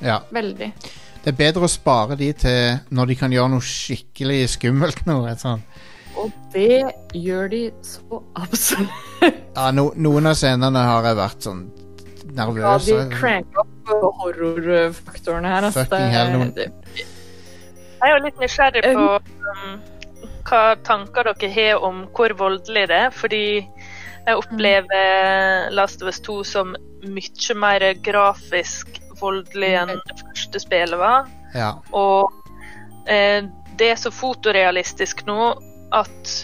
[0.00, 0.20] ja.
[0.30, 0.70] Veldig.
[1.20, 5.18] Det er bedre å spare de til når de kan gjøre noe skikkelig skummelt nå.
[5.34, 5.60] sånn.
[5.60, 5.80] sånt.
[6.20, 6.82] Og det
[7.14, 8.96] gjør de så absolutt.
[9.56, 11.64] Ja, no, noen av scenene har jeg vært sånn
[12.36, 15.66] Ja, de cranker opp horrorfaktorene her.
[15.68, 15.84] Altså.
[15.84, 16.68] Fucking hell, noen- det,
[18.00, 19.80] Jeg er jo litt nysgjerrig på um,
[20.48, 23.42] hva tanker dere har om hvor voldelig det er, fordi
[24.26, 26.74] jeg opplever Last of Us 2 som
[27.04, 31.28] mye mer grafisk voldelig enn det første spillet var.
[31.54, 31.74] Ja.
[31.92, 32.30] Og
[33.08, 33.44] eh,
[33.76, 35.52] det er så fotorealistisk nå
[35.96, 36.34] at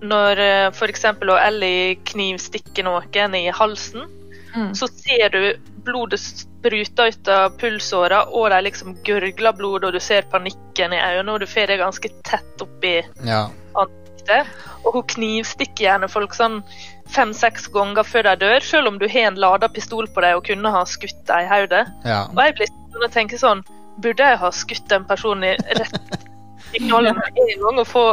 [0.00, 1.04] når eh, f.eks.
[1.04, 4.08] Ellie knivstikker noen i halsen,
[4.54, 4.74] Mm.
[4.74, 10.00] så ser du blodet spruta ut av pulsåra, og de liksom gurgler blod, og du
[10.00, 13.48] ser panikken i øynene, og du får det ganske tett oppi Ja.
[13.74, 14.46] ansiktet.
[14.84, 16.62] Og hun knivstikker gjerne folk sånn
[17.10, 20.44] fem-seks ganger før de dør, selv om du har en lada pistol på deg og
[20.46, 21.86] kunne ha skutt dem i hodet.
[22.04, 22.26] Ja.
[22.30, 23.64] Og jeg blir sånn og tenker sånn
[24.00, 26.29] Burde jeg ha skutt en person i rett
[26.72, 28.04] i med en gang, og få,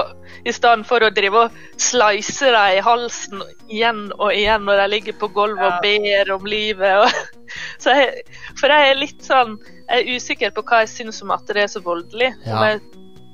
[0.45, 4.88] i stedet for å drive og slice dem i halsen igjen og igjen når de
[4.95, 7.03] ligger på gulvet og ber om livet?
[7.03, 7.49] Og,
[7.84, 8.23] så jeg,
[8.59, 9.57] for jeg er litt sånn
[9.88, 12.34] Jeg er usikker på hva jeg syns om at det er så voldelig.
[12.43, 12.81] Jeg,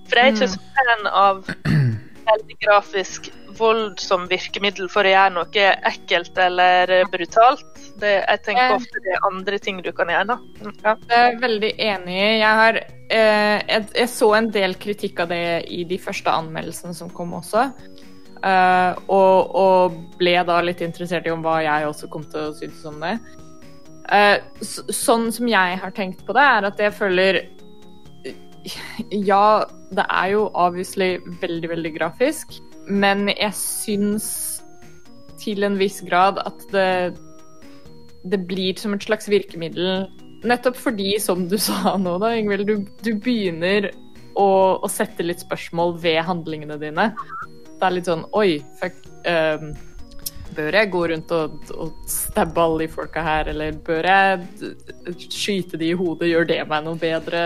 [0.09, 1.47] for jeg er ikke så fan av
[2.29, 7.72] veldig grafisk vold som virkemiddel for å gjøre noe ekkelt eller brutalt.
[8.03, 8.75] Det, jeg tenker Eh.
[8.75, 10.27] ofte det er andre ting du kan gjøre.
[10.27, 10.37] da.
[10.61, 10.95] Mm, Ja.
[11.09, 12.17] Jeg er veldig enig.
[12.39, 16.93] Jeg, har, eh, jeg, jeg så en del kritikk av det i de første anmeldelsene
[16.97, 17.69] som kom også.
[18.43, 22.53] Eh, og, og ble da litt interessert i om hva jeg også kom til å
[22.57, 23.13] synes om det.
[24.11, 27.39] Eh, så, sånn som jeg har tenkt på det, er at jeg føler
[29.11, 32.53] Ja, det er jo obviously veldig, veldig grafisk,
[32.87, 34.27] men jeg syns
[35.39, 36.87] til en viss grad at det
[38.23, 40.07] det blir som et slags virkemiddel.
[40.47, 43.91] Nettopp fordi, som du sa nå, da, Ingvild, du, du begynner
[44.39, 44.47] å,
[44.83, 47.09] å sette litt spørsmål ved handlingene dine.
[47.73, 48.99] Det er litt sånn Oi, fuck.
[49.27, 49.73] Um,
[50.53, 55.79] bør jeg gå rundt og, og stabbe alle de folka her, eller bør jeg skyte
[55.81, 56.29] de i hodet?
[56.29, 57.43] Gjør det meg noe bedre?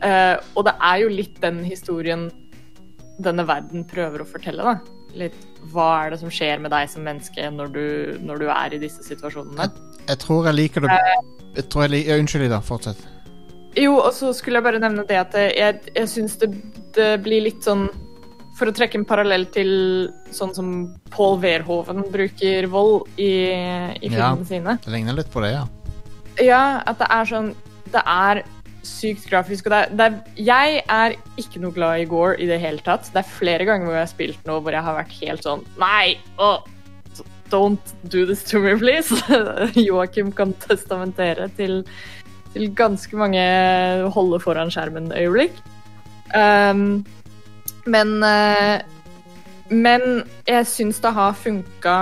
[0.00, 2.26] Uh, og det er jo litt den historien
[3.20, 4.98] denne verden prøver å fortelle, da.
[5.20, 5.36] Litt
[5.72, 7.84] hva er det som skjer med deg som menneske når du,
[8.24, 9.68] når du er i disse situasjonene?
[10.08, 10.98] Jeg tror jeg liker det
[11.56, 12.60] jeg tror jeg liker, ja, Unnskyld, Ida.
[12.62, 13.00] Fortsett.
[13.78, 16.48] Jo, og så skulle jeg bare nevne det at jeg, jeg syns det,
[16.96, 17.88] det blir litt sånn
[18.58, 19.70] For å trekke en parallell til
[20.34, 20.70] sånn som
[21.14, 24.74] Paul Verhoven bruker vold i, i Ja, filmene sine.
[24.84, 25.66] det ligner litt på det, ja.
[26.42, 27.52] Ja, at det er sånn
[27.90, 28.42] Det er
[28.86, 29.68] sykt grafisk.
[29.68, 30.18] Og det er, det er,
[30.50, 33.10] jeg er ikke noe glad i Gore i det hele tatt.
[33.12, 35.64] Det er flere ganger hvor jeg har spilt noe hvor jeg har vært helt sånn
[35.80, 36.16] Nei!
[36.40, 36.60] Oh,
[37.50, 39.14] don't do this to me, please.
[39.88, 41.82] Joakim kan testamentere til,
[42.54, 43.42] til ganske mange
[44.14, 45.58] holde foran skjermen-øyeblikk.
[46.30, 47.02] Um,
[47.90, 48.78] men uh,
[49.70, 51.96] Men jeg syns det har funka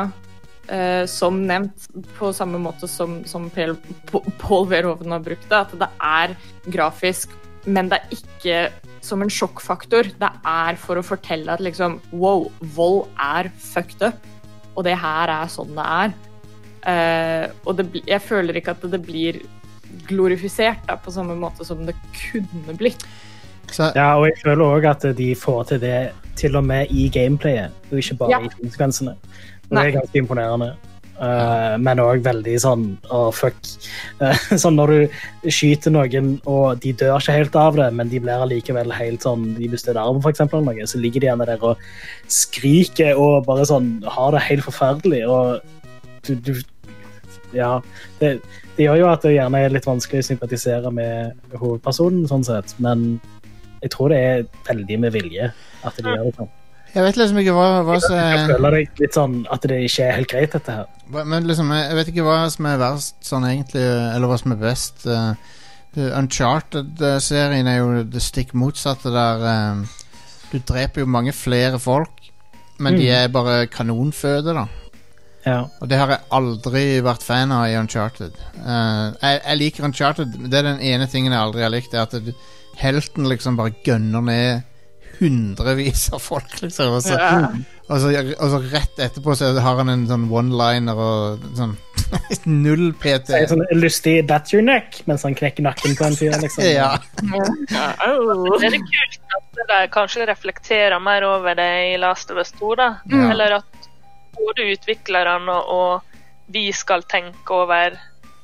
[0.69, 1.89] eh, som nevnt,
[2.19, 3.79] på samme måte som, som Pel-
[4.39, 6.37] Paul Verhoven har brukt det, at det er
[6.73, 7.35] grafisk,
[7.67, 8.61] men det er ikke
[9.05, 10.11] som en sjokkfaktor.
[10.21, 14.25] Det er for å fortelle at liksom wow, vold er fucked up,
[14.75, 16.17] og det her er sånn det er.
[16.89, 19.41] Uh, og det, jeg føler ikke at det blir
[20.09, 23.03] glorifisert da, på samme måte som det kunne blitt.
[23.77, 25.99] Ja, og jeg føler òg at de får til det
[26.39, 28.41] til og med i gameplayet, og ikke bare Ja.
[28.47, 29.17] i konsekvensene.
[29.69, 30.75] Det er ganske imponerende.
[31.19, 33.57] Uh, men òg veldig sånn å, fuck.
[34.21, 38.21] Uh, sånn når du skyter noen, og de dør ikke helt av det, men de
[38.23, 41.49] blir allikevel helt sånn De mister armen, arm, for eksempel, noe, så ligger de gjerne
[41.49, 41.83] der og
[42.31, 45.25] skriker og bare sånn har det helt forferdelig.
[45.27, 45.59] Og
[46.29, 46.55] du, du
[47.57, 47.79] Ja.
[48.21, 48.37] Det,
[48.77, 52.77] det gjør jo at det gjerne er litt vanskelig å sympatisere med hovedpersonen, sånn sett,
[52.79, 53.09] men
[53.83, 55.51] jeg tror det er veldig med vilje
[55.87, 56.55] at de gjør det sånn.
[56.95, 59.77] Jeg vet liksom ikke hva, hva som Jeg er føler deg litt sånn at det
[59.85, 60.87] ikke er helt greit, dette her.
[61.13, 63.85] hva- Men liksom, jeg jeg vet ikke hva som er verst sånn egentlig,
[64.15, 65.07] eller hva som er best.
[65.07, 65.35] Uh,
[66.19, 69.81] Uncharted-serien er jo det stikk motsatte der eh,
[70.53, 72.11] Du dreper jo mange flere folk,
[72.79, 73.15] men de Mm.
[73.25, 74.67] er bare kanonføde, da.
[75.45, 75.65] Ja.
[75.81, 78.33] Og det har jeg aldri vært fan av i Uncharted.
[78.65, 80.33] Uh, jeg, jeg liker Uncharted.
[80.51, 81.93] Det er den ene tingen jeg aldri har likt.
[81.95, 82.15] Er at
[82.79, 84.63] helten liksom bare gønner ned
[85.19, 86.95] hundrevis av folk, liksom.
[86.99, 87.49] Og så, Ja.
[87.89, 91.77] og, så, og så rett etterpå så har han en sånn one-liner og sånn
[92.49, 93.29] Null PT.
[93.35, 96.37] Så sånn lystig 'that's your neck' mens han knekker nakken på en fyr.
[96.41, 96.65] Liksom.
[96.65, 96.97] Ja.
[97.21, 102.75] Det er kult at de kanskje reflekterer mer over det i Last of Us 2,
[102.81, 102.89] da.
[103.13, 103.31] Ja.
[103.31, 103.89] Eller at
[104.39, 106.03] både utviklerne og, og
[106.55, 107.99] vi skal tenke over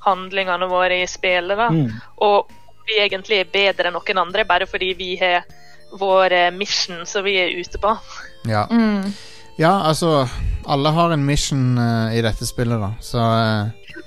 [0.04, 1.70] handlingene våre i spillet, da.
[1.72, 1.92] Mm.
[2.26, 2.50] Og
[2.84, 5.46] vi egentlig er bedre enn noen andre bare fordi vi har
[5.98, 7.94] vår eh, mission som vi er ute på.
[8.48, 8.66] Ja.
[9.56, 10.26] ja, altså
[10.66, 12.90] Alle har en mission uh, i dette spillet, da.
[13.00, 14.02] Så, uh,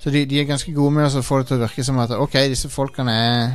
[0.00, 2.14] så de, de er ganske gode med å få det til å virke som at
[2.16, 3.50] OK, disse folkene er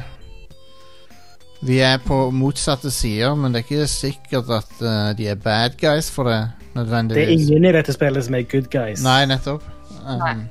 [1.65, 5.77] Vi er på motsatte sider, men det er ikke sikkert at uh, de er bad
[5.81, 6.43] guys for det.
[6.75, 9.03] Det er ingen i dette spillet som er good guys.
[9.05, 9.63] Nei, nettopp.
[10.05, 10.43] Um,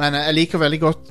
[0.00, 1.10] Men jeg liker veldig godt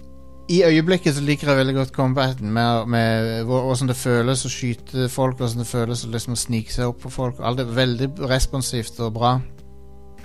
[0.52, 5.08] I øyeblikket så liker jeg veldig godt combaten med, med hvordan det føles å skyte
[5.10, 7.40] folk, hvordan det føles å liksom snike seg opp på folk.
[7.40, 9.38] Alt er veldig responsivt og bra.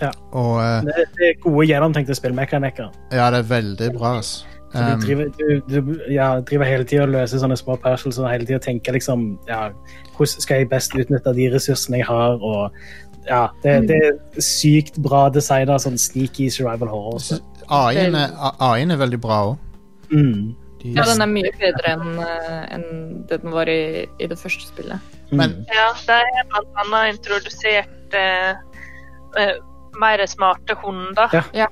[0.00, 0.10] Ja.
[0.32, 2.90] Og uh, Det, det er gode, gjennomtenkte spillmekanikker.
[3.12, 4.46] ja, det er veldig bra, altså.
[4.72, 8.18] Så du Um, driver, du, du ja, driver hele tida og løser sånne små puzzles
[8.20, 9.70] og hele tida tenker liksom ja,
[10.16, 12.36] Hvordan skal jeg best utnytte de ressursene jeg har?
[12.44, 12.74] Og
[13.30, 17.40] ja, det, det er sykt bra designa sånn sneaky survival horror.
[17.72, 19.56] AI-en er, AI-en er veldig bra òg.
[20.12, 20.54] Mm.
[20.94, 22.84] Ja, den er mye bedre enn en
[23.28, 25.00] det den var i, i det første spillet.
[25.34, 28.52] Men Ja, de har blant annet introdusert eh,
[29.42, 29.56] eh,
[29.98, 31.34] mer smarte hunder.
[31.52, 31.66] Ja.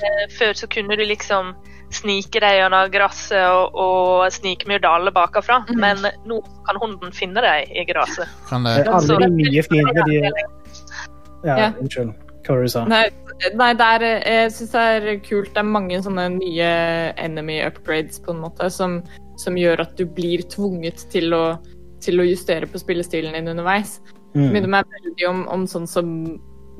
[0.00, 1.54] Eh, før så kunne du liksom
[1.90, 5.98] snike deg gjennom gresset og, og snikmyrde alle bakafra, men
[6.30, 6.38] nå
[6.68, 8.30] kan hunden finne deg i gresset.
[8.54, 8.76] Alle
[9.26, 10.20] de nye fiendene de
[11.42, 11.72] Ja, Ja.
[11.80, 12.14] unnskyld.
[12.46, 12.84] Hva var det du sa?
[12.88, 13.04] Nei,
[13.56, 15.50] nei det er, jeg syns det er kult.
[15.54, 16.70] Det er mange sånne nye
[17.20, 19.00] enemy upgrades på en måte som,
[19.40, 21.44] som gjør at du blir tvunget til å,
[22.04, 23.98] til å justere på spillestilen din underveis.
[24.34, 24.50] Mm.
[24.54, 26.10] Minner meg veldig om, om sånn som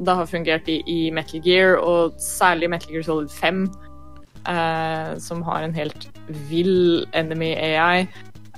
[0.01, 3.65] det har fungert i, i Metal Gear, og særlig Metal Gear Solid 5,
[4.49, 6.09] eh, som har en helt
[6.49, 8.07] vill enemy AI.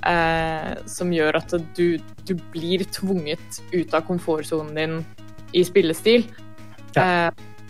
[0.03, 1.95] Eh, som gjør at du,
[2.27, 4.97] du blir tvunget ut av komfortsonen din
[5.55, 6.25] i spillestil.
[6.99, 7.29] Eh,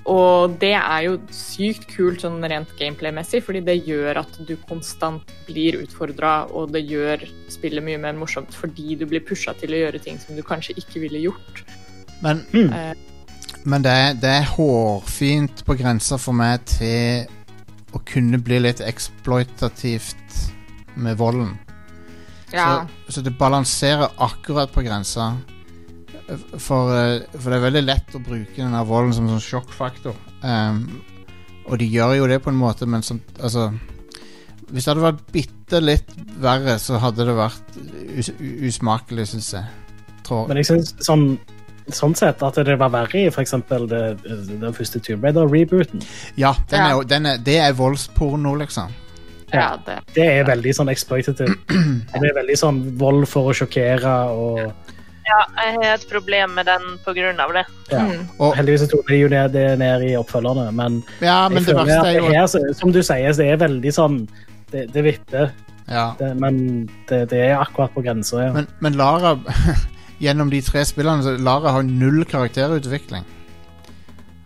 [0.09, 5.31] og det er jo sykt kult sånn rent gameplay-messig, fordi det gjør at du konstant
[5.47, 7.23] blir utfordra, og det gjør
[7.53, 10.75] spillet mye mer morsomt fordi du blir pusha til å gjøre ting som du kanskje
[10.81, 11.63] ikke ville gjort.
[12.23, 12.93] Men, Eh,
[13.63, 17.29] men det, er, det er hårfint på grensa for meg til
[17.95, 20.39] å kunne bli litt eksploitativt
[20.99, 21.53] med volden.
[22.51, 22.83] Ja.
[23.07, 25.33] Så, så det balanserer akkurat på grensa.
[26.27, 30.15] For, eh, for det er veldig lett å bruke denne volden som en sånn sjokkfaktor.
[30.43, 30.85] Um,
[31.67, 33.69] og de gjør jo det på en måte, men sånn Altså
[34.67, 36.09] Hvis det hadde vært bitte litt
[36.43, 37.77] verre, så hadde det vært
[38.17, 39.67] us usmakelig, syns jeg.
[40.23, 40.47] Tror.
[40.47, 41.25] Men jeg synes sånn,
[41.91, 46.03] sånn sett at det var verre i eksempel den første Tomb Raider-rebooten.
[46.39, 47.07] Ja, den er, ja.
[47.11, 48.93] den er, det er voldsporno, liksom.
[49.53, 49.99] Ja, det.
[50.15, 51.53] Det er veldig sånn exploitative.
[52.13, 54.82] Det er veldig sånn vold for å sjokkere og
[55.23, 56.81] Ja, jeg har et problem med den
[57.39, 57.63] av det.
[57.91, 58.03] ja.
[58.57, 61.75] Heldigvis så tok de jo det, det ned i oppfølgerne, men, Ja, men jeg det
[61.75, 64.17] føler verste at er jo her, som du sier, det er veldig sånn
[64.73, 65.51] Det, det vipper,
[65.87, 66.15] Ja.
[66.19, 68.51] det, men det, det er akkurat på grensa, ja.
[68.55, 69.37] Men, men Lara
[70.23, 73.23] Gjennom de tre spillene så Lara har null karakterutvikling.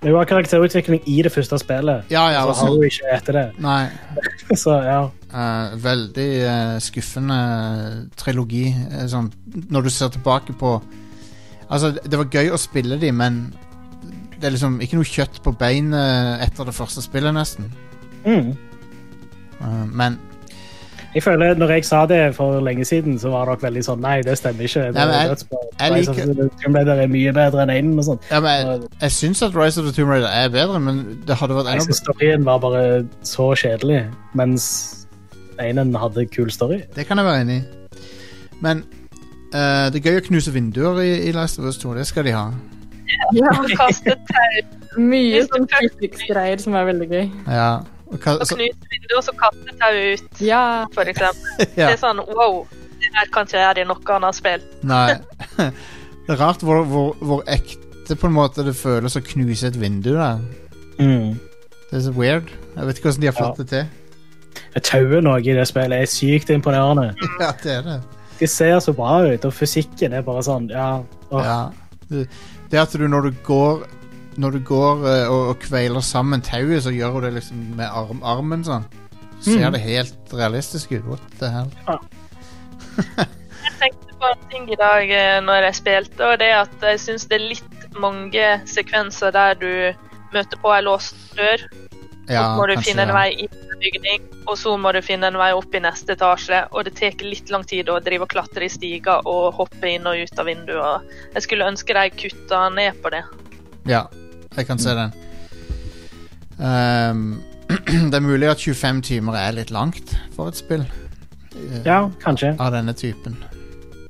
[0.01, 3.33] Det var karakterutvikling i det første spillet, Ja, ja, så altså- har hun ikke etter
[3.33, 3.45] det.
[3.59, 3.87] Nei.
[4.63, 4.99] så ja.
[5.33, 7.39] Uh, veldig uh, skuffende
[8.15, 8.67] trilogi.
[8.69, 9.31] eh, sånn,
[9.69, 10.81] når du ser tilbake på
[11.69, 13.53] Altså, det var gøy å spille de, men
[14.39, 17.67] det er liksom ikke noe kjøtt på beinet etter det første spillet, nesten.
[18.23, 18.53] Mm.
[19.59, 20.15] Uh, men
[21.15, 24.21] Jeg føler Når jeg sa det for lenge siden, så var dere veldig sånn Nei,
[24.21, 24.83] det stemmer ikke.
[24.93, 25.37] Det ja, men jeg-
[25.79, 27.97] jeg of liker- Tomb Raider er mye bedre enn Aiden.
[27.99, 28.19] og sånn.
[28.31, 31.35] Ja, men jeg, jeg syns at Rise of the Tomb Raider er bedre, men det
[31.37, 34.03] hadde vært Jeg enda synes storyen var bare så kjedelig,
[34.35, 35.07] mens
[35.59, 36.81] einen hadde kul story.
[36.95, 37.63] Det kan jeg være enig i.
[38.61, 38.83] Men
[39.53, 41.93] uh, det er gøy å knuse vinduer i, i Last of Us 2.
[41.95, 42.51] Det skal de ha.
[43.33, 43.49] Ja.
[43.77, 44.99] Kaste tau.
[44.99, 47.31] Mye sånn physics-greier som er veldig gøy.
[47.47, 47.79] Ja.
[48.11, 50.41] Og ka- Og knuse så kaste tau ut,
[50.95, 51.65] for eksempel.
[51.79, 51.87] Ja.
[51.87, 52.61] Det er sånn wow,
[52.97, 54.63] det her kan ikke jeg gjøre i noe annet spill.
[54.83, 55.15] nei.
[56.27, 59.77] Det er rart hvor, hvor, hvor ekte på en måte det føles å knuse et
[59.79, 60.33] vindu da.
[60.99, 61.37] Mm.
[61.87, 62.49] Det er så weird.
[62.75, 63.63] Jeg vet ikke hvordan de har fått Ja.
[63.63, 64.81] det til.
[64.83, 67.13] Tauet noe i det spillet er sykt imponerende.
[67.43, 67.97] Ja, det er det.
[68.41, 70.89] De ser så bra ut, og fysikken er bare sånn Ja.
[71.31, 71.59] Ja.
[72.11, 72.27] Det,
[72.71, 73.85] det at du når du går
[74.37, 77.87] Når du går eh, og, og kveiler sammen tauet, så gjør du det liksom med
[77.89, 78.85] arm, armen sånn.
[79.39, 79.73] Så ser Mm.
[79.73, 81.05] det helt realistisk ut.
[81.05, 81.71] What the hell?
[83.67, 86.81] Jeg tenkte på en ting i dag eh, når jeg spilte, og det er at
[86.81, 89.67] jeg syns det er litt mange sekvenser der du
[90.33, 91.61] møter på ei låst dør,
[92.27, 93.15] Ja, så må du finne en ja.
[93.15, 96.63] vei inn i bygning, og så må du finne en vei opp i neste etasje,
[96.73, 100.07] og det tar litt lang tid å drive og klatre i stiger og hoppe inn
[100.09, 101.05] og ut av vinduer.
[101.35, 103.21] Jeg skulle ønske de kutta ned på det.
[103.87, 104.07] Ja,
[104.55, 105.11] jeg kan se den.
[106.59, 107.41] Um,
[108.11, 110.85] det er mulig at 25 timer er litt langt for et spill.
[111.53, 112.55] eh, Ja, kanskje.
[112.59, 113.35] Av denne typen.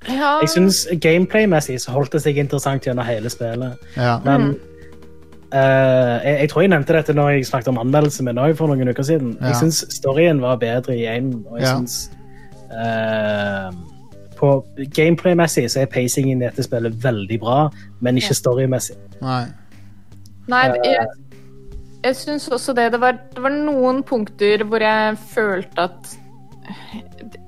[0.07, 0.37] Ja.
[0.39, 3.75] Jeg syns gameplay-messig så holdt det seg interessant gjennom hele spillet.
[3.97, 4.19] Ja.
[4.23, 4.53] Men
[5.51, 8.71] eh, jeg, jeg tror jeg nevnte dette når jeg snakket om anmeldelsen min også for
[8.71, 9.33] noen uker siden.
[9.41, 9.47] Ja.
[9.51, 11.75] Jeg syns storyen var bedre i én, og jeg Ja.
[11.75, 12.11] syns
[12.71, 13.71] uh,
[14.37, 14.65] På
[14.95, 17.69] gameplay-messig så er pacingen i dette spillet veldig bra,
[18.05, 18.95] men ikke storymessig.
[19.21, 19.47] Nei.
[20.47, 21.07] Nei, jeg,
[22.05, 22.91] jeg syns også det.
[22.93, 26.13] Det var, det var noen punkter hvor jeg følte at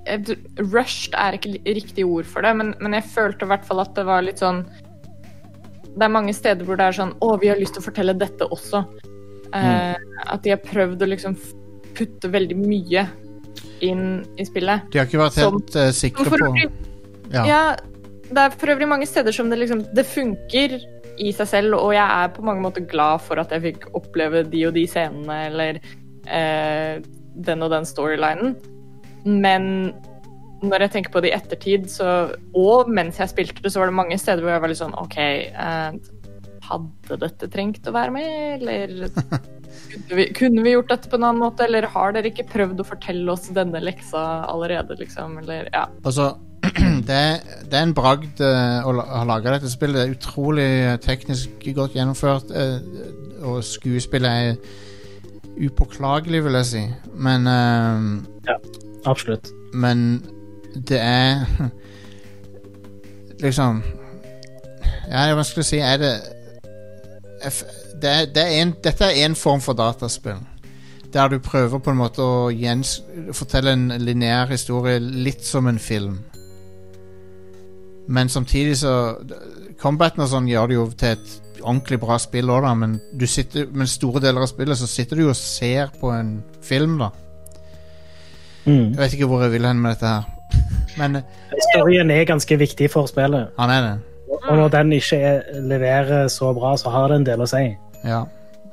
[0.08, 3.84] eh, Rushed er ikke riktig ord for det, men, men jeg følte i hvert fall
[3.86, 4.64] at det var litt sånn
[5.96, 8.14] Det er mange steder hvor det er sånn Å, vi har lyst til å fortelle
[8.20, 8.84] dette også.
[9.56, 9.96] Eh,
[10.30, 11.36] at de har prøvd å liksom
[11.98, 13.08] putte veldig mye
[13.84, 14.04] inn
[14.40, 14.90] i spillet.
[14.92, 16.52] De har ikke vært Som- helt eh, sikre på
[17.30, 17.44] Ja.
[17.46, 17.64] Ja,
[18.30, 20.80] det er for øvrig mange steder som det liksom Det funker
[21.20, 24.46] i seg selv, og jeg er på mange måter glad for at jeg fikk oppleve
[24.48, 25.80] de og de scenene, eller
[26.28, 27.02] eh,
[27.50, 28.56] den og den storylinen.
[29.26, 29.92] Men
[30.64, 33.92] når jeg tenker på det i ettertid, så, og mens jeg spilte det, så var
[33.92, 36.00] det mange steder hvor jeg var litt sånn OK, eh,
[36.70, 39.10] hadde dette trengt å være med, eller
[39.94, 42.84] kunne vi, kunne vi gjort dette på en annen måte, eller har dere ikke prøvd
[42.84, 45.88] å fortelle oss denne leksa allerede, liksom, eller ja.
[46.04, 46.34] Altså,
[47.08, 49.96] det, er, det er en bragd uh, å ha laga dette spillet.
[49.96, 54.58] Det er utrolig eh, teknisk godt gjennomført, uh, og skuespillet er
[55.60, 56.84] upåklagelig, vil jeg si.
[57.16, 58.58] Men uh, Ja,
[59.06, 59.52] absolutt.
[59.74, 60.24] Men
[60.74, 61.46] det er
[63.40, 63.84] Liksom
[65.10, 65.80] Ja, det er vanskelig å si.
[65.80, 66.14] Er det
[68.02, 70.40] det er, det er en, Dette er én form for dataspill.
[71.14, 72.52] Der du prøver på en måte å
[73.34, 76.20] fortelle en lineær historie litt som en film.
[78.10, 78.92] Men samtidig så
[79.80, 83.26] Combaten og sånn gjør det jo til et ordentlig bra spill òg, da, men, du
[83.30, 86.34] sitter, men store deler av spillet så sitter du jo og ser på en
[86.66, 87.12] film, da.
[88.66, 88.92] Mm.
[88.96, 90.28] Jeg vet ikke hvor jeg vil hen med dette her.
[91.00, 93.54] Men eh, Storyen er ganske viktig for spillet.
[93.58, 93.94] han er det.
[94.40, 97.62] Og når den ikke er, leverer så bra, så har det en del å si.
[98.04, 98.24] Ja.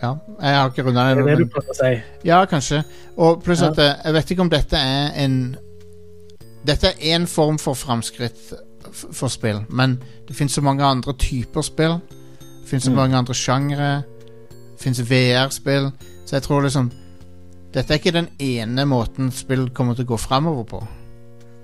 [0.03, 0.13] ja.
[0.41, 1.93] Jeg har ikke runda Det er det du prøver å si.
[2.27, 2.83] Ja, kanskje.
[3.17, 3.71] Og pluss Ja.
[3.71, 5.39] at eh, jeg vet ikke om dette er en
[6.67, 8.51] Dette er én form for framskritt
[8.93, 9.99] for spill, men
[10.29, 11.99] det finnes så mange andre typer spill.
[12.41, 12.97] Det finnes så Mm.
[12.97, 14.03] mange andre sjangre.
[14.51, 15.91] Det finnes VR-spill.
[16.27, 16.93] Så jeg tror liksom
[17.75, 20.79] Dette er ikke den ene måten spill kommer til å gå framover på.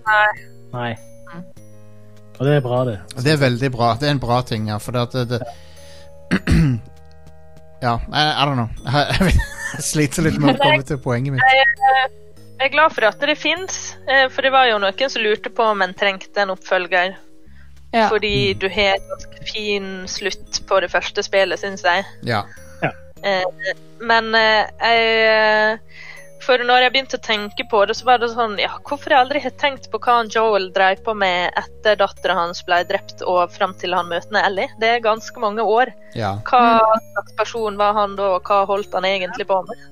[0.06, 0.28] Nei.
[0.72, 0.96] Nei.
[2.38, 2.98] Og det er bra, det.
[3.16, 3.94] Og det er veldig bra.
[4.00, 4.76] Det er en bra ting, ja.
[4.78, 5.40] For det at det, det
[7.82, 8.68] Ja, I, I don't know.
[8.92, 9.32] Jeg,
[9.80, 11.42] sliter litt med å komme til poenget mitt.
[12.62, 13.82] Jeg, eh, er glad for at det fins,
[14.30, 17.16] for det var jo noen som lurte på om en trengte en oppfølger.
[18.08, 22.06] Fordi du har en ganske fin slutt på det første spillet, syns jeg.
[22.24, 22.44] Ja.
[22.82, 22.92] ja.
[24.00, 25.78] men eh, jeg
[26.42, 29.20] For når jeg begynte å tenke på det, så var det sånn Ja, hvorfor jeg
[29.20, 33.52] aldri har tenkt på hva Joel dreiv på med etter dattera hans ble drept og
[33.54, 34.72] fram til han møter Ellie?
[34.80, 35.92] Det er ganske mange år.
[36.18, 36.38] Ja.
[36.48, 36.80] Hva
[37.12, 39.84] slags person var han da, og hva holdt han egentlig på med?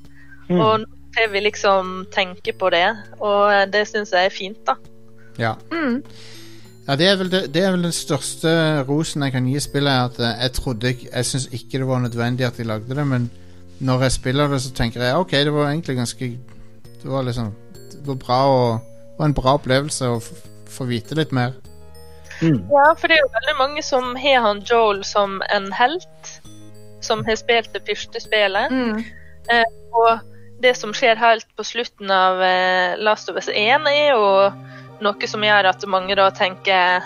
[0.48, 0.58] Mm.
[0.58, 2.86] Og nå vil vi liksom tenke på det,
[3.18, 4.76] og det syns jeg er fint, da.
[5.40, 5.54] Ja.
[6.90, 8.50] Ja, det er, vel det, det er vel den største
[8.88, 10.10] rosen jeg kan gi spillet.
[10.10, 13.06] At eh, jeg trodde ikke Jeg syns ikke det var nødvendig at de lagde det,
[13.06, 13.30] men
[13.80, 16.30] når jeg spiller det, så tenker jeg OK, det var egentlig ganske
[17.02, 17.52] Det var liksom
[17.92, 18.64] Det var bra å,
[19.18, 20.18] var en bra opplevelse å
[20.70, 21.54] få vite litt mer.
[22.40, 26.30] Ja, for det er jo veldig mange som har han Joel som en helt,
[27.04, 28.72] som har spilt det første spillet.
[29.52, 30.29] Eh, og
[30.60, 34.24] det som skjer helt på slutten av eh, Last of Us 1, er jo
[35.00, 37.00] noe som gjør at mange da tenker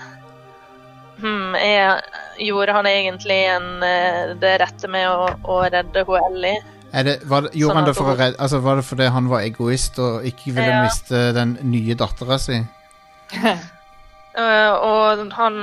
[1.15, 2.01] Hm, er,
[2.43, 6.59] gjorde han egentlig en, eh, det rette med å, å redde Ellie?
[6.91, 9.31] Det, var det, gjorde Sånn han det for å redde Altså Var det fordi han
[9.31, 10.83] var egoist og ikke ville Ja.
[10.85, 12.61] miste den nye dattera si?
[14.35, 15.57] Uh, og han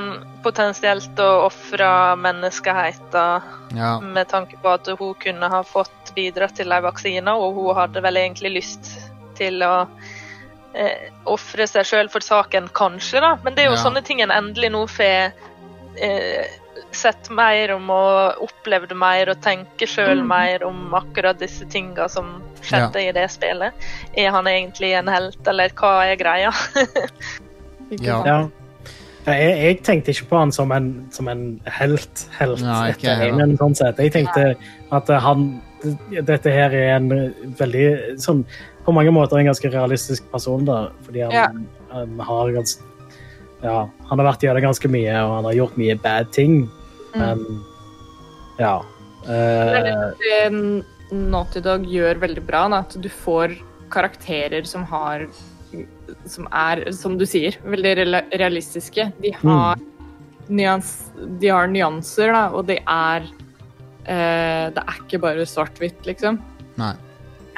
[0.43, 3.99] potensielt ofra menneskeheten Ja.
[3.99, 8.01] med tanke på at hun kunne ha fått bidratt til en vaksine, og hun hadde
[8.03, 8.91] vel egentlig lyst
[9.38, 9.88] til å
[10.73, 13.35] eh, ofre seg sjøl for saken, kanskje, da.
[13.43, 13.83] Men det er jo Ja.
[13.83, 15.33] sånne ting en endelig nå får
[15.99, 16.45] eh,
[16.95, 20.27] sett mer om og opplevd mer og tenker sjøl Mm.
[20.27, 23.73] mer om akkurat disse tinga som skjedde i det spillet.
[24.15, 26.51] Er han egentlig en helt, eller hva er greia?
[27.99, 28.23] Ja.
[28.25, 28.49] Ja.
[29.25, 33.11] Ja, Jeg, jeg tenkte ikke på han som en, som en helt, helt Nei, ikke
[33.11, 33.99] etter men, sånn sett.
[33.99, 34.55] Jeg tenkte
[34.91, 37.09] at han Dette her er en
[37.57, 38.43] veldig sånn
[38.85, 40.89] På mange måter en ganske realistisk person, da.
[41.05, 41.47] Fordi han, Ja.
[41.91, 42.83] han har ganske
[43.63, 46.69] Ja, han har vært gjennom ganske mye, og han har gjort mye bad ting,
[47.15, 47.43] men
[48.59, 48.81] ja.
[49.25, 53.53] Det er Eh, det Naughty Dog gjør veldig bra, da, at du får
[53.91, 55.27] karakterer som har
[56.25, 57.93] Som er, som du sier, veldig
[58.35, 59.13] realistiske.
[59.21, 59.77] De har,
[60.49, 61.09] nyans,
[61.39, 63.23] de har nyanser, da, og de er
[64.06, 66.40] eh, Det er ikke bare svart-hvitt, liksom.
[66.82, 66.94] Nei.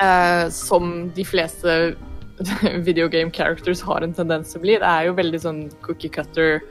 [0.02, 1.96] Eh, som de fleste
[2.88, 4.78] videogame characters har en tendens til å bli.
[4.82, 6.64] Det er jo veldig sånn cookie cutter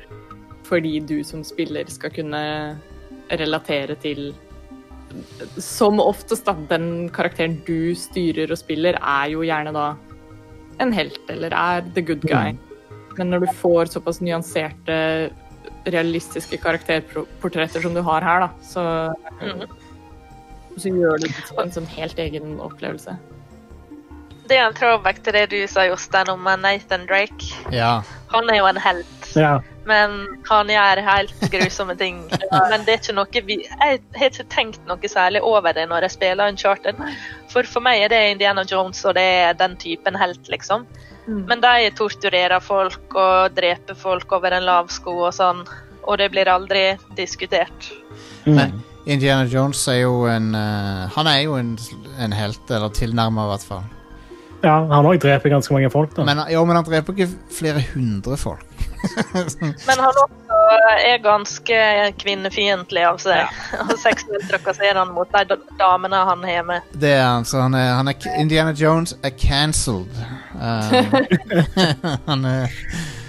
[0.66, 2.42] fordi du som spiller skal kunne
[3.32, 4.32] relatere til
[5.60, 6.54] Som oftest, da.
[6.70, 9.90] Den karakteren du styrer og spiller, er jo gjerne da
[10.80, 12.54] en helt, eller er the good guy.
[13.18, 14.96] Men når du får såpass nyanserte,
[15.84, 18.84] realistiske karakterportretter som du har her, da, så,
[20.76, 23.16] så gjør du det til en sånn helt egen opplevelse.
[24.50, 27.52] Det er en throwback til det du sa, Jostein, om Nathan Drake.
[27.72, 28.02] Ja.
[28.32, 29.28] Han er jo en helt.
[29.38, 29.60] ja.
[29.86, 30.12] Men
[30.46, 32.20] han gjør helt grusomme ting.
[32.52, 36.06] Men det er ikke noe vi Jeg har ikke tenkt noe særlig over det når
[36.06, 37.00] jeg spiller Uncharted.
[37.50, 40.86] For for meg er det Indiana Jones, og det er den typen helt, liksom.
[41.26, 45.62] Men de torturerer folk og dreper folk over en lav sko og sånn.
[46.02, 47.92] Og det blir aldri diskutert.
[48.44, 51.76] Men Indiana Jones er jo en uh, Han er jo en,
[52.18, 53.84] en helt, eller tilnærma i hvert fall.
[54.62, 56.26] ja, han òg dreper ganske mange folk, da.
[56.26, 58.66] Men, jo, men han dreper ikke flere hundre folk.
[59.88, 60.58] Men han også
[61.06, 61.78] er ganske
[62.22, 63.50] kvinnefiendtlig av seg.
[63.86, 66.92] Og seksuelt trakasserer han mot de damene han har med.
[66.92, 70.12] Det er han, så han er, han er Indiana Jones er cancelled.
[70.54, 70.60] Um,
[72.30, 72.78] han, er,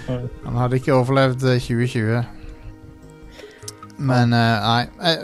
[0.08, 2.22] han hadde ikke overlevd eh, 2020.
[3.98, 5.18] Men uh, nei jeg,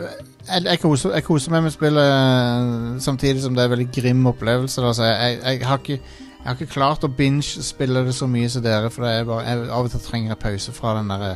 [0.47, 3.89] jeg, jeg, koser, jeg koser meg med spillet eh, samtidig som det er en veldig
[3.95, 4.83] grim opplevelse.
[4.83, 5.03] Altså.
[5.11, 5.99] jeg, har ikke,
[6.41, 9.43] jeg har ikke klart å binge-spille det så mye som dere, for det er bare,
[9.45, 11.35] jeg, av og til trenger jeg pause fra den derre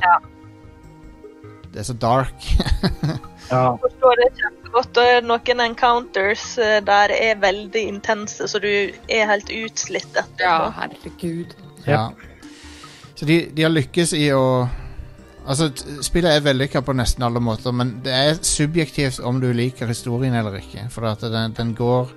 [1.70, 2.46] Det er så dark.
[3.46, 3.76] Ja.
[3.78, 4.98] forstår det kjempegodt.
[4.98, 8.72] Og noen encounters eh, der er veldig intense, så du
[9.06, 10.42] er helt utslitt etterpå.
[10.42, 11.54] Ja, herregud.
[11.86, 12.08] Ja.
[13.14, 14.66] Så de, de har lykkes i å
[15.46, 15.68] Altså,
[16.02, 20.34] spillet er vellykka på nesten alle måter, men det er subjektivt om du liker historien
[20.34, 20.88] eller ikke.
[20.90, 22.10] For at den, den går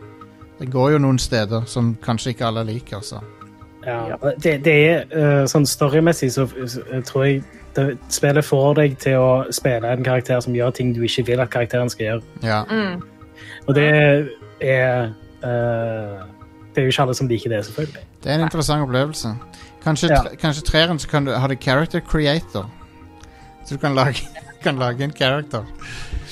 [0.58, 3.20] Den går jo noen steder som kanskje ikke alle liker, så.
[3.86, 7.42] Ja, det, det er eh, sånn storymessig så, så tror jeg
[7.76, 11.40] det, spillet får deg til å spille en karakter som gjør ting du ikke vil
[11.44, 12.22] at karakteren skal gjøre.
[12.42, 12.64] Ja.
[13.68, 13.86] Og det
[14.64, 15.12] er
[15.44, 16.26] uh,
[16.74, 18.02] Det er jo ikke alle som liker det, selvfølgelig.
[18.24, 19.32] Det er en interessant opplevelse.
[19.84, 20.22] Kanskje, Ja.
[20.40, 22.66] kanskje treeren så kan du ha det character creator.
[23.64, 24.26] Så du kan lage,
[24.64, 25.64] kan lage en character.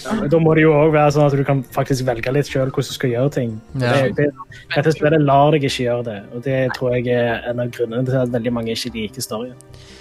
[0.07, 2.71] Men da må det jo òg være sånn at du kan faktisk velge litt sjøl
[2.71, 3.55] hvordan du skal gjøre ting.
[3.81, 3.93] Ja.
[3.95, 7.63] Det, det, dette spillet lar deg ikke gjøre det, og det tror jeg er en
[7.65, 9.57] av grunnene til at veldig mange ikke liker storyen.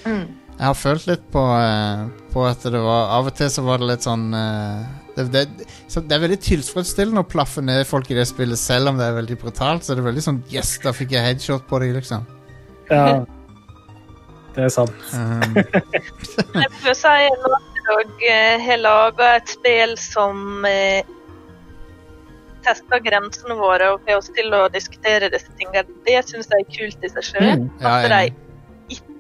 [0.06, 3.82] Jeg har følt litt på, eh, på at det var Av og til så var
[3.82, 8.10] det litt sånn eh, det, det, så det er veldig tilfredsstillende å plaffe ned folk
[8.12, 9.84] i det spillet, selv om det er veldig brutalt.
[9.84, 12.26] Så det er veldig sånn Yes, da fikk jeg headshot på deg, liksom.
[12.92, 13.24] Ja,
[14.56, 14.92] det er sant.
[15.16, 15.56] Um,
[17.86, 21.06] Jeg eh, har laga et spill som eh,
[22.66, 25.86] tester grensene våre og får oss til å diskutere disse tingene.
[26.08, 27.52] Det syns jeg er kult i seg sjøl.
[27.52, 27.70] Mm.
[27.82, 29.18] Ja, At jeg er de ikke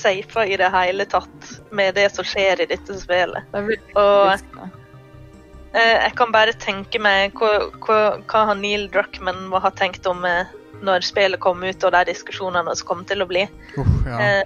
[0.00, 3.58] safer i det hele tatt med det som skjer i dette spillet.
[3.98, 8.00] Og eh, jeg kan bare tenke meg hva, hva,
[8.30, 10.50] hva Neil Druckman må ha tenkt om eh,
[10.80, 13.44] når spillet kom ut, og de diskusjonene som kom til å bli.
[13.76, 14.42] Uh, ja.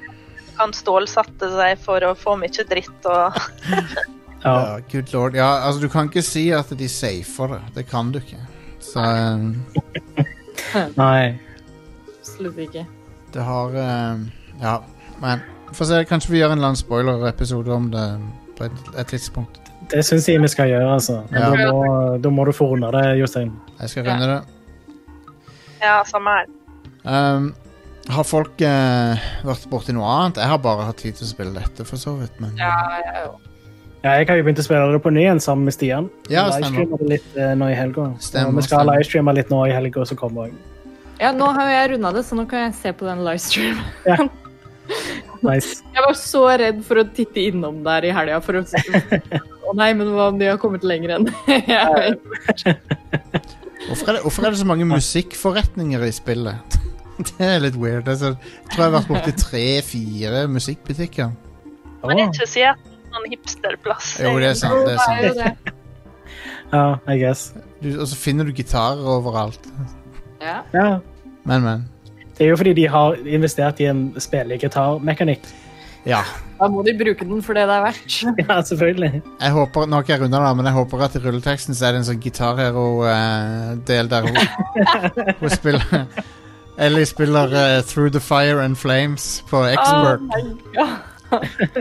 [0.59, 3.39] Han stålsatte seg for å få mye dritt og
[4.45, 5.35] Ja, good lord.
[5.39, 7.61] Ja, altså, du kan ikke si at de safer det.
[7.79, 8.43] Det kan du ikke.
[8.85, 11.39] Så eh, Nei.
[12.19, 12.85] Absolutt ikke.
[13.35, 14.21] det har eh,
[14.61, 14.79] Ja,
[15.23, 15.41] men
[15.75, 18.03] Få se, kanskje vi gjør en eller annen spoiler-episode om det
[18.59, 19.57] på et, et tidspunkt.
[19.91, 21.17] Det syns jeg vi skal gjøre, altså.
[21.33, 21.49] Men Ja.
[21.51, 21.89] da, må,
[22.23, 23.51] da må du få unna det, Jostein.
[23.81, 24.37] Jeg skal runde det.
[25.83, 26.47] Ja, samme her.
[27.05, 27.49] Um,
[28.13, 30.43] har folk eh, vært borti noe annet?
[30.43, 32.37] Jeg har bare hatt tid til å spille dette, for så vidt.
[32.43, 33.35] Men Ja, ja, jo.
[34.05, 36.11] Ja, jeg har jo begynt å spille det på ny igjen sammen med Stian.
[36.29, 36.85] Ja, stemmer.
[36.91, 38.11] Det litt eh, nå i helga.
[38.21, 40.59] Stemmer, vi skal livestreame litt nå i helga kommer òg.
[41.23, 43.81] ja, nå har jeg runda det, så nå kan jeg se på den livestream.
[45.45, 45.83] Nice.
[45.93, 49.91] Jeg var så redd for å titte innom der i helga for å Å nei,
[49.97, 52.17] men hva om de har kommet lenger enn jeg?
[53.89, 56.79] hvorfor, er det, hvorfor er det så mange musikkforretninger i spillet?
[57.29, 58.09] Det er litt weird.
[58.11, 61.31] Altså, jeg tror jeg har vært borti tre-fire musikkbutikker.
[62.05, 64.15] Ikke det er en sånn hipsterplass.
[64.21, 64.89] Jo, det er sant.
[64.89, 65.75] Det er sant.
[66.75, 67.53] Ja, I guess.
[67.81, 69.69] Du, og så finner du gitarer overalt.
[70.43, 70.63] Ja.
[70.75, 70.89] Ja.
[71.47, 71.85] Men, men.
[72.35, 75.47] Det er jo fordi de har investert i en spillegitarmekanikk.
[76.05, 76.21] Ja.
[76.59, 78.17] Da må de bruke den for det det er verdt.
[78.43, 79.23] Ja, selvfølgelig.
[79.41, 81.87] Jeg håper, Nå har ikke jeg runda det, men jeg håper at i rulleteksten så
[81.89, 84.41] er det en sånn gitarhero-del der hun,
[85.41, 86.09] hun spiller
[86.79, 90.21] Ellie spiller eh, Through the Fire and Flames på Expert.
[90.21, 90.43] Oh my
[90.75, 90.89] God.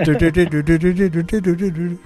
[0.05, 1.97] Du, du, du, du, du, du, du, du, du, du, du.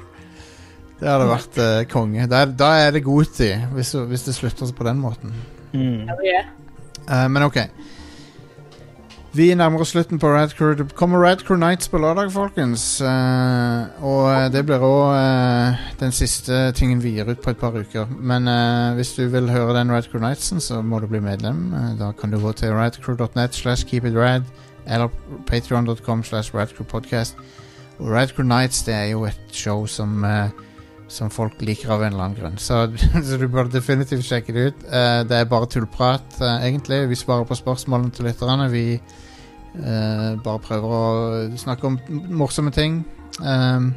[0.99, 2.25] Det hadde vært eh, konge.
[2.27, 5.35] Da er, da er det godtid, hvis, hvis det slutter på den måten.
[5.73, 6.47] Hell yeah.
[7.05, 7.59] Eh, men OK.
[9.37, 10.73] Vi nærmer oss slutten på Red Crew.
[10.73, 13.01] Det kommer Red Crew Nights på lørdag, folkens.
[13.01, 17.75] Uh, og eh, det blir òg den siste tingen vi gir ut på et par
[17.77, 18.07] uker.
[18.17, 21.67] Men uh, hvis du vil høre den Red Crew Nightsen, så må du bli medlem.
[21.73, 24.47] Eh, da kan du gå til radcrew.net slash keepitrad
[24.87, 25.13] eller
[25.47, 27.37] patreon.com slash radcrewpodcast.
[27.99, 30.49] Og Rad Crew Nights det er jo et show som eh,
[31.07, 32.57] som folk liker av en eller annen grunn.
[32.57, 32.87] Så,
[33.29, 34.83] så du bør definitivt sjekke det ut.
[34.89, 37.05] Uh, det er bare tullprat, uh, egentlig.
[37.09, 38.71] Vi svarer på spørsmålene til lytterne.
[38.73, 38.85] Vi
[39.77, 41.99] eh, bare prøver å snakke om
[42.39, 43.01] morsomme ting.
[43.41, 43.91] Um,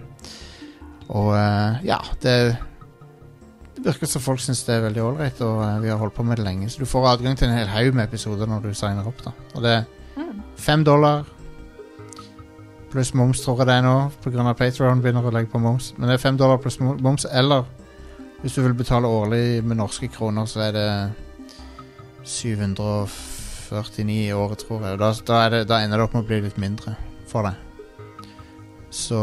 [1.08, 2.34] og uh, ja, det
[3.80, 6.24] det virker som folk syns det er veldig ålreit, og uh, vi har holdt på
[6.26, 6.68] med det lenge.
[6.68, 9.24] Så du får adgang til en hel haug med episoder når du signer opp.
[9.24, 11.24] da Og det er fem dollar
[12.90, 14.52] pluss moms, tror jeg det er nå, pga.
[14.58, 15.94] Patreon begynner å legge på moms.
[15.96, 17.64] Men det er fem dollar pluss moms, eller
[18.42, 20.88] hvis du vil betale årlig med norske kroner, så er det
[23.70, 24.98] 749 i året, tror jeg.
[24.98, 26.96] Og da, da, det, da ender det opp med å bli litt mindre
[27.30, 27.66] for deg.
[28.90, 29.18] Så,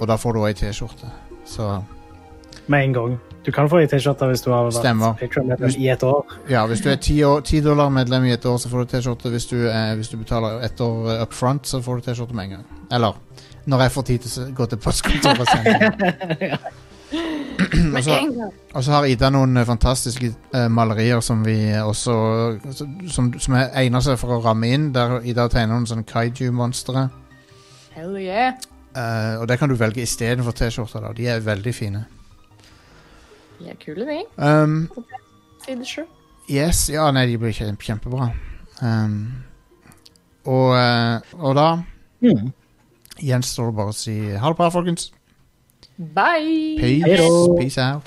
[0.00, 1.10] og da får du òg ei T-skjorte.
[1.46, 1.68] Så
[2.66, 3.14] Med en gang.
[3.46, 4.82] Du kan få ei T-skjorte hvis du har vært.
[5.20, 6.36] Patreon-medlem i et år.
[6.50, 9.30] ja, hvis du er 10 dollar medlem i et år, så får du T-skjorte.
[9.34, 12.56] Hvis, hvis du betaler ett år eh, up front, så får du T-skjorte med en
[12.58, 12.66] gang.
[12.90, 13.18] Eller
[13.64, 16.58] når jeg får tid til å gå til postkontoret sende.
[17.96, 22.14] Og så- Og så har Ida noen eh, fantastiske eh, malerier som vi også
[23.12, 24.92] Som, som er egner seg for å ramme inn.
[24.92, 27.08] Der Ida tegner noen sånne kaiju-monstre.
[27.94, 28.54] Hell yeah.
[28.96, 31.12] Eh, og det kan du velge istedenfor T-skjorter.
[31.16, 32.04] De er veldig fine.
[33.58, 34.22] De er kule, de.
[34.42, 34.88] Um,
[35.64, 36.06] Si det sjøl.
[36.50, 38.30] yes, ja, nei, de blir kjempe, kjempebra.
[38.82, 39.44] Um,
[40.44, 41.68] og, eh, og da
[43.22, 45.10] gjenstår det bare å si ha det bra, folkens.
[45.98, 46.76] Bye.
[46.78, 47.48] Peace.
[47.58, 48.02] Peace out.